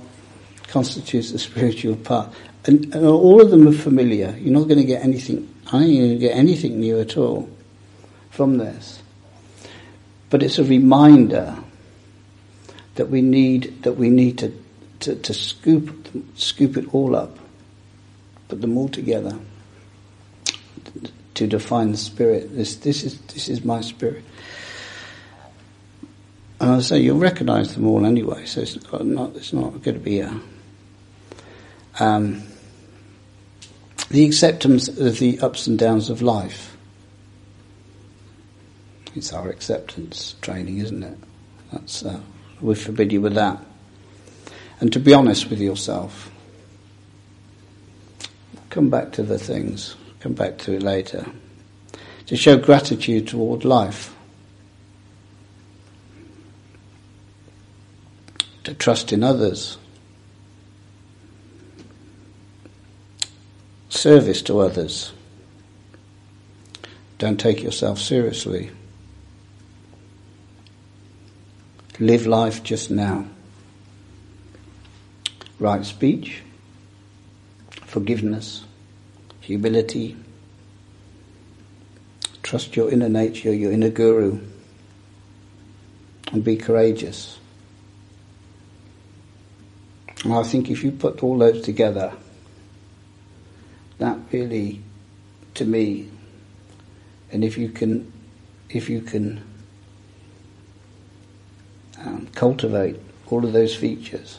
constitutes 0.69 1.33
the 1.33 1.39
spiritual 1.39 1.97
path. 1.97 2.35
And, 2.67 2.95
and 2.95 3.07
all 3.07 3.41
of 3.41 3.51
them 3.51 3.69
are 3.69 3.73
familiar. 3.73 4.37
You're 4.39 4.55
not 4.55 4.69
going 4.69 4.81
to 4.81 4.85
get 4.85 5.03
anything. 5.03 5.53
I 5.73 5.85
you're 5.85 6.07
going 6.07 6.19
to 6.19 6.27
get 6.27 6.37
anything 6.37 6.81
new 6.81 7.01
at 7.01 7.17
all 7.17 7.49
from 8.31 8.59
this. 8.59 9.03
But 10.31 10.43
it's 10.43 10.59
a 10.59 10.65
reminder 10.65 11.57
that 12.95 13.11
we 13.11 13.23
need 13.23 13.83
that 13.83 13.93
we 13.95 14.09
need 14.09 14.39
to, 14.39 14.53
to, 15.01 15.15
to 15.17 15.35
scoop 15.35 16.09
scoop 16.37 16.77
it 16.77 16.93
all 16.95 17.15
up, 17.15 17.39
put 18.49 18.61
them 18.61 18.79
all 18.79 18.89
together 18.89 19.39
to 21.35 21.47
define 21.47 21.93
the 21.93 21.97
spirit. 21.97 22.55
This 22.55 22.77
this 22.77 23.05
is 23.05 23.21
this 23.23 23.49
is 23.49 23.65
my 23.65 23.81
spirit. 23.81 24.25
And 26.61 26.71
I 26.71 26.81
say 26.81 27.01
you'll 27.01 27.19
recognise 27.19 27.75
them 27.75 27.87
all 27.87 28.07
anyway, 28.07 28.47
so 28.47 28.61
it's 28.61 28.79
not 28.93 29.37
it's 29.37 29.53
not 29.53 29.83
going 29.83 29.97
to 29.97 30.05
be 30.05 30.21
a 30.21 30.41
um, 31.99 32.43
the 34.11 34.25
acceptance 34.25 34.89
of 34.89 35.19
the 35.19 35.39
ups 35.41 35.67
and 35.67 35.79
downs 35.79 36.11
of 36.11 36.23
life. 36.23 36.77
It's 39.15 39.33
our 39.33 39.49
acceptance 39.49 40.35
training, 40.41 40.79
isn't 40.79 41.03
it? 41.03 41.19
That's 41.73 42.05
uh, 42.05 42.21
we 42.61 42.75
forbid 42.75 43.13
you 43.13 43.21
with 43.21 43.35
that. 43.35 43.59
And 44.81 44.93
to 44.93 45.01
be 45.01 45.15
honest 45.15 45.51
with 45.51 45.61
yourself. 45.61 46.31
Come 48.71 48.91
back 48.91 49.13
to 49.13 49.23
the 49.23 49.39
things, 49.39 49.95
come 50.19 50.33
back 50.33 50.59
to 50.59 50.73
it 50.73 50.83
later. 50.83 51.27
To 52.27 52.37
show 52.37 52.57
gratitude 52.57 53.29
toward 53.29 53.65
life. 53.65 54.13
To 58.65 58.75
trust 58.75 59.13
in 59.13 59.23
others. 59.23 59.79
Service 63.95 64.43
to 64.43 64.59
others. 64.59 65.13
Don't 67.19 67.39
take 67.39 67.63
yourself 67.63 68.01
seriously. 68.01 68.71
Live 72.01 72.27
life 72.27 72.63
just 72.65 72.91
now. 72.91 73.25
right 75.61 75.85
speech, 75.85 76.43
forgiveness, 77.87 78.65
humility, 79.41 80.17
trust 82.43 82.77
your 82.77 82.91
inner 82.91 83.09
nature, 83.09 83.55
your 83.55 83.71
inner 83.73 83.91
guru, 83.91 84.41
and 86.33 86.43
be 86.43 86.57
courageous. 86.57 87.39
And 90.25 90.33
I 90.33 90.43
think 90.43 90.69
if 90.69 90.83
you 90.83 90.91
put 90.91 91.23
all 91.23 91.39
those 91.39 91.63
together, 91.63 92.13
that 93.99 94.19
really, 94.33 94.83
to 95.55 95.65
me, 95.65 96.09
and 97.31 97.45
if 97.45 97.57
you 97.59 97.69
can, 97.69 98.13
if 98.71 98.89
you 98.89 99.01
can 99.01 99.43
um, 101.99 102.29
cultivate 102.35 102.97
all 103.29 103.45
of 103.45 103.53
those 103.53 103.75
features, 103.75 104.39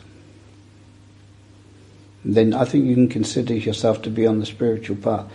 then 2.24 2.53
I 2.53 2.66
think 2.66 2.86
you 2.86 2.95
can 2.95 3.10
consider 3.10 3.53
yourself 3.53 4.01
to 4.03 4.10
be 4.10 4.26
on 4.26 4.39
the 4.39 4.45
spiritual 4.45 4.97
path. 4.97 5.32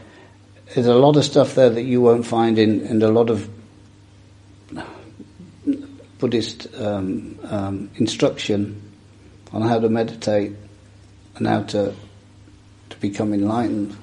There's 0.75 0.87
a 0.87 0.95
lot 0.95 1.16
of 1.16 1.25
stuff 1.25 1.55
there 1.55 1.71
that 1.71 1.83
you 1.83 2.01
won't 2.01 2.27
find 2.27 2.59
in, 2.59 2.81
in 2.83 3.03
a 3.03 3.09
lot 3.09 3.31
of 3.31 3.49
Buddhist 6.21 6.68
um, 6.79 7.39
um, 7.45 7.91
instruction 7.97 8.81
on 9.53 9.62
how 9.62 9.81
to 9.81 9.89
meditate 9.89 10.53
and 11.37 11.47
how 11.47 11.62
to 11.62 11.95
to 12.91 12.97
become 12.99 13.33
enlightened. 13.33 13.97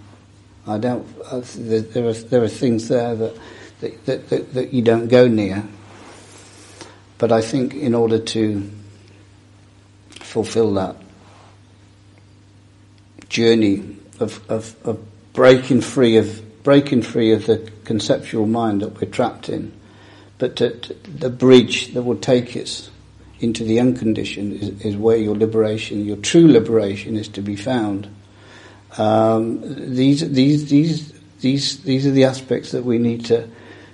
I 0.68 0.78
don't. 0.78 1.08
Uh, 1.26 1.42
there, 1.56 2.08
are 2.08 2.14
there 2.14 2.44
are 2.44 2.48
things 2.48 2.88
there 2.88 3.16
that 3.16 3.38
that, 3.80 4.06
that 4.06 4.30
that, 4.30 4.54
that 4.54 4.74
you 4.74 4.82
don't 4.82 5.08
go 5.08 5.28
near. 5.28 5.64
But 7.18 7.32
I 7.32 7.42
think 7.42 7.74
in 7.74 7.96
order 7.96 8.20
to 8.20 8.70
fulfill 10.10 10.74
that 10.76 10.96
journey 13.30 13.98
of, 14.20 14.50
of, 14.50 14.76
of 14.86 15.00
breaking 15.34 15.82
free 15.82 16.18
of 16.18 16.44
breaking 16.64 17.02
free 17.02 17.32
of 17.32 17.46
the 17.46 17.72
conceptual 17.86 18.46
mind 18.46 18.82
that 18.82 19.00
we're 19.00 19.10
trapped 19.10 19.48
in, 19.48 19.72
but 20.38 20.58
to, 20.58 20.78
to, 20.80 20.94
the 21.10 21.30
bridge 21.30 21.94
that 21.94 22.02
will 22.02 22.18
take 22.18 22.58
us 22.58 22.90
into 23.40 23.64
the 23.64 23.80
unconditioned 23.80 24.54
is, 24.54 24.86
is, 24.86 24.98
where 24.98 25.16
your 25.16 25.36
liberation, 25.36 26.04
your 26.04 26.18
true 26.18 26.48
liberation, 26.48 27.16
is 27.16 27.30
to 27.30 27.42
be 27.42 27.56
found. 27.56 28.10
Um, 28.98 29.62
these, 29.96 30.30
these, 30.32 30.70
these, 30.70 31.14
these, 31.40 31.84
these 31.84 32.08
are 32.08 32.12
the 32.12 32.26
aspects 32.26 32.72
that 32.72 32.84
we 32.84 32.98
need 32.98 33.26
to, 33.26 33.48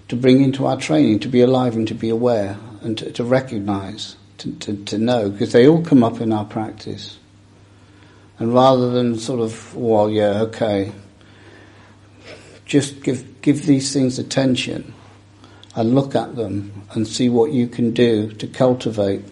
to 0.07 0.15
bring 0.15 0.41
into 0.41 0.65
our 0.65 0.77
training, 0.77 1.19
to 1.19 1.27
be 1.27 1.41
alive 1.41 1.75
and 1.75 1.87
to 1.89 1.93
be 1.95 2.09
aware 2.09 2.57
and 2.81 2.97
to, 2.97 3.11
to 3.11 3.23
recognize, 3.23 4.15
to, 4.39 4.51
to, 4.59 4.83
to 4.85 4.97
know, 4.97 5.29
because 5.29 5.51
they 5.51 5.67
all 5.67 5.83
come 5.83 6.03
up 6.03 6.21
in 6.21 6.31
our 6.31 6.45
practice. 6.45 7.17
And 8.39 8.53
rather 8.53 8.91
than 8.91 9.19
sort 9.19 9.41
of, 9.41 9.75
well, 9.75 10.09
yeah, 10.09 10.41
okay, 10.43 10.91
just 12.65 13.03
give, 13.03 13.41
give 13.41 13.65
these 13.65 13.93
things 13.93 14.19
attention 14.19 14.93
and 15.75 15.95
look 15.95 16.15
at 16.15 16.35
them 16.35 16.83
and 16.91 17.07
see 17.07 17.29
what 17.29 17.51
you 17.51 17.67
can 17.67 17.91
do 17.91 18.31
to 18.31 18.47
cultivate 18.47 19.23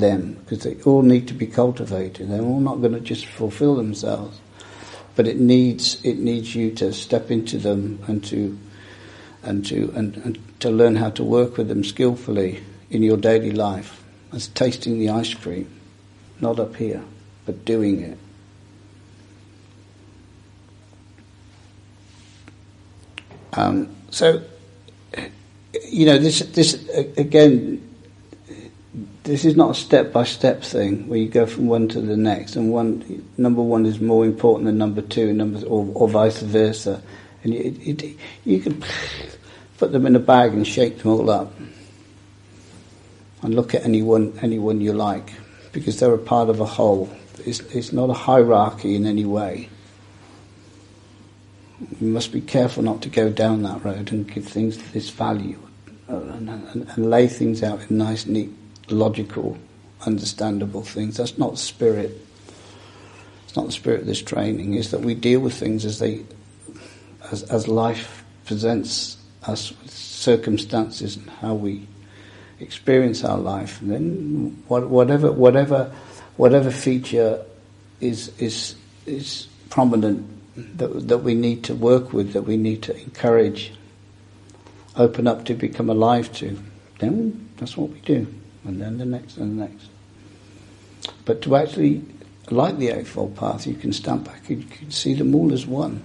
them 0.00 0.34
because 0.34 0.62
they 0.64 0.80
all 0.82 1.02
need 1.02 1.28
to 1.28 1.34
be 1.34 1.46
cultivated. 1.46 2.28
They're 2.28 2.42
all 2.42 2.60
not 2.60 2.80
going 2.80 2.92
to 2.92 3.00
just 3.00 3.26
fulfill 3.26 3.76
themselves, 3.76 4.40
but 5.14 5.26
it 5.26 5.38
needs 5.38 6.04
it 6.04 6.18
needs 6.18 6.54
you 6.54 6.72
to 6.72 6.92
step 6.92 7.30
into 7.30 7.58
them 7.58 8.00
and 8.06 8.24
to 8.24 8.58
and 9.42 9.64
to 9.66 9.92
and, 9.94 10.16
and 10.18 10.60
to 10.60 10.70
learn 10.70 10.96
how 10.96 11.10
to 11.10 11.24
work 11.24 11.56
with 11.56 11.68
them 11.68 11.84
skillfully 11.84 12.62
in 12.90 13.02
your 13.02 13.16
daily 13.16 13.52
life. 13.52 14.02
As 14.32 14.48
tasting 14.48 14.98
the 14.98 15.10
ice 15.10 15.32
cream, 15.32 15.70
not 16.40 16.58
up 16.58 16.74
here, 16.74 17.04
but 17.46 17.64
doing 17.64 18.00
it. 18.00 18.18
Um, 23.52 23.94
so, 24.10 24.42
you 25.88 26.06
know, 26.06 26.18
this 26.18 26.40
this 26.40 26.88
again 27.16 27.93
this 29.24 29.46
is 29.46 29.56
not 29.56 29.70
a 29.70 29.74
step 29.74 30.12
by 30.12 30.22
step 30.22 30.62
thing 30.62 31.08
where 31.08 31.18
you 31.18 31.28
go 31.28 31.46
from 31.46 31.66
one 31.66 31.88
to 31.88 32.00
the 32.00 32.16
next, 32.16 32.56
and 32.56 32.70
one 32.70 33.26
number 33.38 33.62
one 33.62 33.86
is 33.86 33.98
more 33.98 34.24
important 34.24 34.66
than 34.66 34.76
number 34.76 35.00
two, 35.00 35.32
number 35.32 35.66
or, 35.66 35.90
or 35.94 36.08
vice 36.08 36.40
versa, 36.40 37.02
and 37.42 37.54
it, 37.54 38.16
you 38.44 38.60
can 38.60 38.84
put 39.78 39.92
them 39.92 40.06
in 40.06 40.14
a 40.14 40.20
bag 40.20 40.52
and 40.52 40.66
shake 40.66 40.98
them 40.98 41.10
all 41.10 41.30
up, 41.30 41.54
and 43.42 43.54
look 43.54 43.74
at 43.74 43.82
anyone 43.82 44.38
anyone 44.42 44.82
you 44.82 44.92
like, 44.92 45.32
because 45.72 45.98
they're 45.98 46.12
a 46.12 46.18
part 46.18 46.50
of 46.50 46.60
a 46.60 46.66
whole. 46.66 47.10
It's, 47.46 47.60
it's 47.60 47.92
not 47.92 48.10
a 48.10 48.14
hierarchy 48.14 48.94
in 48.94 49.06
any 49.06 49.24
way. 49.24 49.70
You 52.00 52.08
must 52.08 52.30
be 52.30 52.42
careful 52.42 52.82
not 52.82 53.02
to 53.02 53.08
go 53.08 53.30
down 53.30 53.62
that 53.62 53.84
road 53.84 54.12
and 54.12 54.30
give 54.30 54.46
things 54.46 54.76
this 54.92 55.08
value, 55.08 55.58
uh, 56.10 56.16
and, 56.16 56.50
and, 56.50 56.88
and 56.90 57.10
lay 57.10 57.26
things 57.26 57.62
out 57.62 57.90
in 57.90 57.96
nice, 57.96 58.26
neat 58.26 58.52
logical, 58.90 59.56
understandable 60.06 60.82
things. 60.82 61.16
That's 61.16 61.38
not 61.38 61.58
spirit. 61.58 62.20
It's 63.44 63.56
not 63.56 63.66
the 63.66 63.72
spirit 63.72 64.00
of 64.00 64.06
this 64.06 64.22
training. 64.22 64.74
Is 64.74 64.90
that 64.90 65.00
we 65.00 65.14
deal 65.14 65.40
with 65.40 65.54
things 65.54 65.84
as 65.84 65.98
they, 65.98 66.24
as 67.30 67.42
as 67.44 67.68
life 67.68 68.24
presents 68.44 69.16
us 69.46 69.70
with 69.70 69.90
circumstances 69.90 71.16
and 71.16 71.28
how 71.30 71.54
we 71.54 71.86
experience 72.60 73.24
our 73.24 73.38
life. 73.38 73.80
And 73.80 73.90
then 73.90 74.62
whatever 74.68 75.32
whatever 75.32 75.92
whatever 76.36 76.70
feature 76.70 77.44
is 78.00 78.32
is 78.38 78.74
is 79.06 79.48
prominent 79.70 80.30
that 80.78 81.08
that 81.08 81.18
we 81.18 81.34
need 81.34 81.64
to 81.64 81.74
work 81.74 82.12
with, 82.12 82.32
that 82.32 82.42
we 82.42 82.56
need 82.56 82.82
to 82.82 82.96
encourage, 82.96 83.72
open 84.96 85.26
up 85.26 85.44
to 85.46 85.54
become 85.54 85.90
alive 85.90 86.32
to, 86.34 86.58
then 86.98 87.48
that's 87.56 87.76
what 87.76 87.90
we 87.90 88.00
do 88.00 88.26
and 88.64 88.80
then 88.80 88.98
the 88.98 89.04
next 89.04 89.36
and 89.36 89.58
the 89.58 89.66
next. 89.66 89.88
But 91.24 91.42
to 91.42 91.56
actually, 91.56 92.04
like 92.50 92.78
the 92.78 92.88
Eightfold 92.88 93.36
Path, 93.36 93.66
you 93.66 93.74
can 93.74 93.92
stand 93.92 94.24
back 94.24 94.48
and 94.48 94.62
you 94.62 94.68
can 94.68 94.90
see 94.90 95.14
them 95.14 95.34
all 95.34 95.52
as 95.52 95.66
one. 95.66 96.02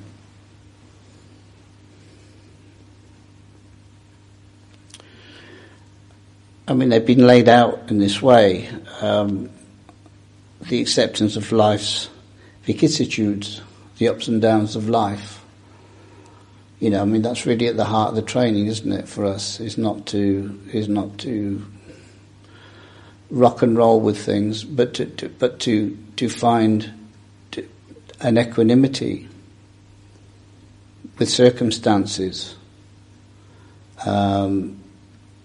I 6.68 6.74
mean, 6.74 6.90
they've 6.90 7.06
been 7.06 7.26
laid 7.26 7.50
out 7.50 7.90
in 7.90 7.98
this 7.98 8.22
way. 8.22 8.70
Um, 9.02 9.50
the 10.68 10.82
acceptance 10.82 11.36
of 11.36 11.52
life's 11.52 12.10
vicissitudes, 12.64 13.62
the 13.98 14.08
ups 14.08 14.28
and 14.28 14.40
downs 14.40 14.76
of 14.76 14.88
life. 14.88 15.44
You 16.80 16.92
know, 16.92 17.02
I 17.02 17.06
mean, 17.06 17.24
that's 17.24 17.48
really 17.48 17.68
at 17.68 17.76
the 17.76 17.86
heart 17.86 18.10
of 18.10 18.16
the 18.16 18.22
training, 18.22 18.68
isn't 18.68 18.92
it, 18.92 19.08
for 19.10 19.26
us? 19.26 19.60
Is 19.60 19.78
not 19.78 20.06
to 20.08 20.60
is 20.72 20.88
not 20.88 21.18
to 21.20 21.66
rock 23.30 23.62
and 23.62 23.78
roll 23.78 24.00
with 24.00 24.18
things, 24.18 24.64
but 24.64 24.94
to, 24.96 25.06
to 25.06 25.30
but 25.30 25.60
to 25.62 25.98
to 26.16 26.30
find 26.30 26.92
to, 27.52 27.68
an 28.22 28.38
equanimity 28.38 29.28
with 31.18 31.30
circumstances. 31.30 32.56
Um, 34.06 34.82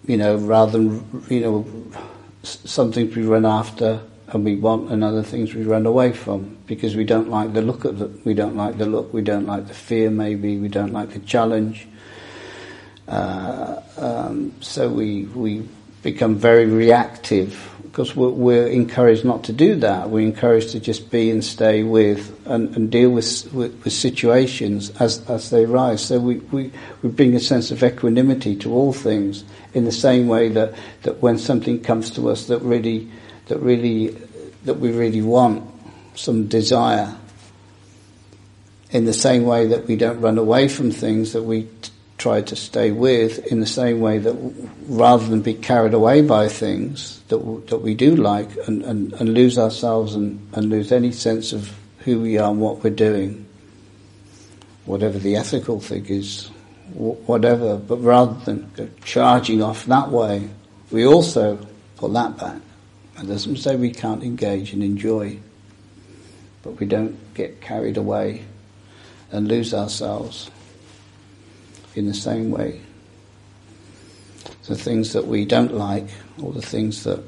you 0.07 0.17
know, 0.17 0.37
rather 0.37 0.73
than 0.73 1.25
you 1.29 1.41
know, 1.41 1.67
some 2.43 2.93
things 2.93 3.17
we 3.17 3.23
run 3.23 3.45
after 3.45 4.01
and 4.29 4.45
we 4.45 4.57
want, 4.57 4.91
and 4.91 5.05
other 5.05 5.23
things 5.23 5.55
we 5.55 5.65
run 5.65 5.87
away 5.87 6.13
from 6.13 6.57
because 6.67 6.97
we 6.97 7.05
don't 7.05 7.29
like 7.29 7.53
the 7.53 7.63
look 7.63 7.85
of 7.85 8.01
it. 8.01 8.25
We 8.25 8.35
don't 8.35 8.57
like 8.57 8.79
the 8.79 8.87
look. 8.87 9.13
We 9.13 9.23
don't 9.23 9.47
like 9.47 9.67
the 9.67 9.75
fear. 9.75 10.11
Maybe 10.11 10.57
we 10.59 10.69
don't 10.69 10.93
like 10.93 11.11
the 11.11 11.21
challenge. 11.21 11.87
Uh, 13.07 13.83
um, 13.99 14.55
so 14.61 14.89
we 14.89 15.25
we 15.25 15.69
become 16.03 16.37
very 16.37 16.67
reactive 16.67 17.74
because 17.95 18.17
we're, 18.17 18.29
we're, 18.29 18.67
encouraged 18.67 19.25
not 19.25 19.45
to 19.45 19.53
do 19.53 19.77
that. 19.77 20.11
We're 20.11 20.27
encouraged 20.27 20.71
to 20.71 20.81
just 20.81 21.13
be 21.13 21.31
and 21.31 21.45
stay 21.45 21.85
with 21.85 22.37
and, 22.45 22.75
and 22.75 22.91
deal 22.91 23.11
with, 23.11 23.53
with, 23.53 23.85
with, 23.85 23.93
situations 23.93 24.91
as, 25.01 25.25
as 25.31 25.51
they 25.51 25.65
rise. 25.65 26.05
So 26.05 26.19
we, 26.19 26.39
we, 26.39 26.73
we 27.03 27.09
bring 27.09 27.37
a 27.37 27.39
sense 27.39 27.71
of 27.71 27.85
equanimity 27.85 28.57
to 28.57 28.73
all 28.75 28.93
things 28.93 29.45
in 29.75 29.85
the 29.85 29.93
same 29.93 30.27
way 30.27 30.49
that, 30.49 30.75
that 31.03 31.23
when 31.23 31.39
something 31.39 31.85
comes 31.85 32.11
to 32.17 32.31
us 32.31 32.49
that 32.49 32.59
really, 32.63 33.09
that 33.47 33.59
really, 33.59 34.09
that 34.65 34.75
we 34.75 34.91
really 34.91 35.23
want, 35.23 35.63
some 36.17 36.49
desire, 36.49 37.15
in 38.91 39.05
the 39.05 39.15
same 39.15 39.45
way 39.45 39.69
that 39.69 39.87
we 39.87 39.95
don't 39.95 40.21
run 40.21 40.37
away 40.37 40.67
from 40.67 40.91
things 40.91 41.33
that 41.33 41.45
we 41.45 41.69
try 42.19 42.41
to 42.41 42.57
stay 42.57 42.91
with 42.91 43.45
in 43.47 43.61
the 43.61 43.67
same 43.67 44.01
way 44.01 44.19
that 44.19 44.35
rather 44.87 45.27
than 45.27 45.43
be 45.43 45.55
carried 45.55 45.95
away 45.95 46.23
by 46.23 46.49
things 46.49 47.21
that, 47.29 47.39
that 47.69 47.79
we 47.79 47.95
do 47.95 48.15
like 48.15 48.49
and, 48.67 48.83
and, 48.83 49.13
and 49.15 49.35
lose 49.35 49.59
ourselves 49.59 50.15
and, 50.15 50.41
and 50.55 50.71
lose 50.71 50.93
any 50.93 51.13
sense 51.13 51.53
of 51.53 51.73
who 51.99 52.21
we 52.21 52.39
are 52.39 52.51
and 52.51 52.61
what 52.61 52.85
we're 52.85 52.91
doing, 52.91 53.47
whatever 54.85 55.19
the 55.19 55.37
ethical 55.37 55.81
thing 55.81 56.07
is, 56.07 56.47
whatever, 56.95 57.77
but 57.77 57.97
rather 57.99 58.35
than 58.45 58.93
charging 59.05 59.63
off 59.63 59.87
that 59.87 60.11
way, 60.11 60.49
we 60.91 61.05
also 61.05 61.59
pull 61.97 62.11
that 62.11 62.37
back. 62.39 62.61
It 63.19 63.27
doesn't 63.27 63.57
say 63.57 63.77
we 63.77 63.91
can't 63.91 64.23
engage 64.23 64.73
and 64.73 64.83
enjoy 64.83 65.39
but 66.65 66.81
we 66.81 66.87
don't 66.87 67.35
get 67.35 67.61
carried 67.61 67.99
away 67.99 68.43
and 69.31 69.47
lose 69.47 69.75
ourselves 69.75 70.51
in 71.95 72.07
the 72.07 72.15
same 72.15 72.51
way. 72.51 72.81
The 74.67 74.77
things 74.77 75.13
that 75.13 75.27
we 75.27 75.45
don't 75.45 75.75
like, 75.75 76.09
or 76.43 76.53
the 76.53 76.63
things 76.63 77.05
that 77.05 77.23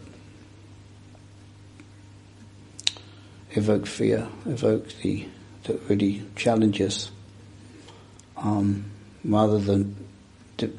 evoke 3.50 3.86
fear, 3.86 4.26
evoke 4.46 4.88
the 5.02 5.26
that 5.64 5.80
really 5.88 6.22
challenge 6.36 6.80
us, 6.80 7.10
um, 8.36 8.84
rather 9.24 9.58
than 9.58 9.96
de- 10.56 10.70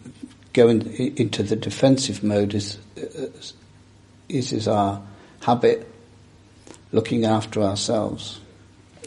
going 0.53 0.81
into 1.17 1.43
the 1.43 1.55
defensive 1.55 2.23
mode 2.23 2.53
is, 2.53 2.77
is 4.29 4.53
is 4.53 4.67
our 4.67 5.01
habit 5.41 5.87
looking 6.91 7.25
after 7.25 7.61
ourselves 7.61 8.39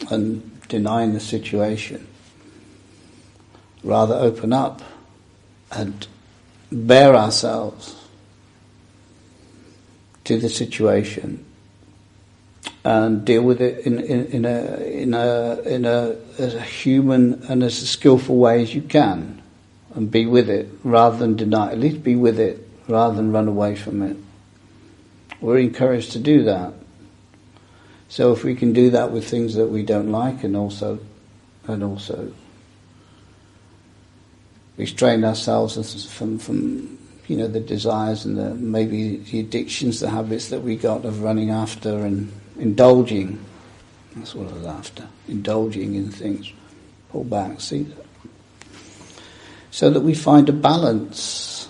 and 0.09 0.61
denying 0.67 1.13
the 1.13 1.19
situation. 1.19 2.07
Rather 3.83 4.15
open 4.15 4.53
up 4.53 4.81
and 5.71 6.07
bare 6.71 7.15
ourselves 7.15 7.95
to 10.23 10.37
the 10.37 10.49
situation 10.49 11.45
and 12.83 13.25
deal 13.25 13.43
with 13.43 13.61
it 13.61 13.85
in, 13.85 13.99
in, 13.99 14.25
in, 14.27 14.45
a, 14.45 14.75
in, 14.83 15.13
a, 15.13 15.61
in 15.61 15.85
a, 15.85 16.15
as 16.37 16.55
a 16.55 16.61
human 16.61 17.43
and 17.47 17.63
as 17.63 17.81
a 17.81 17.87
skillful 17.87 18.37
way 18.37 18.61
as 18.61 18.73
you 18.73 18.81
can 18.81 19.41
and 19.93 20.09
be 20.09 20.25
with 20.25 20.49
it 20.49 20.69
rather 20.83 21.17
than 21.17 21.35
deny, 21.35 21.69
it. 21.69 21.73
at 21.73 21.79
least 21.79 22.03
be 22.03 22.15
with 22.15 22.39
it 22.39 22.67
rather 22.87 23.15
than 23.15 23.31
run 23.31 23.47
away 23.47 23.75
from 23.75 24.01
it. 24.01 24.17
We're 25.39 25.59
encouraged 25.59 26.13
to 26.13 26.19
do 26.19 26.43
that. 26.43 26.73
So 28.09 28.31
if 28.31 28.43
we 28.43 28.55
can 28.55 28.73
do 28.73 28.91
that 28.91 29.11
with 29.11 29.27
things 29.27 29.55
that 29.55 29.67
we 29.67 29.83
don't 29.83 30.11
like 30.11 30.43
and 30.43 30.55
also, 30.55 30.99
and 31.67 31.83
also 31.83 32.33
restrain 34.81 35.23
ourselves 35.23 36.05
from, 36.11 36.39
from 36.39 36.97
you 37.27 37.37
know, 37.37 37.47
the 37.47 37.59
desires 37.59 38.25
and 38.25 38.35
the, 38.35 38.55
maybe 38.55 39.17
the 39.17 39.39
addictions, 39.39 39.99
the 39.99 40.09
habits 40.09 40.49
that 40.49 40.61
we 40.61 40.75
got 40.75 41.05
of 41.05 41.21
running 41.21 41.51
after 41.51 42.03
and 42.03 42.31
indulging. 42.57 43.39
That's 44.15 44.33
what 44.33 44.49
I 44.49 44.53
was 44.53 44.65
after. 44.65 45.07
Indulging 45.27 45.93
in 45.93 46.11
things. 46.11 46.51
Pull 47.09 47.25
back, 47.25 47.61
see. 47.61 47.85
So 49.69 49.91
that 49.91 50.01
we 50.01 50.15
find 50.15 50.49
a 50.49 50.53
balance. 50.53 51.69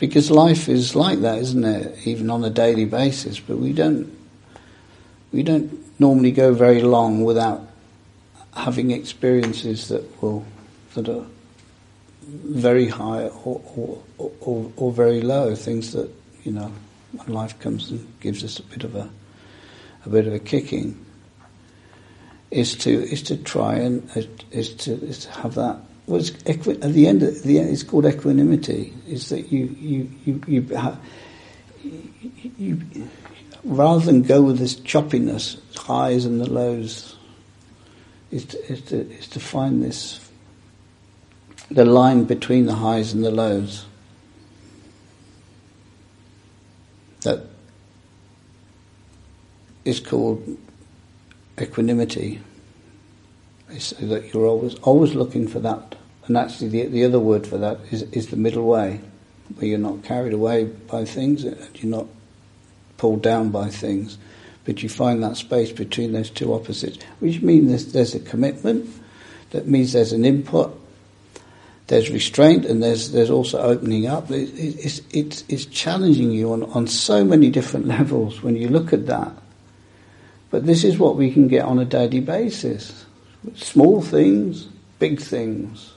Because 0.00 0.32
life 0.32 0.68
is 0.68 0.96
like 0.96 1.20
that, 1.20 1.38
isn't 1.38 1.64
it? 1.64 2.06
Even 2.06 2.28
on 2.28 2.44
a 2.44 2.50
daily 2.50 2.86
basis. 2.86 3.38
But 3.38 3.58
we 3.58 3.72
don't 3.72 4.12
we 5.32 5.42
don't 5.44 5.98
normally 6.00 6.32
go 6.32 6.52
very 6.52 6.82
long 6.82 7.24
without 7.24 7.62
having 8.54 8.90
experiences 8.90 9.88
that 9.88 10.04
will 10.20 10.44
that 10.94 11.08
are 11.08 11.24
very 12.26 12.88
high 12.88 13.28
or, 13.28 13.60
or, 13.76 14.02
or, 14.18 14.72
or 14.76 14.92
very 14.92 15.20
low, 15.20 15.54
things 15.54 15.92
that, 15.92 16.10
you 16.42 16.52
know, 16.52 16.72
life 17.26 17.58
comes 17.60 17.90
and 17.90 18.20
gives 18.20 18.42
us 18.44 18.58
a 18.58 18.62
bit 18.62 18.84
of 18.84 18.94
a, 18.94 19.08
a 20.04 20.08
bit 20.08 20.26
of 20.26 20.32
a 20.32 20.38
kicking, 20.38 21.04
is 22.50 22.74
to, 22.76 22.90
is 22.90 23.22
to 23.22 23.36
try 23.36 23.74
and, 23.74 24.08
uh, 24.16 24.22
is 24.50 24.74
to, 24.74 24.92
is 24.92 25.20
to 25.20 25.30
have 25.30 25.54
that, 25.54 25.78
well, 26.06 26.22
equi- 26.46 26.80
at 26.82 26.92
the 26.92 27.06
end, 27.06 27.22
of, 27.22 27.42
the 27.42 27.58
end, 27.58 27.70
it's 27.70 27.82
called 27.82 28.06
equanimity, 28.06 28.92
is 29.06 29.28
that 29.30 29.50
you, 29.50 29.66
you, 29.78 30.10
you, 30.24 30.42
you, 30.46 30.62
have, 30.76 31.00
you, 31.82 32.50
you 32.58 33.08
rather 33.64 34.04
than 34.04 34.22
go 34.22 34.42
with 34.42 34.58
this 34.58 34.76
choppiness, 34.76 35.58
highs 35.76 36.24
and 36.24 36.40
the 36.40 36.48
lows, 36.48 37.16
is 38.30 38.44
to, 38.46 38.72
is 38.72 38.82
to, 38.82 39.10
is 39.12 39.28
to 39.28 39.40
find 39.40 39.82
this 39.82 40.23
the 41.70 41.84
line 41.84 42.24
between 42.24 42.66
the 42.66 42.74
highs 42.74 43.12
and 43.12 43.24
the 43.24 43.30
lows. 43.30 43.86
That 47.22 47.46
is 49.84 50.00
called 50.00 50.58
equanimity. 51.60 52.40
So 53.78 54.06
that 54.06 54.32
you're 54.32 54.46
always 54.46 54.74
always 54.76 55.14
looking 55.14 55.48
for 55.48 55.58
that, 55.60 55.96
and 56.26 56.36
actually 56.36 56.68
the 56.68 56.86
the 56.86 57.04
other 57.04 57.18
word 57.18 57.46
for 57.46 57.58
that 57.58 57.80
is 57.90 58.02
is 58.12 58.28
the 58.28 58.36
middle 58.36 58.66
way, 58.66 59.00
where 59.56 59.66
you're 59.66 59.78
not 59.78 60.04
carried 60.04 60.32
away 60.32 60.64
by 60.64 61.04
things, 61.04 61.44
and 61.44 61.82
you're 61.82 61.90
not 61.90 62.06
pulled 62.98 63.22
down 63.22 63.50
by 63.50 63.70
things, 63.70 64.18
but 64.64 64.82
you 64.82 64.88
find 64.88 65.22
that 65.24 65.36
space 65.36 65.72
between 65.72 66.12
those 66.12 66.30
two 66.30 66.54
opposites, 66.54 67.02
which 67.18 67.42
means 67.42 67.68
there's, 67.68 67.92
there's 67.92 68.14
a 68.14 68.20
commitment. 68.20 68.88
That 69.50 69.66
means 69.66 69.92
there's 69.92 70.12
an 70.12 70.24
input 70.24 70.78
there's 71.86 72.10
restraint 72.10 72.64
and 72.64 72.82
there's 72.82 73.12
there's 73.12 73.30
also 73.30 73.60
opening 73.60 74.06
up. 74.06 74.30
It, 74.30 74.50
it's, 74.56 75.02
it's, 75.12 75.44
it's 75.48 75.66
challenging 75.66 76.30
you 76.30 76.52
on, 76.52 76.62
on 76.64 76.86
so 76.86 77.24
many 77.24 77.50
different 77.50 77.86
levels 77.96 78.42
when 78.42 78.56
you 78.56 78.68
look 78.68 78.92
at 78.92 79.06
that. 79.06 79.32
But 80.50 80.66
this 80.66 80.84
is 80.84 80.98
what 80.98 81.16
we 81.16 81.32
can 81.32 81.48
get 81.48 81.64
on 81.64 81.78
a 81.78 81.84
daily 81.84 82.20
basis. 82.20 83.04
Small 83.54 84.00
things, 84.00 84.64
big 84.98 85.20
things. 85.20 85.92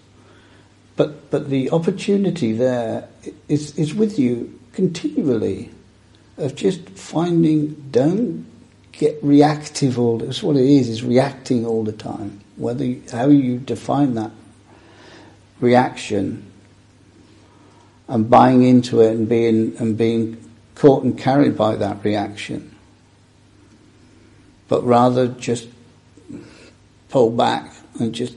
But 0.95 1.29
but 1.29 1.49
the 1.49 1.69
opportunity 1.71 2.53
there 2.53 3.07
is 3.47 3.77
is 3.77 3.93
with 3.93 4.17
you 4.19 4.59
continually 4.73 5.71
of 6.37 6.55
just 6.55 6.89
finding 6.89 7.73
don't 7.91 8.45
get 8.91 9.17
reactive 9.23 9.99
all 9.99 10.17
that's 10.17 10.41
what 10.41 10.55
it 10.55 10.65
is, 10.65 10.89
is 10.89 11.03
reacting 11.03 11.65
all 11.65 11.83
the 11.83 11.91
time. 11.91 12.41
Whether 12.57 12.95
how 13.11 13.29
you 13.29 13.59
define 13.59 14.15
that 14.15 14.31
reaction 15.59 16.51
and 18.07 18.29
buying 18.29 18.63
into 18.63 19.01
it 19.01 19.11
and 19.11 19.27
being 19.27 19.75
and 19.77 19.97
being 19.97 20.37
caught 20.75 21.03
and 21.03 21.17
carried 21.17 21.57
by 21.57 21.75
that 21.75 22.03
reaction, 22.03 22.75
but 24.67 24.83
rather 24.83 25.27
just 25.27 25.67
pull 27.09 27.31
back 27.31 27.73
and 27.99 28.13
just 28.13 28.35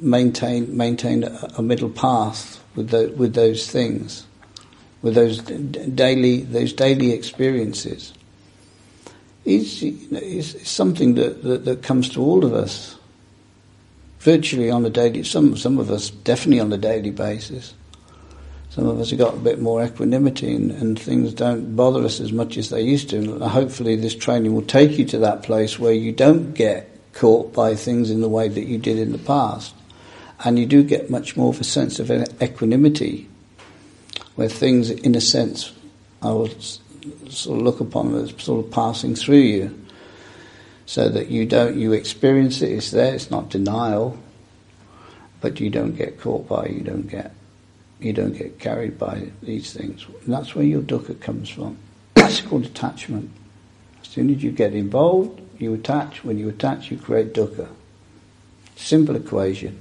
maintain 0.00 0.76
maintain 0.76 1.24
a, 1.24 1.62
middle 1.62 1.90
path 1.90 2.62
with 2.74 2.90
the, 2.90 3.12
with 3.16 3.34
those 3.34 3.70
things, 3.70 4.26
with 5.02 5.14
those 5.14 5.38
daily 5.40 6.42
those 6.42 6.72
daily 6.72 7.12
experiences. 7.12 8.12
Is 9.44 9.80
you 9.80 10.08
know, 10.10 10.18
is 10.18 10.60
something 10.68 11.14
that, 11.14 11.44
that, 11.44 11.64
that 11.66 11.82
comes 11.84 12.08
to 12.10 12.20
all 12.20 12.44
of 12.44 12.52
us 12.52 12.95
virtually 14.26 14.72
on 14.72 14.84
a 14.84 14.90
daily, 14.90 15.22
some, 15.22 15.56
some 15.56 15.78
of 15.78 15.88
us 15.88 16.10
definitely 16.10 16.58
on 16.58 16.72
a 16.72 16.76
daily 16.76 17.12
basis. 17.12 17.74
Some 18.70 18.88
of 18.88 18.98
us 18.98 19.10
have 19.10 19.20
got 19.20 19.34
a 19.34 19.38
bit 19.38 19.60
more 19.60 19.84
equanimity 19.84 20.52
and, 20.52 20.72
and 20.72 20.98
things 20.98 21.32
don't 21.32 21.76
bother 21.76 22.04
us 22.04 22.18
as 22.18 22.32
much 22.32 22.56
as 22.56 22.68
they 22.68 22.82
used 22.82 23.08
to. 23.10 23.18
And 23.18 23.40
hopefully 23.40 23.94
this 23.94 24.16
training 24.16 24.52
will 24.52 24.62
take 24.62 24.98
you 24.98 25.04
to 25.04 25.18
that 25.18 25.44
place 25.44 25.78
where 25.78 25.92
you 25.92 26.10
don't 26.10 26.54
get 26.54 26.90
caught 27.12 27.54
by 27.54 27.76
things 27.76 28.10
in 28.10 28.20
the 28.20 28.28
way 28.28 28.48
that 28.48 28.64
you 28.64 28.78
did 28.78 28.98
in 28.98 29.12
the 29.12 29.18
past. 29.18 29.72
And 30.44 30.58
you 30.58 30.66
do 30.66 30.82
get 30.82 31.08
much 31.08 31.36
more 31.36 31.50
of 31.50 31.60
a 31.60 31.64
sense 31.64 32.00
of 32.00 32.10
equanimity, 32.42 33.28
where 34.34 34.48
things, 34.48 34.90
in 34.90 35.14
a 35.14 35.20
sense, 35.20 35.72
I 36.20 36.32
will 36.32 36.50
sort 37.28 37.60
of 37.60 37.64
look 37.64 37.78
upon 37.78 38.12
as 38.16 38.34
sort 38.42 38.66
of 38.66 38.72
passing 38.72 39.14
through 39.14 39.36
you 39.36 39.85
so 40.86 41.08
that 41.08 41.28
you 41.28 41.44
don't 41.44 41.76
you 41.76 41.92
experience 41.92 42.62
it. 42.62 42.72
It's 42.72 42.92
there. 42.92 43.14
It's 43.14 43.30
not 43.30 43.50
denial, 43.50 44.16
but 45.40 45.60
you 45.60 45.68
don't 45.68 45.96
get 45.96 46.20
caught 46.20 46.48
by. 46.48 46.66
You 46.66 46.80
don't 46.80 47.08
get 47.08 47.34
you 47.98 48.12
don't 48.12 48.36
get 48.38 48.60
carried 48.60 48.98
by 48.98 49.30
these 49.42 49.72
things. 49.72 50.06
And 50.24 50.32
that's 50.32 50.54
where 50.54 50.64
your 50.64 50.82
dukkha 50.82 51.20
comes 51.20 51.48
from. 51.48 51.78
That's 52.14 52.42
called 52.42 52.66
attachment. 52.66 53.30
As 54.02 54.08
soon 54.08 54.28
as 54.28 54.42
you 54.42 54.50
get 54.50 54.74
involved, 54.74 55.40
you 55.58 55.72
attach. 55.72 56.22
When 56.22 56.36
you 56.36 56.50
attach, 56.50 56.90
you 56.90 56.98
create 56.98 57.32
dukkha. 57.32 57.68
Simple 58.76 59.16
equation. 59.16 59.80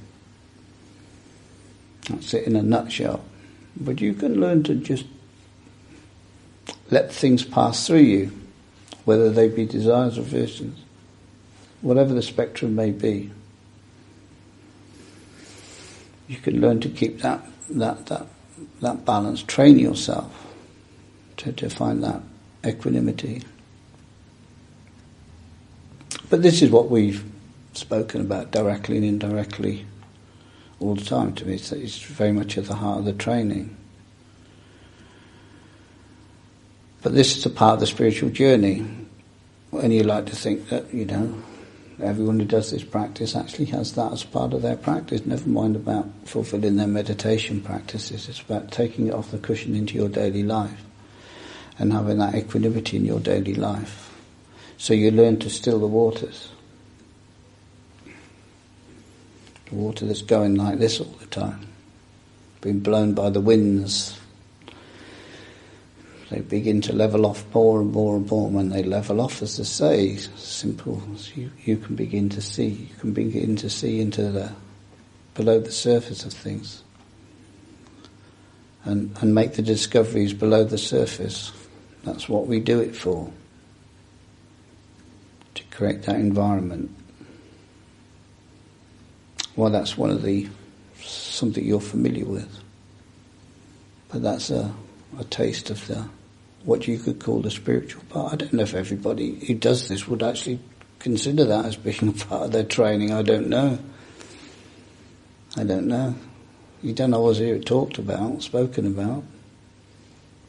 That's 2.09 2.33
it 2.33 2.47
in 2.47 2.55
a 2.55 2.61
nutshell. 2.61 3.25
But 3.75 3.99
you 3.99 4.13
can 4.13 4.39
learn 4.39 4.63
to 4.63 4.75
just 4.75 5.05
let 6.89 7.11
things 7.11 7.43
pass 7.43 7.85
through 7.85 7.97
you, 7.99 8.31
whether 9.03 9.29
they 9.29 9.49
be 9.49 9.65
desires 9.65 10.17
or 10.17 10.21
visions 10.21 10.84
whatever 11.85 12.15
the 12.15 12.21
spectrum 12.23 12.73
may 12.73 12.89
be. 12.89 13.29
You 16.27 16.37
can 16.37 16.59
learn 16.59 16.79
to 16.79 16.89
keep 16.89 17.21
that, 17.21 17.45
that, 17.69 18.07
that, 18.07 18.25
that 18.81 19.05
balance, 19.05 19.43
train 19.43 19.77
yourself 19.77 20.47
to, 21.37 21.51
to 21.53 21.69
find 21.69 22.03
that 22.03 22.23
equanimity. 22.65 23.43
But 26.27 26.41
this 26.41 26.63
is 26.63 26.71
what 26.71 26.89
we've 26.89 27.23
spoken 27.73 28.21
about 28.21 28.49
directly 28.49 28.97
and 28.97 29.05
indirectly 29.05 29.85
all 30.79 30.95
the 30.95 31.05
time 31.05 31.35
to 31.35 31.45
me. 31.45 31.53
It's, 31.53 31.71
it's 31.71 32.01
very 32.01 32.31
much 32.31 32.57
at 32.57 32.65
the 32.65 32.73
heart 32.73 32.97
of 32.97 33.05
the 33.05 33.13
training. 33.13 33.77
But 37.03 37.13
this 37.13 37.37
is 37.37 37.45
a 37.45 37.51
part 37.51 37.75
of 37.75 37.79
the 37.81 37.85
spiritual 37.85 38.31
journey. 38.31 38.83
And 39.71 39.93
you 39.93 40.01
like 40.01 40.25
to 40.25 40.35
think 40.35 40.69
that, 40.69 40.91
you 40.91 41.05
know, 41.05 41.43
Everyone 42.01 42.39
who 42.39 42.45
does 42.45 42.71
this 42.71 42.83
practice 42.83 43.35
actually 43.35 43.65
has 43.65 43.93
that 43.93 44.11
as 44.11 44.23
part 44.23 44.53
of 44.53 44.61
their 44.61 44.75
practice. 44.75 45.25
Never 45.25 45.47
mind 45.47 45.77
about 45.77 46.07
fulfilling 46.25 46.75
their 46.75 46.87
meditation 46.87 47.61
practices. 47.61 48.27
It's 48.27 48.41
about 48.41 48.71
taking 48.71 49.07
it 49.07 49.13
off 49.13 49.31
the 49.31 49.37
cushion 49.37 49.75
into 49.75 49.95
your 49.95 50.09
daily 50.09 50.43
life 50.43 50.83
and 51.79 51.93
having 51.93 52.17
that 52.17 52.35
equanimity 52.35 52.97
in 52.97 53.05
your 53.05 53.21
daily 53.21 53.53
life. 53.53 54.13
So 54.77 54.93
you 54.93 55.11
learn 55.11 55.39
to 55.39 55.49
still 55.49 55.79
the 55.79 55.87
waters. 55.87 56.49
The 59.69 59.75
water 59.75 60.05
that's 60.05 60.21
going 60.21 60.55
like 60.55 60.79
this 60.79 60.99
all 60.99 61.15
the 61.19 61.27
time, 61.27 61.65
being 62.61 62.79
blown 62.81 63.13
by 63.13 63.29
the 63.29 63.41
winds. 63.41 64.19
They 66.35 66.41
begin 66.41 66.81
to 66.81 66.91
level 66.91 67.25
off 67.25 67.45
more 67.53 67.79
and 67.79 67.93
more 67.93 68.17
and 68.17 68.29
more. 68.29 68.47
And 68.47 68.55
when 68.57 68.67
they 68.67 68.83
level 68.83 69.21
off, 69.21 69.41
as 69.41 69.57
I 69.57 69.63
say, 69.63 70.17
simple, 70.35 71.01
you, 71.33 71.49
you 71.63 71.77
can 71.77 71.95
begin 71.95 72.27
to 72.27 72.41
see, 72.41 72.67
you 72.67 72.95
can 72.99 73.13
begin 73.13 73.55
to 73.55 73.69
see 73.69 74.01
into 74.01 74.29
the, 74.29 74.51
below 75.33 75.61
the 75.61 75.71
surface 75.71 76.25
of 76.25 76.33
things. 76.33 76.83
And, 78.83 79.15
and 79.21 79.33
make 79.33 79.53
the 79.53 79.61
discoveries 79.61 80.33
below 80.33 80.65
the 80.65 80.77
surface. 80.77 81.53
That's 82.03 82.27
what 82.27 82.47
we 82.47 82.59
do 82.59 82.81
it 82.81 82.97
for. 82.97 83.31
To 85.53 85.63
create 85.71 86.03
that 86.03 86.17
environment. 86.17 86.93
Well, 89.55 89.69
that's 89.69 89.97
one 89.97 90.09
of 90.09 90.21
the 90.21 90.49
something 91.01 91.63
you're 91.63 91.79
familiar 91.79 92.25
with. 92.25 92.59
But 94.09 94.21
that's 94.21 94.49
a, 94.49 94.73
a 95.17 95.23
taste 95.23 95.69
of 95.69 95.87
the 95.87 96.09
what 96.65 96.87
you 96.87 96.97
could 96.97 97.19
call 97.19 97.41
the 97.41 97.51
spiritual 97.51 98.03
part. 98.09 98.33
I 98.33 98.35
don't 98.35 98.53
know 98.53 98.63
if 98.63 98.73
everybody 98.73 99.35
who 99.45 99.53
does 99.53 99.87
this 99.87 100.07
would 100.07 100.23
actually 100.23 100.59
consider 100.99 101.45
that 101.45 101.65
as 101.65 101.75
being 101.75 102.13
part 102.29 102.43
of 102.43 102.51
their 102.51 102.63
training. 102.63 103.13
I 103.13 103.21
don't 103.21 103.47
know. 103.47 103.79
I 105.55 105.63
don't 105.63 105.87
know. 105.87 106.15
You 106.81 106.93
don't 106.93 107.13
always 107.13 107.37
hear 107.37 107.55
it 107.55 107.65
talked 107.65 107.97
about, 107.97 108.43
spoken 108.43 108.85
about. 108.85 109.23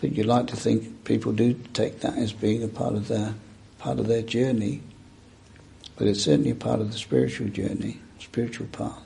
But 0.00 0.12
you 0.12 0.24
like 0.24 0.48
to 0.48 0.56
think 0.56 1.04
people 1.04 1.32
do 1.32 1.54
take 1.72 2.00
that 2.00 2.18
as 2.18 2.32
being 2.32 2.62
a 2.62 2.68
part 2.68 2.94
of 2.94 3.08
their 3.08 3.34
part 3.78 3.98
of 3.98 4.08
their 4.08 4.22
journey. 4.22 4.82
But 5.96 6.08
it's 6.08 6.22
certainly 6.22 6.50
a 6.50 6.56
part 6.56 6.80
of 6.80 6.92
the 6.92 6.98
spiritual 6.98 7.48
journey 7.48 8.00
spiritual 8.18 8.66
path. 8.66 9.05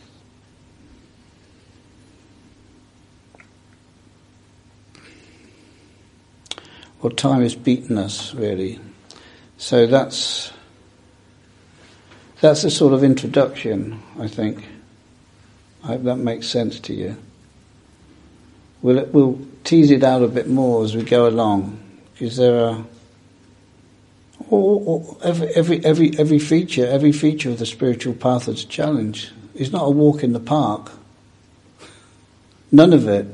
Well, 7.00 7.10
time 7.10 7.42
has 7.42 7.54
beaten 7.54 7.96
us, 7.98 8.34
really. 8.34 8.78
So 9.58 9.86
that's 9.86 10.52
that's 12.40 12.64
a 12.64 12.70
sort 12.70 12.92
of 12.92 13.04
introduction, 13.04 14.00
I 14.18 14.28
think. 14.28 14.64
I 15.82 15.88
hope 15.88 16.04
that 16.04 16.16
makes 16.16 16.46
sense 16.46 16.80
to 16.80 16.94
you. 16.94 17.16
We'll, 18.82 19.04
we'll 19.06 19.40
tease 19.64 19.90
it 19.90 20.02
out 20.02 20.22
a 20.22 20.28
bit 20.28 20.48
more 20.48 20.84
as 20.84 20.94
we 20.94 21.02
go 21.02 21.26
along, 21.26 21.78
because 22.12 22.36
there 22.36 22.64
are 22.64 22.84
or, 24.48 25.16
every, 25.22 25.48
every, 25.54 25.84
every, 25.84 26.18
every 26.18 26.38
feature, 26.38 26.86
every 26.86 27.12
feature 27.12 27.50
of 27.50 27.58
the 27.58 27.66
spiritual 27.66 28.14
path 28.14 28.48
is 28.48 28.64
a 28.64 28.66
challenge. 28.66 29.30
It's 29.54 29.70
not 29.70 29.84
a 29.84 29.90
walk 29.90 30.24
in 30.24 30.32
the 30.32 30.40
park. 30.40 30.90
None 32.72 32.92
of 32.92 33.06
it. 33.06 33.26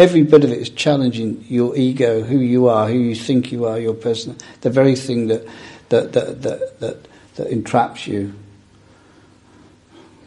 Every 0.00 0.22
bit 0.22 0.44
of 0.44 0.50
it 0.50 0.56
is 0.56 0.70
challenging 0.70 1.44
your 1.46 1.76
ego, 1.76 2.22
who 2.22 2.38
you 2.38 2.68
are, 2.68 2.88
who 2.88 2.96
you 2.96 3.14
think 3.14 3.52
you 3.52 3.66
are, 3.66 3.78
your 3.78 3.92
person, 3.92 4.34
the 4.62 4.70
very 4.70 4.96
thing 4.96 5.26
that, 5.26 5.46
that, 5.90 6.14
that, 6.14 6.40
that, 6.40 6.80
that, 6.80 7.08
that 7.34 7.46
entraps 7.48 8.06
you, 8.06 8.32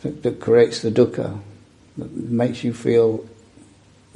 that, 0.03 0.21
that 0.21 0.39
creates 0.39 0.83
the 0.83 0.91
dukkha, 0.91 1.39
that 1.97 2.11
makes 2.11 2.63
you 2.63 2.71
feel 2.71 3.27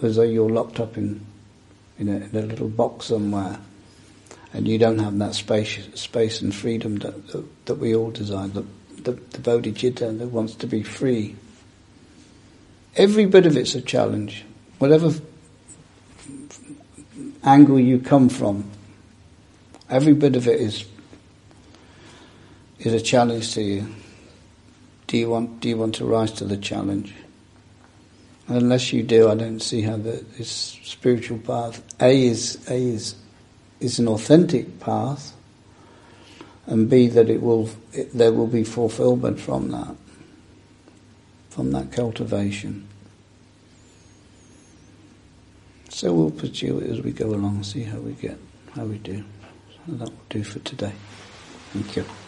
as 0.04 0.18
though 0.18 0.22
you're 0.22 0.48
locked 0.48 0.80
up 0.80 0.96
in, 0.96 1.26
in, 1.98 2.08
a, 2.08 2.18
in 2.18 2.36
a 2.36 2.46
little 2.46 2.70
box 2.70 3.08
somewhere 3.08 3.60
and 4.54 4.68
you 4.68 4.78
don't 4.78 5.00
have 5.00 5.18
that 5.18 5.34
space, 5.34 5.80
space 5.96 6.40
and 6.40 6.54
freedom 6.54 6.98
that, 6.98 7.30
that, 7.30 7.66
that 7.66 7.76
we 7.80 7.96
all 7.96 8.12
desire, 8.12 8.48
the, 8.48 8.64
the, 9.02 9.14
the 9.14 9.40
bodhicitta 9.40 10.20
that 10.20 10.28
wants 10.28 10.54
to 10.54 10.68
be 10.68 10.84
free. 10.84 11.36
Every 12.96 13.26
bit 13.26 13.48
of 13.48 13.58
it's 13.58 13.74
a 13.74 13.82
challenge. 13.82 14.46
Whatever 14.78 15.16
angle 17.48 17.80
you 17.80 17.98
come 18.00 18.28
from, 18.30 18.70
every 19.90 20.14
bit 20.14 20.36
of 20.36 20.48
it 20.48 20.60
is 20.60 20.86
is 22.80 22.94
a 22.94 23.02
challenge 23.02 23.54
to 23.54 23.62
you. 23.62 23.88
Do 25.08 25.18
you 25.18 25.30
want 25.30 25.62
do 25.62 25.70
you 25.70 25.78
want 25.78 25.96
to 25.96 26.06
rise 26.06 26.32
to 26.34 26.46
the 26.46 26.58
challenge? 26.58 27.14
Unless 28.50 28.94
you 28.94 29.04
do, 29.04 29.30
I 29.30 29.36
don't 29.36 29.60
see 29.62 29.82
how 29.82 29.98
the, 29.98 30.24
this 30.38 30.78
spiritual 30.84 31.40
path 31.40 31.82
A 32.02 32.28
is 32.28 32.66
A 32.70 32.76
is 32.76 33.16
is 33.80 34.00
an 34.00 34.08
authentic 34.08 34.80
path, 34.80 35.34
and 36.66 36.90
B 36.90 37.08
that 37.08 37.30
it 37.30 37.42
will 37.42 37.70
it, 37.94 38.14
there 38.14 38.34
will 38.34 38.48
be 38.48 38.64
fulfillment 38.64 39.40
from 39.40 39.72
that, 39.72 39.96
from 41.50 41.72
that 41.72 41.92
cultivation. 41.92 42.87
So 45.98 46.14
we'll 46.14 46.30
pursue 46.30 46.78
it 46.78 46.92
as 46.92 47.02
we 47.02 47.12
go 47.12 47.26
along, 47.34 47.64
see 47.64 47.82
how 47.82 47.98
we 47.98 48.12
get, 48.12 48.38
how 48.76 48.86
we 48.86 49.00
do. 49.00 49.24
So 49.88 49.94
that 49.94 50.10
will 50.10 50.22
do 50.30 50.44
for 50.44 50.60
today. 50.60 50.94
Thank 51.74 51.96
you. 51.96 52.27